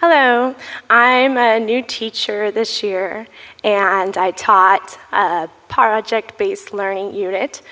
Hello, 0.00 0.56
I'm 0.90 1.36
a 1.36 1.60
new 1.60 1.82
teacher 1.82 2.50
this 2.50 2.82
year, 2.82 3.28
and 3.62 4.18
I 4.18 4.32
taught 4.32 4.98
a 5.12 5.48
project 5.68 6.36
based 6.36 6.74
learning 6.74 7.14
unit 7.14 7.62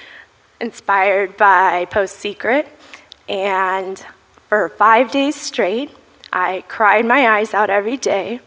inspired 0.60 1.36
by 1.36 1.86
Post 1.86 2.16
Secret. 2.16 2.68
And 3.28 4.06
for 4.48 4.68
five 4.68 5.10
days 5.10 5.34
straight, 5.34 5.90
I 6.32 6.62
cried 6.68 7.06
my 7.06 7.26
eyes 7.26 7.52
out 7.52 7.68
every 7.68 7.96
day 7.96 8.38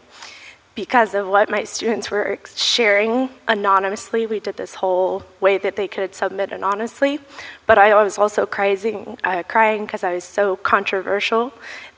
because 0.78 1.12
of 1.12 1.26
what 1.26 1.50
my 1.50 1.64
students 1.64 2.08
were 2.08 2.38
sharing 2.54 3.28
anonymously. 3.48 4.26
We 4.26 4.38
did 4.38 4.56
this 4.58 4.76
whole 4.76 5.24
way 5.40 5.58
that 5.58 5.74
they 5.74 5.88
could 5.88 6.14
submit 6.14 6.52
anonymously, 6.52 7.18
but 7.66 7.78
I 7.78 8.00
was 8.00 8.16
also 8.16 8.46
crying, 8.46 9.18
uh, 9.24 9.42
crying 9.42 9.86
because 9.86 10.04
I 10.04 10.14
was 10.14 10.22
so 10.22 10.54
controversial 10.54 11.52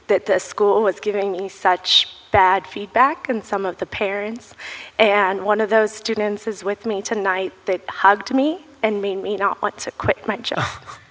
that 0.06 0.24
the 0.24 0.40
school 0.40 0.82
was 0.82 0.98
giving 0.98 1.30
me 1.30 1.50
such 1.50 2.08
bad 2.32 2.66
feedback 2.66 3.28
and 3.28 3.44
some 3.44 3.66
of 3.66 3.76
the 3.76 3.84
parents. 3.84 4.54
And 4.98 5.44
one 5.44 5.60
of 5.60 5.68
those 5.68 5.92
students 5.92 6.46
is 6.46 6.64
with 6.64 6.86
me 6.86 7.02
tonight 7.02 7.52
that 7.66 7.82
hugged 7.86 8.32
me 8.32 8.64
and 8.82 9.02
made 9.02 9.22
me 9.22 9.36
not 9.36 9.60
want 9.60 9.76
to 9.80 9.90
quit 9.90 10.26
my 10.26 10.38
job. 10.38 10.64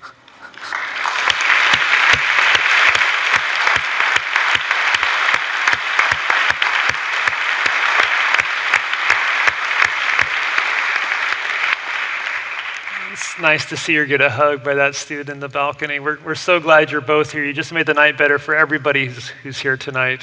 nice 13.39 13.67
to 13.69 13.77
see 13.77 13.95
her 13.95 14.05
get 14.05 14.21
a 14.21 14.29
hug 14.29 14.63
by 14.63 14.73
that 14.75 14.95
student 14.95 15.29
in 15.29 15.39
the 15.39 15.47
balcony. 15.47 15.99
We're, 15.99 16.19
we're 16.23 16.35
so 16.35 16.59
glad 16.59 16.91
you're 16.91 17.01
both 17.01 17.31
here. 17.31 17.45
You 17.45 17.53
just 17.53 17.71
made 17.71 17.85
the 17.85 17.93
night 17.93 18.17
better 18.17 18.37
for 18.37 18.55
everybody 18.55 19.07
who's, 19.07 19.29
who's 19.43 19.59
here 19.59 19.77
tonight. 19.77 20.21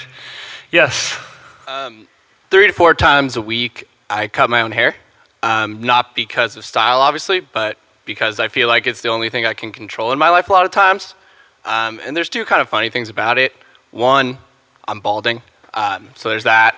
Yes? 0.70 1.18
Um, 1.66 2.08
three 2.50 2.66
to 2.66 2.72
four 2.72 2.94
times 2.94 3.36
a 3.36 3.42
week, 3.42 3.88
I 4.08 4.28
cut 4.28 4.50
my 4.50 4.60
own 4.60 4.72
hair. 4.72 4.96
Um, 5.42 5.82
not 5.82 6.14
because 6.14 6.56
of 6.56 6.64
style, 6.64 7.00
obviously, 7.00 7.40
but 7.40 7.78
because 8.04 8.38
I 8.38 8.48
feel 8.48 8.68
like 8.68 8.86
it's 8.86 9.02
the 9.02 9.08
only 9.08 9.30
thing 9.30 9.46
I 9.46 9.54
can 9.54 9.72
control 9.72 10.12
in 10.12 10.18
my 10.18 10.28
life 10.28 10.48
a 10.48 10.52
lot 10.52 10.64
of 10.64 10.70
times. 10.70 11.14
Um, 11.64 12.00
and 12.04 12.16
there's 12.16 12.28
two 12.28 12.44
kind 12.44 12.60
of 12.60 12.68
funny 12.68 12.90
things 12.90 13.08
about 13.08 13.38
it. 13.38 13.52
One, 13.90 14.38
I'm 14.86 15.00
balding, 15.00 15.42
um, 15.74 16.10
so 16.14 16.28
there's 16.28 16.44
that. 16.44 16.76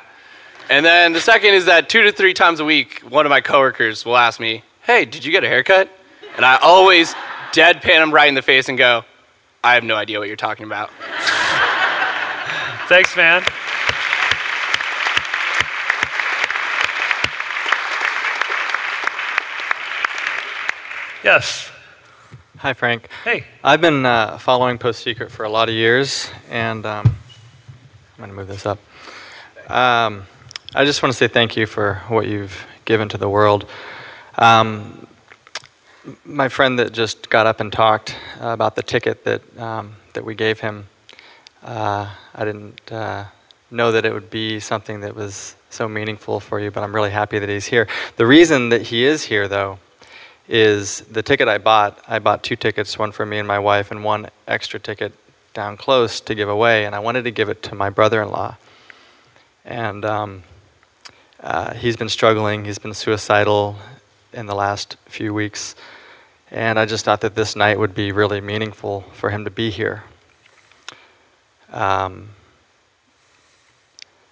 And 0.70 0.84
then 0.84 1.12
the 1.12 1.20
second 1.20 1.54
is 1.54 1.66
that 1.66 1.88
two 1.88 2.02
to 2.02 2.12
three 2.12 2.34
times 2.34 2.60
a 2.60 2.64
week, 2.64 3.00
one 3.00 3.26
of 3.26 3.30
my 3.30 3.40
coworkers 3.40 4.04
will 4.04 4.16
ask 4.16 4.38
me, 4.38 4.62
Hey, 4.82 5.04
did 5.04 5.24
you 5.24 5.32
get 5.32 5.44
a 5.44 5.48
haircut? 5.48 5.90
And 6.38 6.46
I 6.46 6.56
always 6.62 7.14
deadpan 7.50 8.00
him 8.00 8.14
right 8.14 8.28
in 8.28 8.36
the 8.36 8.42
face 8.42 8.68
and 8.68 8.78
go, 8.78 9.04
I 9.64 9.74
have 9.74 9.82
no 9.82 9.96
idea 9.96 10.20
what 10.20 10.28
you're 10.28 10.36
talking 10.36 10.66
about. 10.66 10.88
Thanks, 12.88 13.16
man. 13.16 13.42
Yes. 21.24 21.72
Hi, 22.58 22.72
Frank. 22.72 23.08
Hey. 23.24 23.44
I've 23.64 23.80
been 23.80 24.06
uh, 24.06 24.38
following 24.38 24.78
Post 24.78 25.02
Secret 25.02 25.32
for 25.32 25.44
a 25.44 25.50
lot 25.50 25.68
of 25.68 25.74
years, 25.74 26.30
and 26.48 26.86
um, 26.86 27.16
I'm 28.14 28.18
going 28.18 28.30
to 28.30 28.36
move 28.36 28.46
this 28.46 28.64
up. 28.64 28.78
Um, 29.68 30.22
I 30.72 30.84
just 30.84 31.02
want 31.02 31.12
to 31.12 31.18
say 31.18 31.26
thank 31.26 31.56
you 31.56 31.66
for 31.66 31.94
what 32.06 32.28
you've 32.28 32.64
given 32.84 33.08
to 33.08 33.18
the 33.18 33.28
world. 33.28 33.68
Um, 34.36 35.08
my 36.24 36.48
friend 36.48 36.78
that 36.78 36.92
just 36.92 37.30
got 37.30 37.46
up 37.46 37.60
and 37.60 37.72
talked 37.72 38.16
uh, 38.40 38.48
about 38.48 38.76
the 38.76 38.82
ticket 38.82 39.24
that 39.24 39.58
um, 39.58 39.96
that 40.14 40.24
we 40.24 40.34
gave 40.34 40.60
him, 40.60 40.86
uh, 41.62 42.10
I 42.34 42.44
didn't 42.44 42.92
uh, 42.92 43.24
know 43.70 43.92
that 43.92 44.04
it 44.04 44.12
would 44.12 44.30
be 44.30 44.60
something 44.60 45.00
that 45.00 45.14
was 45.14 45.54
so 45.70 45.88
meaningful 45.88 46.40
for 46.40 46.60
you, 46.60 46.70
but 46.70 46.82
I'm 46.82 46.94
really 46.94 47.10
happy 47.10 47.38
that 47.38 47.48
he's 47.48 47.66
here. 47.66 47.86
The 48.16 48.26
reason 48.26 48.70
that 48.70 48.82
he 48.82 49.04
is 49.04 49.24
here, 49.24 49.48
though, 49.48 49.78
is 50.48 51.00
the 51.02 51.22
ticket 51.22 51.48
I 51.48 51.58
bought. 51.58 52.02
I 52.08 52.18
bought 52.18 52.42
two 52.42 52.56
tickets, 52.56 52.98
one 52.98 53.12
for 53.12 53.26
me 53.26 53.38
and 53.38 53.46
my 53.46 53.58
wife, 53.58 53.90
and 53.90 54.02
one 54.02 54.30
extra 54.46 54.80
ticket 54.80 55.12
down 55.52 55.76
close 55.76 56.20
to 56.20 56.34
give 56.34 56.48
away, 56.48 56.84
and 56.84 56.94
I 56.94 56.98
wanted 56.98 57.24
to 57.24 57.30
give 57.30 57.48
it 57.48 57.62
to 57.64 57.74
my 57.74 57.90
brother-in-law, 57.90 58.56
and. 59.64 60.04
Um, 60.04 60.42
uh, 61.40 61.74
he's 61.74 61.96
been 61.96 62.08
struggling. 62.08 62.64
He's 62.64 62.80
been 62.80 62.94
suicidal 62.94 63.76
in 64.32 64.46
the 64.46 64.54
last 64.54 64.96
few 65.06 65.32
weeks. 65.32 65.76
And 66.50 66.78
I 66.78 66.86
just 66.86 67.04
thought 67.04 67.20
that 67.20 67.34
this 67.34 67.54
night 67.54 67.78
would 67.78 67.94
be 67.94 68.10
really 68.10 68.40
meaningful 68.40 69.02
for 69.12 69.30
him 69.30 69.44
to 69.44 69.50
be 69.50 69.68
here. 69.70 70.04
Um, 71.70 72.30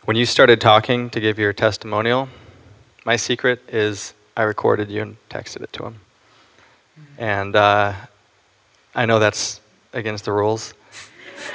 when 0.06 0.16
you 0.16 0.24
started 0.24 0.58
talking 0.60 1.10
to 1.10 1.20
give 1.20 1.38
your 1.38 1.52
testimonial, 1.52 2.30
my 3.04 3.16
secret 3.16 3.60
is 3.68 4.14
I 4.34 4.42
recorded 4.42 4.90
you 4.90 5.02
and 5.02 5.16
texted 5.28 5.62
it 5.62 5.72
to 5.74 5.84
him. 5.84 6.00
And 7.18 7.54
uh, 7.54 7.92
I 8.94 9.04
know 9.04 9.18
that's 9.18 9.60
against 9.92 10.24
the 10.24 10.32
rules. 10.32 10.72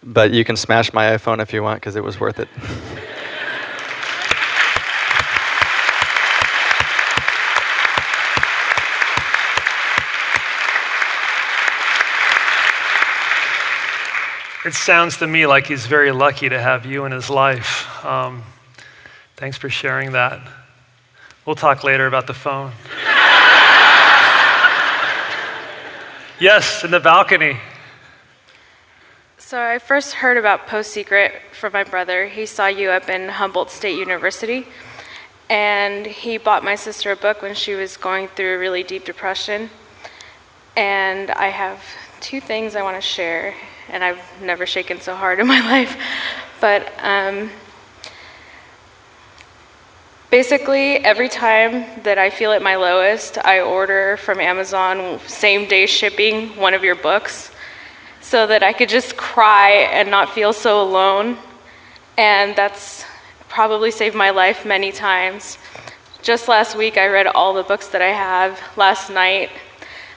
but 0.03 0.31
you 0.31 0.43
can 0.43 0.55
smash 0.55 0.91
my 0.93 1.11
iPhone 1.15 1.39
if 1.41 1.53
you 1.53 1.61
want 1.61 1.79
because 1.79 1.95
it 1.95 2.03
was 2.03 2.19
worth 2.19 2.39
it. 2.39 2.49
it 14.65 14.73
sounds 14.73 15.17
to 15.17 15.27
me 15.27 15.45
like 15.45 15.67
he's 15.67 15.85
very 15.85 16.11
lucky 16.11 16.49
to 16.49 16.59
have 16.59 16.85
you 16.85 17.05
in 17.05 17.11
his 17.11 17.29
life. 17.29 18.05
Um, 18.05 18.43
thanks 19.37 19.57
for 19.57 19.69
sharing 19.69 20.11
that. 20.11 20.41
We'll 21.45 21.55
talk 21.55 21.83
later 21.83 22.07
about 22.07 22.27
the 22.27 22.33
phone. 22.33 22.73
yes, 26.39 26.83
in 26.83 26.91
the 26.91 26.99
balcony. 26.99 27.57
So 29.37 29.61
I 29.61 29.79
first 29.79 30.15
heard 30.15 30.37
about 30.37 30.67
Post 30.67 30.91
Secret 30.91 31.33
from 31.53 31.73
my 31.73 31.83
brother. 31.83 32.27
He 32.27 32.45
saw 32.45 32.67
you 32.67 32.91
up 32.91 33.09
in 33.09 33.29
Humboldt 33.29 33.71
State 33.71 33.97
University, 33.97 34.67
and 35.49 36.05
he 36.05 36.37
bought 36.37 36.63
my 36.63 36.75
sister 36.75 37.11
a 37.11 37.15
book 37.15 37.41
when 37.41 37.55
she 37.55 37.73
was 37.73 37.97
going 37.97 38.27
through 38.27 38.55
a 38.55 38.59
really 38.59 38.83
deep 38.83 39.05
depression. 39.05 39.71
And 40.75 41.31
I 41.31 41.47
have 41.47 41.83
two 42.19 42.39
things 42.39 42.75
I 42.75 42.83
want 42.83 42.97
to 42.97 43.01
share, 43.01 43.55
and 43.91 44.03
I've 44.03 44.21
never 44.41 44.65
shaken 44.65 45.01
so 45.01 45.15
hard 45.15 45.39
in 45.39 45.47
my 45.55 45.59
life. 45.59 45.97
But 46.61 46.91
um, 47.01 47.49
basically, 50.29 50.97
every 50.97 51.29
time 51.29 51.85
that 52.03 52.17
I 52.17 52.29
feel 52.29 52.51
at 52.51 52.61
my 52.61 52.75
lowest, 52.75 53.37
I 53.43 53.61
order 53.61 54.17
from 54.17 54.39
Amazon 54.39 55.19
same 55.27 55.67
day 55.67 55.85
shipping 55.85 56.55
one 56.57 56.73
of 56.73 56.83
your 56.83 56.95
books 56.95 57.51
so 58.21 58.45
that 58.47 58.63
I 58.63 58.73
could 58.73 58.89
just 58.89 59.17
cry 59.17 59.71
and 59.71 60.11
not 60.11 60.29
feel 60.29 60.53
so 60.53 60.81
alone. 60.81 61.37
And 62.17 62.55
that's 62.55 63.05
probably 63.47 63.91
saved 63.91 64.15
my 64.15 64.29
life 64.29 64.65
many 64.65 64.91
times. 64.91 65.57
Just 66.21 66.47
last 66.49 66.75
week, 66.75 66.97
I 66.97 67.07
read 67.07 67.27
all 67.27 67.53
the 67.53 67.63
books 67.63 67.87
that 67.87 68.01
I 68.01 68.09
have. 68.09 68.59
Last 68.75 69.09
night, 69.09 69.49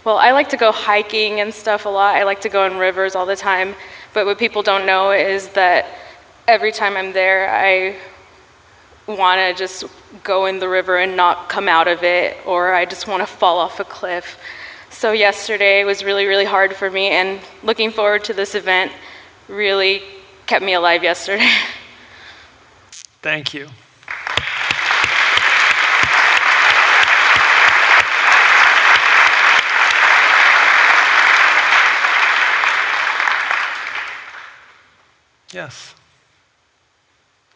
well, 0.05 0.19
I 0.19 0.33
like 0.33 0.49
to 0.51 0.57
go 0.57 0.73
hiking 0.73 1.41
and 1.41 1.55
stuff 1.55 1.87
a 1.87 1.89
lot. 1.89 2.17
I 2.17 2.25
like 2.25 2.41
to 2.43 2.49
go 2.49 2.67
in 2.67 2.77
rivers 2.77 3.15
all 3.15 3.27
the 3.27 3.37
time. 3.37 3.75
But 4.15 4.27
what 4.27 4.39
people 4.39 4.63
don't 4.63 4.85
know 4.85 5.13
is 5.13 5.49
that 5.51 5.87
every 6.49 6.73
time 6.73 6.97
I'm 6.97 7.13
there, 7.13 7.49
I 7.49 7.97
want 9.07 9.39
to 9.41 9.55
just 9.55 9.85
go 10.23 10.47
in 10.47 10.59
the 10.59 10.69
river 10.69 10.99
and 10.99 11.17
not 11.17 11.49
come 11.49 11.69
out 11.69 11.89
of 11.89 12.03
it, 12.03 12.37
or 12.47 12.75
I 12.75 12.85
just 12.85 13.07
want 13.07 13.23
to 13.23 13.27
fall 13.27 13.59
off 13.59 13.81
a 13.81 13.85
cliff. 13.85 14.39
So, 14.91 15.13
yesterday 15.13 15.85
was 15.85 16.05
really, 16.05 16.27
really 16.27 16.45
hard 16.45 16.75
for 16.75 16.91
me, 16.91 17.09
and 17.09 17.41
looking 17.63 17.91
forward 17.91 18.25
to 18.25 18.35
this 18.35 18.55
event 18.55 18.93
really 19.49 20.03
kept 20.47 20.65
me 20.65 20.75
alive 20.75 21.03
yesterday. 21.03 21.51
Thank 23.23 23.55
you. 23.55 23.69
Yes. 35.53 35.95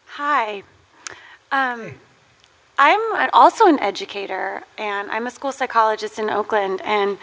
Hi. 0.05 0.61
Um, 1.51 1.81
hey. 1.81 1.93
I'm 2.77 3.29
also 3.33 3.65
an 3.65 3.79
educator, 3.79 4.63
and 4.77 5.09
I'm 5.09 5.25
a 5.25 5.31
school 5.31 5.51
psychologist 5.51 6.19
in 6.19 6.29
Oakland. 6.29 6.79
And 6.83 7.17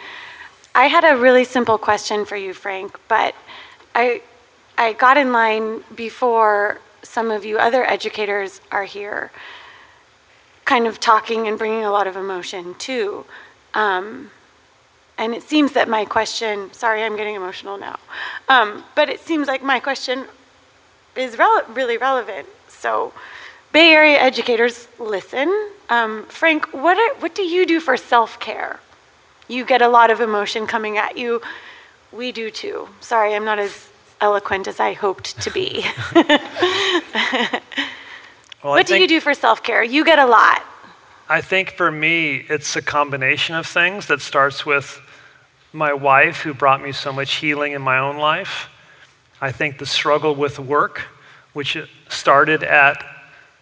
I 0.73 0.87
had 0.87 1.05
a 1.05 1.15
really 1.15 1.45
simple 1.45 1.77
question 1.77 2.25
for 2.25 2.35
you, 2.35 2.53
Frank, 2.53 2.99
but 3.07 3.33
I, 3.93 4.21
I 4.77 4.91
got 4.91 5.15
in 5.17 5.31
line 5.31 5.85
before 5.95 6.81
some 7.03 7.31
of 7.31 7.45
you 7.45 7.57
other 7.57 7.85
educators 7.85 8.59
are 8.69 8.83
here, 8.83 9.31
kind 10.65 10.87
of 10.87 10.99
talking 10.99 11.47
and 11.47 11.57
bringing 11.57 11.85
a 11.85 11.91
lot 11.91 12.05
of 12.07 12.17
emotion 12.17 12.75
too. 12.77 13.23
Um, 13.73 14.31
and 15.17 15.33
it 15.33 15.43
seems 15.43 15.71
that 15.71 15.87
my 15.87 16.03
question, 16.03 16.73
sorry, 16.73 17.03
I'm 17.03 17.15
getting 17.15 17.35
emotional 17.35 17.77
now, 17.77 17.97
um, 18.49 18.83
but 18.95 19.07
it 19.07 19.21
seems 19.21 19.47
like 19.47 19.63
my 19.63 19.79
question 19.79 20.25
is 21.15 21.35
rele- 21.35 21.75
really 21.75 21.97
relevant. 21.97 22.47
So, 22.67 23.13
Bay 23.71 23.91
Area 23.91 24.17
educators, 24.17 24.87
listen. 24.99 25.69
Um, 25.89 26.25
Frank, 26.27 26.73
what, 26.73 26.97
are, 26.97 27.15
what 27.19 27.35
do 27.35 27.43
you 27.43 27.65
do 27.65 27.79
for 27.79 27.97
self 27.97 28.39
care? 28.39 28.79
You 29.47 29.65
get 29.65 29.81
a 29.81 29.87
lot 29.87 30.09
of 30.09 30.21
emotion 30.21 30.65
coming 30.65 30.97
at 30.97 31.17
you. 31.17 31.41
We 32.11 32.31
do 32.31 32.49
too. 32.49 32.89
Sorry, 33.01 33.35
I'm 33.35 33.45
not 33.45 33.59
as 33.59 33.89
eloquent 34.21 34.67
as 34.67 34.79
I 34.79 34.93
hoped 34.93 35.39
to 35.41 35.51
be. 35.51 35.85
well, 36.13 37.61
what 38.63 38.87
do 38.87 38.97
you 38.97 39.07
do 39.07 39.19
for 39.19 39.33
self 39.33 39.61
care? 39.61 39.83
You 39.83 40.05
get 40.05 40.19
a 40.19 40.25
lot. 40.25 40.63
I 41.27 41.41
think 41.41 41.71
for 41.71 41.91
me, 41.91 42.45
it's 42.49 42.75
a 42.75 42.81
combination 42.81 43.55
of 43.55 43.65
things 43.65 44.07
that 44.07 44.21
starts 44.21 44.65
with 44.65 45.01
my 45.73 45.91
wife, 45.91 46.41
who 46.41 46.53
brought 46.53 46.81
me 46.81 46.91
so 46.91 47.11
much 47.11 47.35
healing 47.35 47.73
in 47.73 47.81
my 47.81 47.97
own 47.97 48.17
life. 48.17 48.69
I 49.45 49.51
think 49.51 49.77
the 49.77 49.85
struggle 49.85 50.33
with 50.33 50.57
work, 50.57 51.03
which 51.53 51.77
started 52.09 52.63
at 52.63 53.05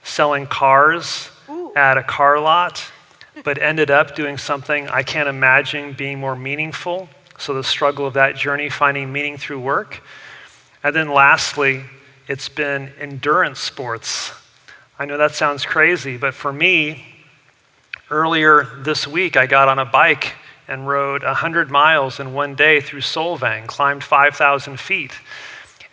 selling 0.02 0.48
cars 0.48 1.30
Ooh. 1.50 1.74
at 1.76 1.98
a 1.98 2.04
car 2.04 2.40
lot, 2.40 2.90
but 3.44 3.58
ended 3.58 3.92
up 3.92 4.16
doing 4.16 4.38
something 4.38 4.88
I 4.88 5.04
can't 5.04 5.28
imagine 5.28 5.92
being 5.92 6.22
more 6.22 6.38
meaningful. 6.38 7.10
So, 7.38 7.54
the 7.54 7.66
struggle 7.66 8.08
of 8.08 8.14
that 8.14 8.38
journey, 8.38 8.70
finding 8.70 9.12
meaning 9.12 9.38
through 9.38 9.60
work. 9.60 10.02
And 10.86 10.96
then, 10.96 11.10
lastly, 11.10 11.84
it's 12.30 12.48
been 12.48 12.94
endurance 12.98 13.60
sports. 13.60 14.32
I 14.98 15.04
know 15.04 15.18
that 15.18 15.36
sounds 15.36 15.66
crazy, 15.66 16.16
but 16.16 16.34
for 16.34 16.54
me, 16.54 17.04
earlier 18.10 18.70
this 18.84 19.06
week, 19.06 19.36
I 19.36 19.48
got 19.48 19.68
on 19.68 19.80
a 19.80 19.86
bike 19.86 20.36
and 20.66 20.88
rode 20.88 21.24
100 21.24 21.70
miles 21.70 22.22
in 22.22 22.34
one 22.34 22.56
day 22.56 22.80
through 22.80 23.02
Solvang, 23.02 23.68
climbed 23.68 24.06
5,000 24.06 24.80
feet. 24.80 25.12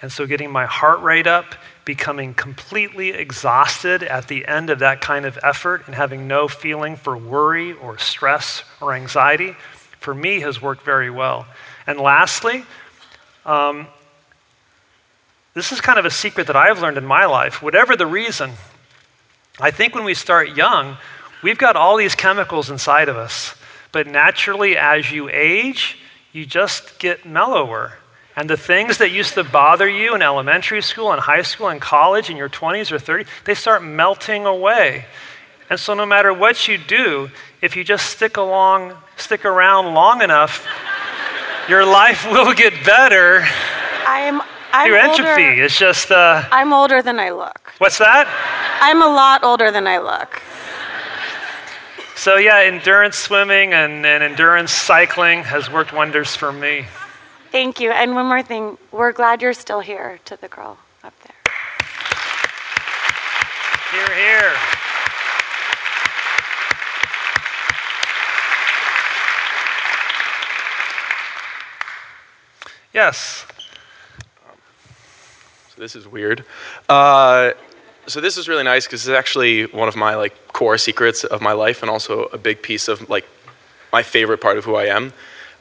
And 0.03 0.11
so, 0.11 0.27
getting 0.27 0.51
my 0.51 0.67
heart 0.67 1.01
rate 1.01 1.27
up, 1.27 1.55
becoming 1.85 2.33
completely 2.33 3.11
exhausted 3.11 4.03
at 4.03 4.29
the 4.29 4.47
end 4.47 4.71
of 4.71 4.79
that 4.79 5.01
kind 5.01 5.27
of 5.27 5.39
effort, 5.43 5.83
and 5.87 5.95
having 5.95 6.27
no 6.27 6.49
feeling 6.49 6.97
for 6.97 7.17
worry 7.17 7.73
or 7.73 7.99
stress 7.99 8.65
or 8.81 8.95
anxiety, 8.95 9.57
for 9.99 10.15
me 10.15 10.41
has 10.41 10.63
worked 10.63 10.83
very 10.83 11.11
well. 11.11 11.47
And 11.87 12.01
lastly, 12.01 12.65
um, 13.45 13.89
this 15.55 15.73
is 15.73 15.81
kind 15.81 15.99
of 15.99 16.05
a 16.05 16.11
secret 16.11 16.47
that 16.47 16.57
I've 16.57 16.81
learned 16.81 16.97
in 16.97 17.05
my 17.05 17.27
life. 17.27 17.61
Whatever 17.61 17.97
the 17.97 18.07
reason, 18.07 18.53
I 19.59 19.71
think 19.71 19.95
when 19.95 20.05
we 20.05 20.15
start 20.15 20.57
young, 20.57 20.97
we've 21.43 21.59
got 21.59 21.77
all 21.77 21.97
these 21.97 22.15
chemicals 22.15 22.71
inside 22.71 23.09
of 23.09 23.17
us. 23.17 23.55
But 23.93 24.07
naturally, 24.07 24.77
as 24.77 25.11
you 25.11 25.29
age, 25.29 25.99
you 26.33 26.47
just 26.47 26.99
get 26.99 27.27
mellower. 27.27 27.95
And 28.41 28.49
the 28.49 28.57
things 28.57 28.97
that 28.97 29.11
used 29.11 29.35
to 29.35 29.45
bother 29.45 29.87
you 29.87 30.15
in 30.15 30.23
elementary 30.23 30.81
school 30.81 31.13
and 31.13 31.21
high 31.21 31.43
school 31.43 31.69
and 31.69 31.79
college 31.79 32.31
in 32.31 32.39
your 32.39 32.49
20s 32.49 32.91
or 32.91 32.97
30s, 32.97 33.27
they 33.45 33.53
start 33.53 33.85
melting 33.85 34.47
away. 34.47 35.05
And 35.69 35.79
so 35.79 35.93
no 35.93 36.07
matter 36.07 36.33
what 36.33 36.67
you 36.67 36.79
do, 36.79 37.31
if 37.61 37.77
you 37.77 37.85
just 37.85 38.07
stick 38.07 38.39
along, 38.39 38.95
stick 39.19 39.45
around 39.45 39.93
long 39.93 40.23
enough, 40.23 40.67
your 41.69 41.85
life 41.85 42.25
will 42.31 42.55
get 42.55 42.73
better. 42.83 43.45
I 44.09 44.21
am 44.21 44.41
I'm 44.73 44.87
Your 44.87 44.97
entropy 44.97 45.45
older, 45.45 45.63
is 45.63 45.79
just 45.79 46.11
uh, 46.11 46.43
I'm 46.51 46.73
older 46.73 47.03
than 47.03 47.21
I 47.21 47.33
look. 47.33 47.75
What's 47.77 47.99
that? 47.99 48.27
I'm 48.81 49.03
a 49.03 49.07
lot 49.07 49.45
older 49.45 49.71
than 49.71 49.87
I 49.87 49.99
look. 49.99 50.41
So, 52.17 52.37
yeah, 52.37 52.61
endurance 52.61 53.17
swimming 53.17 53.75
and, 53.75 54.07
and 54.07 54.23
endurance 54.23 54.73
cycling 54.73 55.45
has 55.45 55.71
worked 55.71 55.93
wonders 55.93 56.35
for 56.35 56.51
me. 56.51 56.87
Thank 57.51 57.81
you. 57.81 57.91
And 57.91 58.15
one 58.15 58.27
more 58.27 58.43
thing 58.43 58.79
we're 58.93 59.11
glad 59.11 59.43
you're 59.43 59.53
still 59.53 59.81
here 59.81 60.21
to 60.25 60.37
the 60.37 60.47
girl 60.47 60.79
up 61.03 61.15
there. 61.25 61.35
Here, 63.91 64.15
here. 64.15 64.53
Yes. 72.93 73.47
So 75.69 75.81
this 75.81 75.97
is 75.97 76.07
weird. 76.07 76.45
Uh, 76.89 77.53
so 78.07 78.21
this 78.21 78.37
is 78.37 78.49
really 78.49 78.65
nice 78.65 78.87
because 78.87 79.09
it's 79.09 79.17
actually 79.17 79.67
one 79.67 79.89
of 79.89 79.97
my 79.97 80.15
like 80.15 80.53
core 80.53 80.79
secrets 80.79 81.25
of 81.25 81.41
my 81.41 81.53
life 81.53 81.83
and 81.83 81.91
also 81.91 82.25
a 82.27 82.39
big 82.39 82.63
piece 82.63 82.87
of 82.87 83.09
like 83.11 83.27
my 83.93 84.05
favorite 84.05 84.41
part 84.41 84.57
of 84.57 84.65
who 84.65 84.77
I 84.77 84.85
am. 84.85 85.13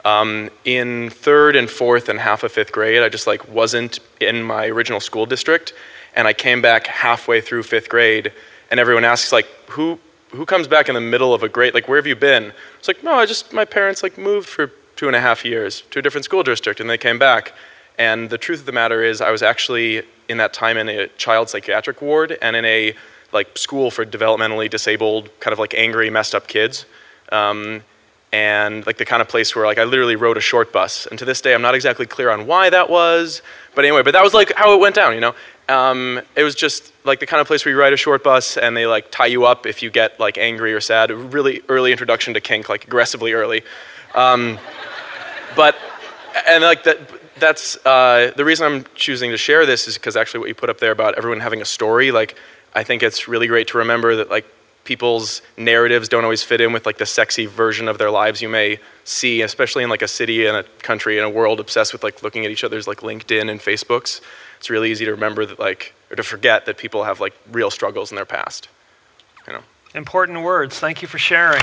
Um, 0.04 0.50
in 0.64 1.10
third 1.10 1.56
and 1.56 1.68
fourth 1.68 2.08
and 2.08 2.18
half 2.20 2.42
of 2.42 2.52
fifth 2.52 2.72
grade, 2.72 3.02
I 3.02 3.08
just 3.08 3.26
like 3.26 3.48
wasn't 3.48 3.98
in 4.20 4.42
my 4.42 4.66
original 4.66 5.00
school 5.00 5.26
district, 5.26 5.72
and 6.14 6.26
I 6.26 6.32
came 6.32 6.62
back 6.62 6.86
halfway 6.86 7.40
through 7.40 7.64
fifth 7.64 7.88
grade, 7.88 8.32
and 8.70 8.80
everyone 8.80 9.04
asks 9.04 9.32
like, 9.32 9.46
who 9.70 9.98
who 10.30 10.46
comes 10.46 10.68
back 10.68 10.88
in 10.88 10.94
the 10.94 11.00
middle 11.00 11.34
of 11.34 11.42
a 11.42 11.48
grade? 11.48 11.74
Like, 11.74 11.88
where 11.88 11.98
have 11.98 12.06
you 12.06 12.16
been? 12.16 12.52
It's 12.78 12.88
like, 12.88 13.02
no, 13.02 13.14
I 13.14 13.26
just 13.26 13.52
my 13.52 13.64
parents 13.64 14.02
like 14.02 14.16
moved 14.16 14.48
for 14.48 14.72
two 14.96 15.06
and 15.06 15.16
a 15.16 15.20
half 15.20 15.44
years 15.44 15.82
to 15.90 15.98
a 15.98 16.02
different 16.02 16.24
school 16.24 16.42
district, 16.42 16.80
and 16.80 16.88
they 16.88 16.98
came 16.98 17.18
back. 17.18 17.52
And 17.98 18.30
the 18.30 18.38
truth 18.38 18.60
of 18.60 18.66
the 18.66 18.72
matter 18.72 19.02
is, 19.02 19.20
I 19.20 19.30
was 19.30 19.42
actually 19.42 20.02
in 20.28 20.38
that 20.38 20.54
time 20.54 20.78
in 20.78 20.88
a 20.88 21.08
child 21.18 21.50
psychiatric 21.50 22.00
ward 22.00 22.38
and 22.40 22.56
in 22.56 22.64
a 22.64 22.94
like 23.32 23.58
school 23.58 23.90
for 23.90 24.06
developmentally 24.06 24.70
disabled, 24.70 25.28
kind 25.40 25.52
of 25.52 25.58
like 25.58 25.74
angry, 25.74 26.08
messed 26.10 26.34
up 26.34 26.48
kids. 26.48 26.86
Um, 27.30 27.82
and 28.32 28.86
like 28.86 28.98
the 28.98 29.04
kind 29.04 29.20
of 29.20 29.28
place 29.28 29.54
where 29.54 29.66
like 29.66 29.78
I 29.78 29.84
literally 29.84 30.16
rode 30.16 30.36
a 30.36 30.40
short 30.40 30.72
bus. 30.72 31.06
And 31.06 31.18
to 31.18 31.24
this 31.24 31.40
day, 31.40 31.54
I'm 31.54 31.62
not 31.62 31.74
exactly 31.74 32.06
clear 32.06 32.30
on 32.30 32.46
why 32.46 32.70
that 32.70 32.88
was, 32.88 33.42
but 33.74 33.84
anyway, 33.84 34.02
but 34.02 34.12
that 34.12 34.22
was 34.22 34.34
like 34.34 34.52
how 34.56 34.74
it 34.74 34.80
went 34.80 34.94
down, 34.94 35.14
you 35.14 35.20
know. 35.20 35.34
Um, 35.68 36.20
it 36.36 36.42
was 36.42 36.54
just 36.54 36.92
like 37.04 37.20
the 37.20 37.26
kind 37.26 37.40
of 37.40 37.46
place 37.46 37.64
where 37.64 37.72
you 37.72 37.80
ride 37.80 37.92
a 37.92 37.96
short 37.96 38.24
bus 38.24 38.56
and 38.56 38.76
they 38.76 38.86
like 38.86 39.10
tie 39.10 39.26
you 39.26 39.44
up 39.44 39.66
if 39.66 39.82
you 39.82 39.90
get 39.90 40.18
like 40.18 40.38
angry 40.38 40.72
or 40.72 40.80
sad. 40.80 41.10
Really 41.10 41.62
early 41.68 41.92
introduction 41.92 42.34
to 42.34 42.40
kink, 42.40 42.68
like 42.68 42.84
aggressively 42.84 43.32
early. 43.32 43.62
Um, 44.14 44.58
but 45.56 45.76
and 46.48 46.62
like 46.62 46.84
that. 46.84 46.98
That's 47.36 47.78
uh, 47.86 48.32
the 48.36 48.44
reason 48.44 48.66
I'm 48.70 48.84
choosing 48.94 49.30
to 49.30 49.38
share 49.38 49.64
this 49.64 49.88
is 49.88 49.94
because 49.94 50.14
actually 50.14 50.40
what 50.40 50.50
you 50.50 50.54
put 50.54 50.68
up 50.68 50.78
there 50.78 50.92
about 50.92 51.16
everyone 51.16 51.40
having 51.40 51.62
a 51.62 51.64
story. 51.64 52.10
Like, 52.10 52.36
I 52.74 52.84
think 52.84 53.02
it's 53.02 53.28
really 53.28 53.46
great 53.46 53.66
to 53.68 53.78
remember 53.78 54.14
that 54.16 54.28
like 54.28 54.44
people's 54.84 55.42
narratives 55.56 56.08
don't 56.08 56.24
always 56.24 56.42
fit 56.42 56.60
in 56.60 56.72
with 56.72 56.86
like 56.86 56.98
the 56.98 57.06
sexy 57.06 57.46
version 57.46 57.88
of 57.88 57.98
their 57.98 58.10
lives 58.10 58.42
you 58.42 58.48
may 58.48 58.78
see, 59.04 59.42
especially 59.42 59.84
in 59.84 59.90
like 59.90 60.02
a 60.02 60.08
city 60.08 60.46
and 60.46 60.56
a 60.56 60.62
country 60.82 61.18
and 61.18 61.26
a 61.26 61.30
world 61.30 61.60
obsessed 61.60 61.92
with 61.92 62.02
like 62.02 62.22
looking 62.22 62.44
at 62.44 62.50
each 62.50 62.64
other's 62.64 62.86
like 62.86 62.98
LinkedIn 62.98 63.50
and 63.50 63.60
Facebooks. 63.60 64.20
It's 64.58 64.70
really 64.70 64.90
easy 64.90 65.04
to 65.04 65.10
remember 65.10 65.46
that 65.46 65.58
like 65.58 65.94
or 66.10 66.16
to 66.16 66.22
forget 66.22 66.66
that 66.66 66.76
people 66.76 67.04
have 67.04 67.20
like 67.20 67.34
real 67.50 67.70
struggles 67.70 68.10
in 68.10 68.16
their 68.16 68.24
past. 68.24 68.68
You 69.46 69.54
know. 69.54 69.62
Important 69.94 70.42
words. 70.42 70.78
Thank 70.78 71.02
you 71.02 71.08
for 71.08 71.18
sharing. 71.18 71.62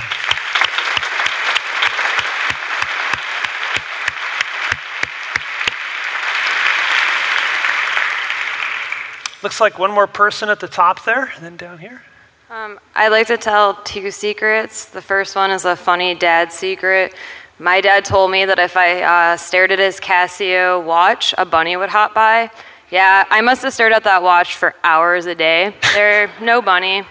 Looks 9.43 9.61
like 9.61 9.78
one 9.78 9.91
more 9.91 10.07
person 10.07 10.49
at 10.49 10.59
the 10.59 10.68
top 10.68 11.05
there, 11.05 11.32
and 11.36 11.43
then 11.43 11.57
down 11.57 11.78
here. 11.78 12.01
Um, 12.50 12.80
I 12.95 13.10
like 13.10 13.28
to 13.28 13.36
tell 13.36 13.74
two 13.84 14.10
secrets. 14.10 14.86
The 14.86 15.02
first 15.02 15.36
one 15.36 15.52
is 15.52 15.66
a 15.66 15.76
funny 15.76 16.16
dad 16.16 16.54
secret. 16.54 17.14
My 17.60 17.82
dad 17.82 18.06
told 18.06 18.32
me 18.32 18.45
that 18.45 18.58
if 18.58 18.78
I 18.78 19.02
uh, 19.02 19.36
stared 19.36 19.74
at 19.74 19.80
his 19.80 20.00
Casio 20.00 20.82
watch, 20.82 21.36
a 21.38 21.43
bunny 21.43 21.76
would 21.76 21.89
hop 21.89 22.14
by. 22.16 22.50
Yeah, 22.89 23.26
I 23.30 23.41
must 23.41 23.64
have 23.64 23.74
stared 23.74 23.91
at 23.91 24.06
that 24.06 24.24
watch 24.24 24.56
for 24.56 24.74
hours 24.82 25.26
a 25.26 25.36
day. 25.36 25.76
There, 25.93 26.32
no 26.41 26.62
bunny. 26.62 27.04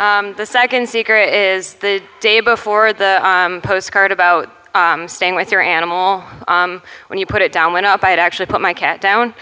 Um, 0.00 0.34
the 0.34 0.46
second 0.46 0.88
secret 0.88 1.32
is 1.32 1.74
the 1.74 2.02
day 2.18 2.40
before 2.40 2.92
the 2.92 3.24
um, 3.24 3.60
postcard 3.60 4.10
about 4.10 4.52
um, 4.74 5.06
staying 5.06 5.36
with 5.36 5.52
your 5.52 5.60
animal. 5.60 6.24
Um, 6.48 6.82
when 7.06 7.20
you 7.20 7.26
put 7.26 7.42
it 7.42 7.52
down 7.52 7.74
went 7.74 7.86
up, 7.86 8.02
I 8.02 8.10
had 8.10 8.18
actually 8.18 8.46
put 8.46 8.60
my 8.60 8.74
cat 8.74 9.00
down 9.00 9.34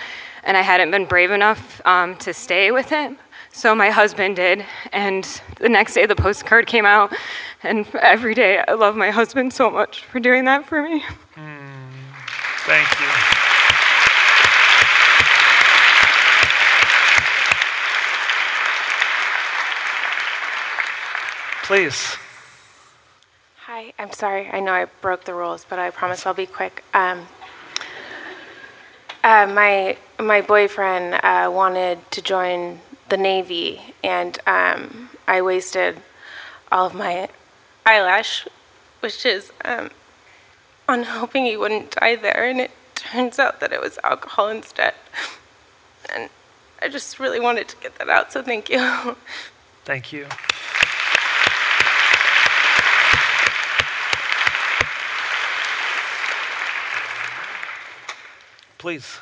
and 0.44 0.58
I 0.58 0.60
hadn't 0.60 0.90
been 0.90 1.06
brave 1.06 1.30
enough 1.30 1.80
um, 1.86 2.16
to 2.16 2.34
stay 2.34 2.70
with 2.70 2.90
him. 2.90 3.16
So 3.52 3.74
my 3.74 3.90
husband 3.90 4.36
did, 4.36 4.64
and 4.92 5.24
the 5.56 5.68
next 5.68 5.94
day 5.94 6.06
the 6.06 6.16
postcard 6.16 6.66
came 6.66 6.86
out, 6.86 7.12
and 7.62 7.86
every 7.96 8.34
day 8.34 8.62
I 8.66 8.72
love 8.72 8.96
my 8.96 9.10
husband 9.10 9.52
so 9.52 9.70
much 9.70 10.04
for 10.04 10.20
doing 10.20 10.44
that 10.44 10.66
for 10.66 10.82
me. 10.82 11.02
Mm, 11.34 11.90
thank 12.64 12.88
you. 13.00 13.06
Please. 21.64 22.16
Hi, 23.66 23.92
I'm 23.98 24.12
sorry. 24.12 24.48
I 24.50 24.60
know 24.60 24.72
I 24.72 24.86
broke 25.00 25.24
the 25.24 25.34
rules, 25.34 25.64
but 25.68 25.78
I 25.78 25.90
promise 25.90 26.26
I'll 26.26 26.34
be 26.34 26.46
quick. 26.46 26.82
Um, 26.94 27.28
uh, 29.22 29.46
my 29.46 29.96
my 30.18 30.40
boyfriend 30.40 31.20
uh, 31.22 31.50
wanted 31.52 31.98
to 32.10 32.22
join 32.22 32.80
the 33.10 33.16
Navy, 33.16 33.94
and 34.02 34.38
um, 34.46 35.10
I 35.28 35.42
wasted 35.42 36.00
all 36.72 36.86
of 36.86 36.94
my 36.94 37.28
eyelash, 37.84 38.46
which 39.00 39.26
is 39.26 39.52
um, 39.64 39.90
on 40.88 41.02
hoping 41.02 41.44
he 41.44 41.56
wouldn't 41.56 41.90
die 41.90 42.16
there, 42.16 42.44
and 42.44 42.60
it 42.60 42.70
turns 42.94 43.38
out 43.38 43.60
that 43.60 43.72
it 43.72 43.80
was 43.80 43.98
alcohol 44.02 44.48
instead. 44.48 44.94
And 46.14 46.30
I 46.80 46.88
just 46.88 47.18
really 47.18 47.40
wanted 47.40 47.68
to 47.68 47.76
get 47.76 47.98
that 47.98 48.08
out, 48.08 48.32
so 48.32 48.42
thank 48.42 48.70
you. 48.70 49.16
Thank 49.84 50.12
you. 50.12 50.26
Please. 58.78 59.18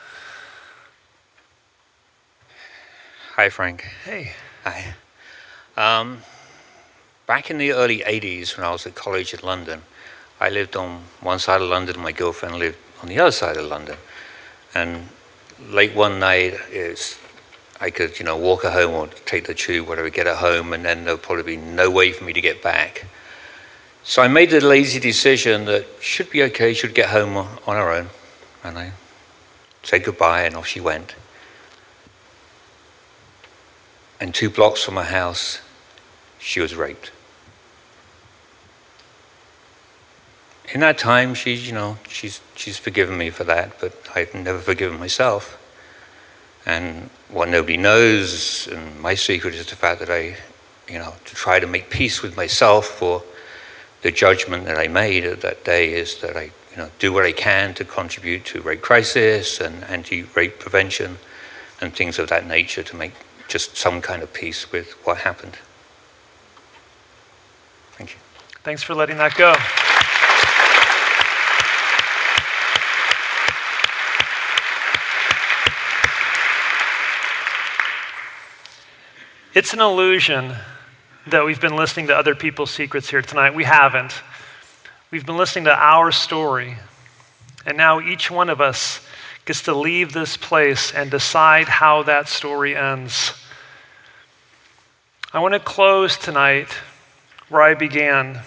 Hi, 3.39 3.51
Frank. 3.51 3.83
Hey. 4.05 4.33
Hi. 4.65 4.95
Um, 5.77 6.23
back 7.25 7.53
in 7.53 7.59
the 7.59 7.71
early 7.71 8.01
80s, 8.01 8.57
when 8.57 8.67
I 8.67 8.73
was 8.73 8.85
at 8.85 8.97
college 8.97 9.33
in 9.33 9.39
London, 9.47 9.83
I 10.41 10.49
lived 10.49 10.75
on 10.75 11.03
one 11.21 11.39
side 11.39 11.63
of 11.63 11.69
London, 11.69 12.01
my 12.01 12.11
girlfriend 12.11 12.57
lived 12.57 12.79
on 13.01 13.09
the 13.09 13.21
other 13.21 13.31
side 13.31 13.57
of 13.57 13.67
London. 13.67 13.97
And 14.75 15.11
late 15.71 15.95
one 15.95 16.19
night, 16.19 16.55
it's, 16.73 17.17
I 17.81 17.91
could, 17.91 18.19
you 18.19 18.25
know, 18.25 18.37
walk 18.37 18.65
her 18.65 18.73
home 18.73 18.93
or 18.93 19.07
take 19.07 19.47
the 19.47 19.55
tube, 19.55 19.87
whatever, 19.87 20.11
get 20.11 20.27
her 20.27 20.35
home, 20.35 20.73
and 20.73 20.85
then 20.85 21.05
there'll 21.05 21.17
probably 21.17 21.45
be 21.45 21.57
no 21.57 21.93
way 21.93 22.11
for 22.11 22.25
me 22.25 22.33
to 22.33 22.41
get 22.41 22.61
back. 22.61 23.07
So 24.03 24.21
I 24.21 24.27
made 24.27 24.51
the 24.51 24.61
lazy 24.61 24.99
decision 24.99 25.67
that 25.67 25.87
should 26.01 26.31
be 26.31 26.43
okay, 26.43 26.75
should 26.75 26.93
get 26.93 27.11
home 27.11 27.37
on 27.37 27.77
her 27.77 27.93
own. 27.93 28.09
And 28.65 28.77
I 28.77 28.93
said 29.85 30.03
goodbye, 30.03 30.43
and 30.43 30.57
off 30.57 30.67
she 30.67 30.81
went. 30.81 31.15
And 34.21 34.35
two 34.35 34.51
blocks 34.51 34.83
from 34.83 34.97
her 34.97 35.05
house, 35.05 35.61
she 36.39 36.61
was 36.61 36.75
raped. 36.75 37.13
In 40.73 40.81
that 40.81 40.99
time, 40.99 41.35
she's, 41.35 41.67
you 41.67 41.73
know, 41.73 41.99
she's, 42.09 42.41
she's 42.55 42.77
forgiven 42.77 43.17
me 43.17 43.31
for 43.31 43.45
that, 43.45 43.81
but 43.81 43.95
I've 44.15 44.35
never 44.35 44.59
forgiven 44.59 44.99
myself. 44.99 45.55
And 46.67 47.09
what 47.31 47.49
nobody 47.49 47.77
knows, 47.77 48.69
and 48.69 49.01
my 49.01 49.15
secret 49.15 49.55
is 49.55 49.67
the 49.67 49.77
fact 49.77 50.01
that 50.01 50.11
I, 50.11 50.37
you 50.87 50.99
know, 50.99 51.15
to 51.25 51.35
try 51.35 51.59
to 51.59 51.67
make 51.67 51.89
peace 51.89 52.21
with 52.21 52.37
myself 52.37 52.87
for 52.87 53.23
the 54.03 54.11
judgment 54.11 54.67
that 54.67 54.79
I 54.79 54.89
made 54.89 55.25
at 55.25 55.41
that 55.41 55.65
day 55.65 55.93
is 55.93 56.21
that 56.21 56.37
I 56.37 56.51
you 56.71 56.77
know, 56.77 56.91
do 56.99 57.13
what 57.13 57.25
I 57.25 57.33
can 57.33 57.75
to 57.75 57.85
contribute 57.85 58.45
to 58.47 58.61
rape 58.61 58.83
crisis 58.83 59.61
and 59.61 59.85
anti-rape 59.85 60.59
prevention 60.59 61.19
and 61.81 61.95
things 61.95 62.19
of 62.19 62.29
that 62.29 62.47
nature 62.47 62.83
to 62.83 62.97
make 62.97 63.15
just 63.49 63.77
some 63.77 64.01
kind 64.01 64.23
of 64.23 64.33
peace 64.33 64.71
with 64.71 64.93
what 65.05 65.19
happened. 65.19 65.57
Thank 67.93 68.13
you. 68.13 68.19
Thanks 68.63 68.83
for 68.83 68.95
letting 68.95 69.17
that 69.17 69.35
go. 69.35 69.55
It's 79.55 79.73
an 79.73 79.81
illusion 79.81 80.55
that 81.27 81.45
we've 81.45 81.61
been 81.61 81.75
listening 81.75 82.07
to 82.09 82.17
other 82.17 82.35
people's 82.35 82.71
secrets 82.71 83.11
here 83.11 83.23
tonight. 83.23 83.55
We 83.55 83.65
haven't. 83.65 84.23
We've 85.11 85.27
been 85.27 85.39
listening 85.39 85.65
to 85.65 85.75
our 85.75 86.13
story, 86.13 86.77
and 87.67 87.77
now 87.77 87.99
each 87.99 88.31
one 88.31 88.51
of 88.51 88.61
us 88.61 89.01
gets 89.49 89.63
to 89.63 89.73
leave 89.75 90.13
this 90.13 90.37
place 90.37 90.93
and 90.93 91.11
decide 91.11 91.67
how 91.69 92.03
that 92.03 92.29
story 92.29 92.77
ends. 92.77 93.33
I 95.33 95.39
want 95.41 95.55
to 95.55 95.61
close 95.61 96.19
tonight 96.19 96.69
where 97.49 97.63
I 97.63 97.73
began 97.73 98.41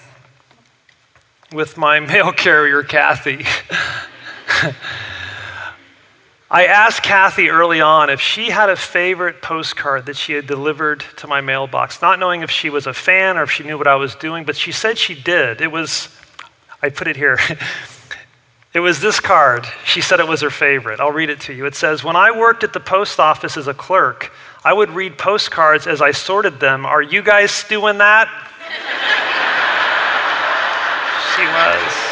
with 1.51 1.75
my 1.75 1.99
mail 2.11 2.31
carrier, 2.31 2.83
Kathy. 2.83 3.43
I 6.51 6.67
asked 6.67 7.01
Kathy 7.01 7.49
early 7.49 7.81
on 7.81 8.11
if 8.11 8.21
she 8.21 8.51
had 8.51 8.69
a 8.69 8.75
favorite 8.75 9.41
postcard 9.41 10.05
that 10.05 10.17
she 10.17 10.33
had 10.33 10.45
delivered 10.45 11.03
to 11.17 11.25
my 11.25 11.41
mailbox, 11.41 11.99
not 11.99 12.19
knowing 12.19 12.43
if 12.43 12.51
she 12.51 12.69
was 12.69 12.85
a 12.85 12.93
fan 12.93 13.39
or 13.39 13.43
if 13.43 13.51
she 13.51 13.63
knew 13.63 13.79
what 13.79 13.87
I 13.87 13.95
was 13.95 14.13
doing, 14.13 14.43
but 14.43 14.55
she 14.55 14.71
said 14.71 14.99
she 14.99 15.19
did. 15.19 15.61
It 15.61 15.71
was 15.71 16.15
I 16.83 16.89
put 16.89 17.07
it 17.07 17.15
here. 17.15 17.39
it 18.73 18.79
was 18.79 19.01
this 19.01 19.19
card. 19.19 19.67
She 19.85 19.99
said 19.99 20.19
it 20.19 20.27
was 20.27 20.41
her 20.41 20.49
favorite. 20.49 21.01
I'll 21.01 21.11
read 21.11 21.29
it 21.29 21.41
to 21.41 21.53
you. 21.53 21.65
It 21.65 21.75
says 21.75 22.03
When 22.03 22.15
I 22.15 22.31
worked 22.31 22.63
at 22.63 22.71
the 22.71 22.79
post 22.79 23.19
office 23.19 23.57
as 23.57 23.67
a 23.67 23.73
clerk, 23.73 24.31
I 24.63 24.71
would 24.71 24.91
read 24.91 25.17
postcards 25.17 25.87
as 25.87 26.01
I 26.01 26.11
sorted 26.11 26.59
them. 26.59 26.85
Are 26.85 27.01
you 27.01 27.21
guys 27.21 27.63
doing 27.65 27.97
that? 27.97 28.27
she 31.35 31.43
was. 31.43 32.11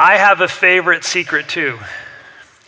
I 0.00 0.16
have 0.16 0.40
a 0.40 0.46
favorite 0.46 1.02
secret 1.02 1.48
too. 1.48 1.80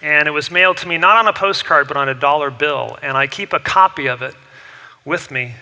And 0.02 0.26
it 0.26 0.32
was 0.32 0.50
mailed 0.50 0.78
to 0.78 0.88
me 0.88 0.98
not 0.98 1.16
on 1.16 1.28
a 1.28 1.32
postcard, 1.32 1.86
but 1.86 1.96
on 1.96 2.08
a 2.08 2.14
dollar 2.14 2.50
bill. 2.50 2.98
And 3.02 3.16
I 3.16 3.28
keep 3.28 3.52
a 3.52 3.60
copy 3.60 4.08
of 4.08 4.22
it 4.22 4.34
with 5.04 5.30
me 5.30 5.54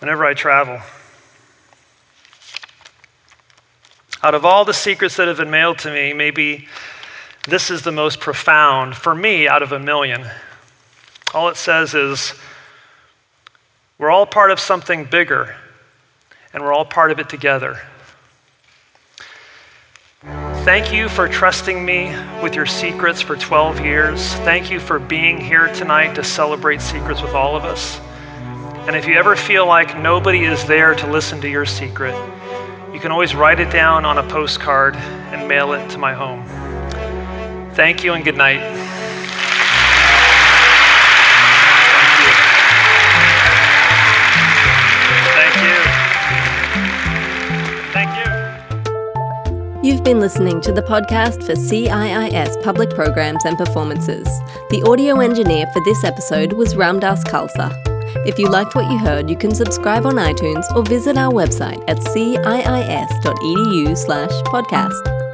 whenever 0.00 0.26
I 0.26 0.34
travel. 0.34 0.80
Out 4.26 4.34
of 4.34 4.44
all 4.44 4.64
the 4.64 4.74
secrets 4.74 5.14
that 5.18 5.28
have 5.28 5.36
been 5.36 5.52
mailed 5.52 5.78
to 5.78 5.92
me, 5.92 6.12
maybe 6.12 6.66
this 7.46 7.70
is 7.70 7.82
the 7.82 7.92
most 7.92 8.18
profound 8.18 8.96
for 8.96 9.14
me 9.14 9.46
out 9.46 9.62
of 9.62 9.70
a 9.70 9.78
million. 9.78 10.26
All 11.32 11.48
it 11.48 11.56
says 11.56 11.94
is 11.94 12.34
We're 13.98 14.10
all 14.10 14.26
part 14.26 14.50
of 14.50 14.58
something 14.58 15.04
bigger, 15.04 15.54
and 16.52 16.64
we're 16.64 16.72
all 16.72 16.84
part 16.84 17.12
of 17.12 17.20
it 17.20 17.28
together. 17.28 17.82
Thank 20.64 20.92
you 20.92 21.08
for 21.08 21.28
trusting 21.28 21.84
me 21.84 22.12
with 22.42 22.56
your 22.56 22.66
secrets 22.66 23.22
for 23.22 23.36
12 23.36 23.78
years. 23.78 24.34
Thank 24.38 24.72
you 24.72 24.80
for 24.80 24.98
being 24.98 25.40
here 25.40 25.72
tonight 25.72 26.16
to 26.16 26.24
celebrate 26.24 26.80
secrets 26.80 27.22
with 27.22 27.34
all 27.34 27.54
of 27.54 27.64
us. 27.64 28.00
And 28.88 28.96
if 28.96 29.06
you 29.06 29.14
ever 29.14 29.36
feel 29.36 29.68
like 29.68 29.96
nobody 29.96 30.46
is 30.46 30.66
there 30.66 30.96
to 30.96 31.06
listen 31.08 31.40
to 31.42 31.48
your 31.48 31.64
secret, 31.64 32.16
you 32.96 33.02
can 33.02 33.12
always 33.12 33.34
write 33.34 33.60
it 33.60 33.70
down 33.70 34.06
on 34.06 34.16
a 34.16 34.22
postcard 34.22 34.96
and 34.96 35.46
mail 35.46 35.74
it 35.74 35.86
to 35.90 35.98
my 35.98 36.14
home. 36.14 36.42
Thank 37.74 38.02
you 38.02 38.14
and 38.14 38.24
good 38.24 38.38
night. 38.38 38.58
Thank 45.34 45.56
you. 45.60 45.76
Thank 47.92 48.16
you. 48.16 48.22
Thank 49.02 49.82
you. 49.84 49.86
You've 49.86 50.02
been 50.02 50.20
listening 50.20 50.62
to 50.62 50.72
the 50.72 50.80
podcast 50.80 51.44
for 51.44 51.52
CIIS 51.52 52.62
Public 52.62 52.88
Programs 52.88 53.44
and 53.44 53.58
Performances. 53.58 54.26
The 54.70 54.82
audio 54.88 55.20
engineer 55.20 55.66
for 55.74 55.84
this 55.84 56.02
episode 56.02 56.54
was 56.54 56.72
Ramdas 56.72 57.24
Khalsa. 57.24 57.95
If 58.24 58.38
you 58.38 58.48
liked 58.48 58.74
what 58.74 58.90
you 58.90 58.98
heard, 58.98 59.28
you 59.28 59.36
can 59.36 59.54
subscribe 59.54 60.06
on 60.06 60.14
iTunes 60.14 60.64
or 60.74 60.82
visit 60.82 61.16
our 61.16 61.32
website 61.32 61.82
at 61.88 61.98
ciis.edu 61.98 63.96
slash 63.96 64.30
podcast. 64.44 65.25